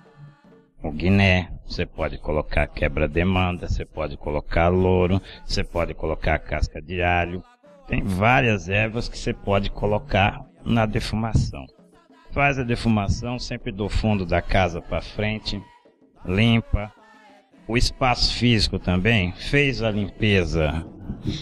o 0.82 0.90
guiné, 0.90 1.50
você 1.66 1.86
pode 1.86 2.18
colocar 2.18 2.66
quebra-demanda, 2.66 3.68
você 3.68 3.84
pode 3.84 4.16
colocar 4.16 4.68
louro, 4.68 5.20
você 5.44 5.62
pode 5.62 5.94
colocar 5.94 6.38
casca 6.38 6.80
de 6.80 7.02
alho. 7.02 7.42
Tem 7.89 8.05
várias 8.05 8.68
ervas 8.68 9.09
que 9.09 9.18
você 9.18 9.32
pode 9.32 9.70
colocar 9.70 10.45
na 10.64 10.84
defumação. 10.84 11.64
Faz 12.30 12.59
a 12.59 12.62
defumação 12.62 13.39
sempre 13.39 13.72
do 13.72 13.89
fundo 13.89 14.26
da 14.26 14.43
casa 14.43 14.82
para 14.82 15.01
frente, 15.01 15.61
limpa. 16.24 16.93
O 17.66 17.76
espaço 17.76 18.34
físico 18.34 18.78
também 18.78 19.32
fez 19.32 19.82
a 19.82 19.91
limpeza 19.91 20.86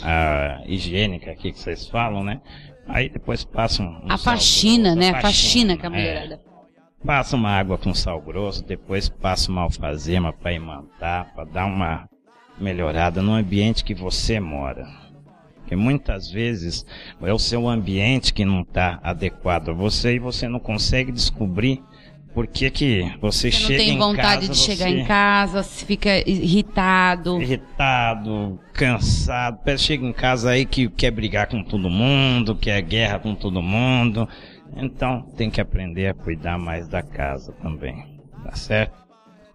a 0.03 0.62
higiênica 0.66 1.32
aqui 1.32 1.53
que 1.53 1.59
vocês 1.59 1.88
falam, 1.88 2.22
né? 2.22 2.40
Aí 2.86 3.09
depois 3.09 3.44
passa 3.44 3.82
um, 3.82 3.86
um 3.86 4.12
a 4.12 4.16
faxina, 4.16 4.94
grosso, 4.94 4.99
né? 5.12 5.18
a 5.18 5.20
faxina 5.20 5.76
que 5.76 5.84
a 5.84 5.88
é. 5.88 5.90
mulherada. 5.90 6.40
Passa 7.05 7.36
uma 7.36 7.51
água 7.51 7.76
com 7.76 7.92
sal 7.92 8.20
grosso, 8.20 8.64
depois 8.64 9.09
passa 9.09 9.51
uma 9.51 9.62
alfazema 9.62 10.32
para 10.32 10.53
imantar, 10.53 11.32
para 11.34 11.44
dar 11.44 11.66
uma 11.66 12.09
melhorada 12.59 13.20
no 13.20 13.32
ambiente 13.32 13.84
que 13.84 13.94
você 13.94 14.40
mora. 14.40 14.86
Porque 15.66 15.74
muitas 15.74 16.30
vezes 16.30 16.86
é 17.20 17.32
o 17.32 17.40
seu 17.40 17.68
ambiente 17.68 18.32
que 18.32 18.44
não 18.44 18.60
está 18.60 19.00
adequado 19.02 19.70
a 19.70 19.72
você 19.72 20.14
e 20.14 20.18
você 20.20 20.46
não 20.48 20.60
consegue 20.60 21.10
descobrir 21.10 21.82
por 22.32 22.46
que, 22.46 22.70
que 22.70 23.02
você, 23.20 23.50
Você 23.50 23.58
não 23.58 23.66
chega 23.66 23.78
tem 23.78 23.94
em 23.94 23.98
vontade 23.98 24.46
casa, 24.46 24.52
de 24.52 24.58
chegar 24.58 24.90
em 24.90 25.04
casa, 25.06 25.62
se 25.64 25.84
fica 25.84 26.18
irritado. 26.28 27.42
irritado, 27.42 28.60
cansado, 28.72 29.58
chega 29.76 30.06
em 30.06 30.12
casa 30.12 30.50
aí 30.50 30.64
que 30.64 30.88
quer 30.88 31.10
brigar 31.10 31.48
com 31.48 31.64
todo 31.64 31.90
mundo, 31.90 32.54
quer 32.54 32.80
guerra 32.82 33.18
com 33.18 33.34
todo 33.34 33.60
mundo. 33.60 34.28
Então 34.76 35.22
tem 35.36 35.50
que 35.50 35.60
aprender 35.60 36.06
a 36.06 36.14
cuidar 36.14 36.58
mais 36.58 36.86
da 36.86 37.02
casa 37.02 37.52
também, 37.54 38.20
tá 38.44 38.54
certo? 38.54 39.05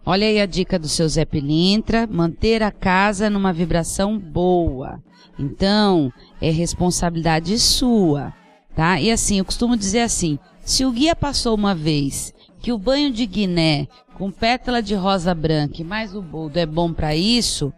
Olha 0.06 0.26
aí 0.26 0.42
a 0.42 0.46
dica 0.46 0.80
do 0.80 0.88
seu 0.88 1.08
Zé 1.08 1.26
Pilintra, 1.26 2.08
manter 2.08 2.64
a 2.64 2.72
casa 2.72 3.30
numa 3.30 3.54
vibração 3.54 4.18
boa. 4.18 5.02
Então, 5.38 6.12
é 6.42 6.50
responsabilidade 6.50 7.58
sua, 7.60 8.34
tá? 8.76 9.00
E 9.00 9.12
assim, 9.12 9.38
eu 9.38 9.46
costumo 9.46 9.78
dizer 9.78 10.02
assim, 10.02 10.40
se 10.66 10.86
o 10.86 10.92
guia 10.92 11.16
passou 11.16 11.56
uma 11.56 11.76
vez 11.76 12.34
que 12.60 12.72
o 12.72 12.78
banho 12.78 13.12
de 13.12 13.26
Guiné 13.26 13.88
com 14.16 14.32
pétala 14.32 14.82
de 14.82 14.96
rosa 14.96 15.34
branca 15.34 15.82
e 15.82 15.84
mais 15.84 16.16
o 16.16 16.22
boldo 16.22 16.58
é 16.58 16.66
bom 16.66 16.92
para 16.94 17.16
isso, 17.16 17.72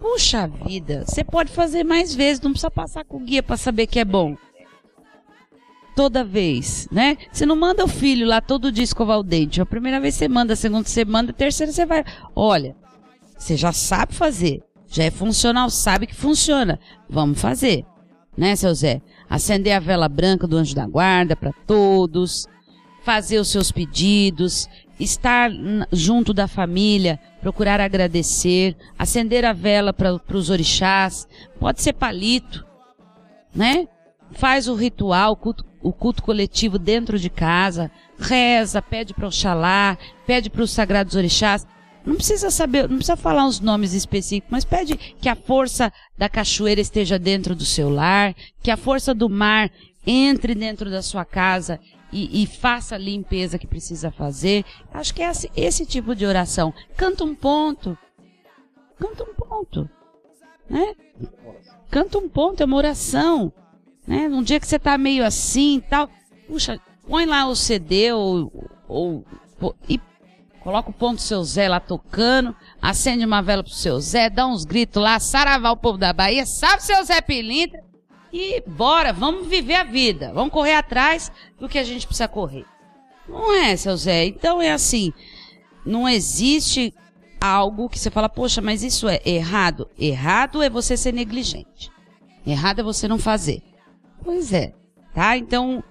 puxa 0.00 0.46
vida, 0.46 1.04
você 1.06 1.22
pode 1.22 1.50
fazer 1.50 1.84
mais 1.84 2.14
vezes, 2.14 2.40
não 2.40 2.52
precisa 2.52 2.70
passar 2.70 3.04
com 3.04 3.18
o 3.18 3.24
guia 3.24 3.42
para 3.42 3.56
saber 3.56 3.86
que 3.86 3.98
é 3.98 4.04
bom. 4.04 4.36
Toda 5.98 6.22
vez, 6.22 6.86
né? 6.92 7.16
Você 7.32 7.44
não 7.44 7.56
manda 7.56 7.84
o 7.84 7.88
filho 7.88 8.24
lá 8.24 8.40
todo 8.40 8.70
dia 8.70 8.84
escovar 8.84 9.18
o 9.18 9.24
dente. 9.24 9.60
A 9.60 9.66
primeira 9.66 9.98
vez 9.98 10.14
você 10.14 10.28
manda, 10.28 10.52
a 10.52 10.56
segunda 10.56 10.86
você 10.86 11.04
manda, 11.04 11.32
a 11.32 11.34
terceira 11.34 11.72
você 11.72 11.84
vai. 11.84 12.04
Olha, 12.36 12.76
você 13.36 13.56
já 13.56 13.72
sabe 13.72 14.14
fazer. 14.14 14.62
Já 14.86 15.02
é 15.02 15.10
funcional, 15.10 15.68
sabe 15.68 16.06
que 16.06 16.14
funciona. 16.14 16.78
Vamos 17.10 17.40
fazer. 17.40 17.84
Né, 18.36 18.54
seu 18.54 18.72
Zé? 18.72 19.02
acender 19.28 19.72
a 19.72 19.80
vela 19.80 20.08
branca 20.08 20.46
do 20.46 20.56
anjo 20.56 20.72
da 20.72 20.86
guarda 20.86 21.34
para 21.34 21.52
todos, 21.66 22.46
fazer 23.02 23.40
os 23.40 23.48
seus 23.48 23.72
pedidos, 23.72 24.68
estar 25.00 25.50
junto 25.92 26.32
da 26.32 26.46
família, 26.46 27.18
procurar 27.40 27.80
agradecer, 27.80 28.76
acender 28.96 29.44
a 29.44 29.52
vela 29.52 29.92
para 29.92 30.14
os 30.32 30.48
orixás, 30.48 31.26
pode 31.58 31.82
ser 31.82 31.92
palito, 31.92 32.64
né? 33.52 33.88
Faz 34.32 34.68
o 34.68 34.74
ritual, 34.74 35.32
o 35.32 35.36
culto, 35.36 35.64
o 35.82 35.92
culto 35.92 36.22
coletivo 36.22 36.78
dentro 36.78 37.18
de 37.18 37.30
casa, 37.30 37.90
reza, 38.18 38.82
pede 38.82 39.14
para 39.14 39.28
Oxalá, 39.28 39.96
pede 40.26 40.50
para 40.50 40.62
os 40.62 40.70
sagrados 40.70 41.14
orixás. 41.14 41.66
Não 42.04 42.14
precisa 42.14 42.50
saber, 42.50 42.88
não 42.88 42.96
precisa 42.96 43.16
falar 43.16 43.44
uns 43.44 43.60
nomes 43.60 43.92
específicos, 43.92 44.50
mas 44.50 44.64
pede 44.64 44.96
que 44.96 45.28
a 45.28 45.36
força 45.36 45.92
da 46.16 46.28
cachoeira 46.28 46.80
esteja 46.80 47.18
dentro 47.18 47.54
do 47.54 47.64
seu 47.64 47.90
lar, 47.90 48.34
que 48.62 48.70
a 48.70 48.76
força 48.76 49.14
do 49.14 49.28
mar 49.28 49.70
entre 50.06 50.54
dentro 50.54 50.90
da 50.90 51.02
sua 51.02 51.24
casa 51.24 51.78
e, 52.10 52.42
e, 52.42 52.46
faça 52.46 52.94
a 52.94 52.98
limpeza 52.98 53.58
que 53.58 53.66
precisa 53.66 54.10
fazer. 54.10 54.64
Acho 54.92 55.14
que 55.14 55.22
é 55.22 55.30
esse, 55.30 55.50
esse 55.54 55.84
tipo 55.84 56.14
de 56.14 56.24
oração. 56.24 56.72
Canta 56.96 57.24
um 57.24 57.34
ponto. 57.34 57.96
Canta 58.98 59.24
um 59.24 59.34
ponto. 59.34 59.90
Né? 60.68 60.94
Canta 61.90 62.18
um 62.18 62.28
ponto, 62.28 62.62
é 62.62 62.66
uma 62.66 62.76
oração. 62.76 63.52
Né? 64.08 64.26
Num 64.26 64.42
dia 64.42 64.58
que 64.58 64.66
você 64.66 64.76
está 64.76 64.96
meio 64.96 65.22
assim 65.22 65.76
e 65.76 65.80
tal, 65.82 66.08
puxa, 66.46 66.80
põe 67.06 67.26
lá 67.26 67.46
o 67.46 67.54
CD 67.54 68.10
ou, 68.10 68.50
ou, 68.88 69.22
e 69.86 70.00
coloca 70.60 70.88
o 70.88 70.94
ponto 70.94 71.16
do 71.16 71.20
seu 71.20 71.44
Zé 71.44 71.68
lá 71.68 71.78
tocando, 71.78 72.56
acende 72.80 73.22
uma 73.26 73.42
vela 73.42 73.62
pro 73.62 73.70
seu 73.70 74.00
Zé, 74.00 74.30
dá 74.30 74.46
uns 74.46 74.64
gritos 74.64 75.02
lá, 75.02 75.20
saravar 75.20 75.72
o 75.72 75.76
povo 75.76 75.98
da 75.98 76.10
Bahia, 76.14 76.46
sabe 76.46 76.82
seu 76.82 77.04
Zé 77.04 77.20
Pilintra? 77.20 77.84
E 78.32 78.62
bora, 78.66 79.12
vamos 79.12 79.46
viver 79.46 79.74
a 79.74 79.84
vida. 79.84 80.32
Vamos 80.32 80.52
correr 80.54 80.74
atrás 80.74 81.30
do 81.58 81.68
que 81.68 81.78
a 81.78 81.84
gente 81.84 82.06
precisa 82.06 82.28
correr. 82.28 82.64
Não 83.28 83.54
é, 83.54 83.76
seu 83.76 83.94
Zé? 83.94 84.24
Então 84.24 84.60
é 84.60 84.72
assim. 84.72 85.12
Não 85.84 86.08
existe 86.08 86.94
algo 87.38 87.90
que 87.90 87.98
você 87.98 88.10
fala, 88.10 88.28
poxa, 88.28 88.62
mas 88.62 88.82
isso 88.82 89.06
é 89.06 89.20
errado. 89.24 89.86
Errado 89.98 90.62
é 90.62 90.70
você 90.70 90.96
ser 90.96 91.12
negligente. 91.12 91.90
Errado 92.46 92.80
é 92.80 92.82
você 92.82 93.06
não 93.06 93.18
fazer. 93.18 93.62
Pois 94.28 94.52
é. 94.52 94.74
Tá? 95.14 95.38
Então, 95.38 95.82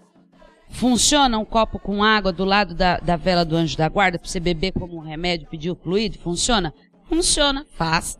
funciona 0.69 1.39
um 1.39 1.43
copo 1.43 1.79
com 1.79 2.03
água 2.03 2.31
do 2.31 2.45
lado 2.45 2.75
da, 2.75 2.99
da 2.99 3.15
vela 3.15 3.43
do 3.43 3.55
anjo 3.55 3.75
da 3.75 3.89
guarda 3.89 4.19
para 4.19 4.29
você 4.29 4.39
beber 4.39 4.73
como 4.73 4.95
um 4.95 4.99
remédio, 4.99 5.47
pedir 5.49 5.71
o 5.71 5.75
fluido? 5.75 6.19
Funciona? 6.19 6.71
Funciona. 7.09 7.65
Faça. 7.75 8.19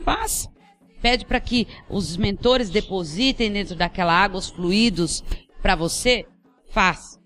Faça 0.00 0.52
pede 1.00 1.26
para 1.26 1.38
que 1.38 1.68
os 1.90 2.16
mentores 2.16 2.70
depositem 2.70 3.52
dentro 3.52 3.76
daquela 3.76 4.12
água 4.12 4.38
os 4.38 4.48
fluidos 4.48 5.22
para 5.60 5.76
você, 5.76 6.24
faça. 6.70 7.20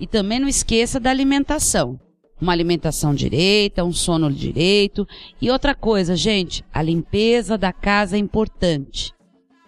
E 0.00 0.06
também 0.06 0.40
não 0.40 0.48
esqueça 0.48 0.98
da 0.98 1.10
alimentação. 1.10 2.00
Uma 2.40 2.52
alimentação 2.52 3.14
direita, 3.14 3.84
um 3.84 3.92
sono 3.92 4.32
direito. 4.32 5.06
E 5.38 5.48
outra 5.48 5.76
coisa, 5.76 6.16
gente, 6.16 6.64
a 6.72 6.82
limpeza 6.82 7.56
da 7.56 7.74
casa 7.74 8.16
é 8.16 8.18
importante. 8.18 9.12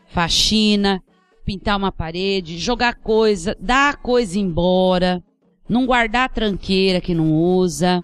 Faxina, 0.08 1.00
pintar 1.44 1.76
uma 1.76 1.92
parede, 1.92 2.58
jogar 2.58 2.94
coisa, 2.94 3.56
dar 3.60 3.96
coisa 3.96 4.38
embora, 4.38 5.22
não 5.68 5.86
guardar 5.86 6.28
tranqueira 6.30 7.00
que 7.00 7.14
não 7.14 7.32
usa. 7.32 8.02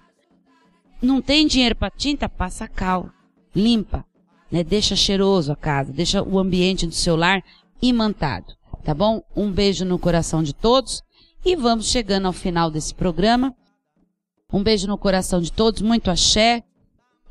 Não 1.01 1.21
tem 1.21 1.47
dinheiro 1.47 1.75
para 1.75 1.89
tinta? 1.89 2.27
Passa 2.27 2.67
cal. 2.67 3.09
Limpa 3.55 4.05
né? 4.51 4.63
Deixa 4.63 4.95
cheiroso 4.95 5.51
a 5.51 5.55
casa, 5.55 5.91
deixa 5.91 6.23
o 6.23 6.39
ambiente 6.39 6.87
do 6.87 6.93
seu 6.93 7.15
lar 7.15 7.43
imantado, 7.81 8.53
tá 8.83 8.93
bom? 8.93 9.23
Um 9.35 9.51
beijo 9.51 9.85
no 9.85 9.99
coração 9.99 10.43
de 10.43 10.53
todos 10.53 11.01
e 11.45 11.55
vamos 11.55 11.89
chegando 11.89 12.25
ao 12.25 12.33
final 12.33 12.69
desse 12.71 12.93
programa. 12.93 13.55
Um 14.51 14.63
beijo 14.63 14.87
no 14.87 14.97
coração 14.97 15.41
de 15.41 15.51
todos, 15.51 15.81
muito 15.81 16.09
axé. 16.09 16.63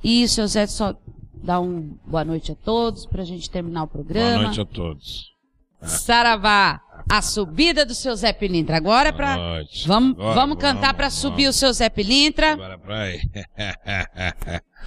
E 0.02 0.28
seu 0.28 0.46
Zé 0.46 0.66
só 0.68 0.94
dá 1.42 1.60
um 1.60 1.96
boa 2.06 2.24
noite 2.24 2.52
a 2.52 2.54
todos 2.54 3.04
para 3.04 3.22
a 3.22 3.24
gente 3.24 3.50
terminar 3.50 3.82
o 3.82 3.88
programa. 3.88 4.36
Boa 4.36 4.42
noite 4.44 4.60
a 4.60 4.64
todos. 4.64 5.37
Saravá, 5.82 6.80
a 7.08 7.22
subida 7.22 7.86
do 7.86 7.94
seu 7.94 8.14
Zé 8.14 8.32
Pilintra. 8.32 8.76
Agora 8.76 9.12
para 9.12 9.62
vamos 9.86 10.12
Agora, 10.12 10.34
vamos 10.34 10.58
cantar 10.58 10.94
para 10.94 11.10
subir 11.10 11.48
o 11.48 11.52
seu 11.52 11.72
Zé 11.72 11.88
Pilintra. 11.88 12.52
Agora 12.52 12.78
pra 12.78 13.00
aí. 13.02 13.20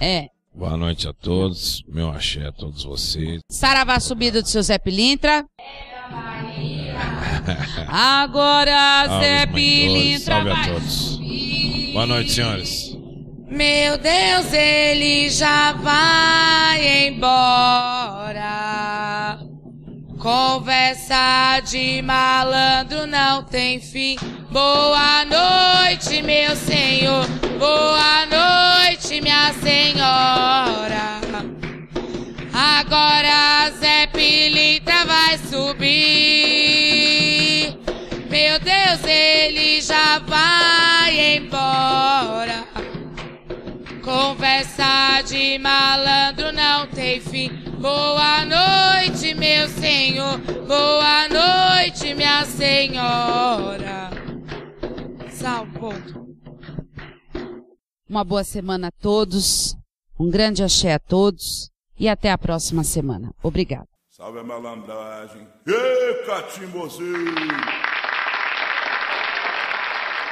é. 0.00 0.28
Boa 0.54 0.76
noite 0.76 1.08
a 1.08 1.14
todos, 1.14 1.82
meu 1.88 2.10
axé 2.10 2.46
a 2.46 2.52
todos 2.52 2.84
vocês. 2.84 3.40
Saravá 3.50 3.98
subida 3.98 4.42
do 4.42 4.48
seu 4.48 4.62
Zé 4.62 4.78
Pilintra. 4.78 5.44
Agora 7.88 9.06
Zé 9.20 9.46
Pilintra 9.46 10.34
Salve 10.34 10.50
a 10.50 10.64
todos. 10.66 11.18
Boa 11.92 12.06
noite, 12.06 12.32
senhores. 12.32 12.96
Meu 13.48 13.98
Deus, 13.98 14.52
ele 14.52 15.28
já 15.28 15.72
vai 15.72 17.08
embora. 17.08 19.01
Conversa 20.22 21.60
de 21.66 22.00
malandro 22.00 23.08
não 23.08 23.42
tem 23.42 23.80
fim. 23.80 24.16
Boa 24.52 25.24
noite, 25.24 26.22
meu 26.22 26.54
senhor. 26.54 27.26
Boa 27.58 28.24
noite, 28.26 29.20
minha 29.20 29.52
senhora. 29.54 31.20
Agora 32.54 33.72
Zé 33.80 34.06
Pilita 34.06 35.04
vai 35.06 35.38
subir. 35.38 35.90
Meu 38.30 38.60
Deus, 38.60 39.04
ele 39.04 39.80
já 39.80 40.20
vai 40.20 41.36
embora. 41.38 42.62
Conversa 44.04 45.20
de 45.26 45.58
malandro 45.58 46.52
não 46.52 46.86
tem 46.86 47.20
fim. 47.20 47.61
Boa 47.82 48.44
noite, 48.44 49.34
meu 49.34 49.68
senhor. 49.68 50.38
Boa 50.68 51.28
noite, 51.28 52.14
minha 52.14 52.44
senhora. 52.44 54.08
Ponto. 55.80 56.36
Uma 58.08 58.22
boa 58.22 58.44
semana 58.44 58.86
a 58.86 58.90
todos, 58.92 59.76
um 60.16 60.30
grande 60.30 60.62
axé 60.62 60.94
a 60.94 60.98
todos 61.00 61.72
e 61.98 62.08
até 62.08 62.30
a 62.30 62.38
próxima 62.38 62.84
semana. 62.84 63.34
Obrigado. 63.42 63.88
Salve 64.10 64.38
a 64.38 64.44
malandragem. 64.44 65.44
Ê, 65.66 66.24
catimbozinho! 66.24 67.34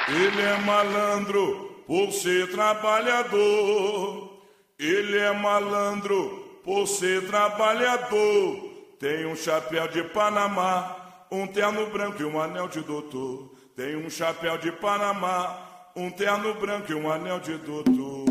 Ele 0.09 0.41
é 0.41 0.57
malandro 0.59 1.83
por 1.85 2.13
ser 2.13 2.49
trabalhador. 2.53 4.41
Ele 4.79 5.19
é 5.19 5.33
malandro 5.33 6.50
por 6.71 6.87
ser 6.87 7.27
trabalhador. 7.27 8.71
Tem 9.01 9.27
um 9.27 9.35
chapéu 9.35 9.89
de 9.89 10.05
Panamá, 10.05 11.25
um 11.29 11.45
terno 11.45 11.91
branco 11.91 12.23
e 12.23 12.25
um 12.25 12.41
anel 12.41 12.69
de 12.69 12.81
doutor. 12.81 13.51
Tem 13.75 13.97
um 13.97 14.09
chapéu 14.09 14.57
de 14.57 14.71
Panamá, 14.71 15.91
um 15.97 16.09
terno 16.13 16.55
branco 16.55 16.93
e 16.93 16.95
um 16.95 17.11
anel 17.11 17.41
de 17.41 17.57
doutor. 17.57 18.25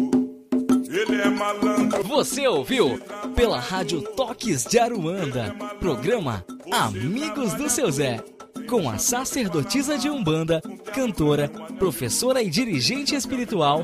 Ele 0.89 1.21
é 1.21 1.29
malandro. 1.29 2.01
Você 2.03 2.47
ouviu 2.47 2.97
pela 3.35 3.59
Rádio 3.59 4.01
Toques 4.03 4.63
de 4.63 4.79
Aruanda, 4.79 5.53
programa 5.77 6.45
Amigos 6.71 7.53
do 7.55 7.69
Seu 7.69 7.91
Zé, 7.91 8.23
com 8.69 8.89
a 8.89 8.97
sacerdotisa 8.97 9.97
de 9.97 10.09
Umbanda, 10.09 10.61
cantora, 10.93 11.49
professora 11.77 12.41
e 12.41 12.49
dirigente 12.49 13.13
espiritual, 13.13 13.83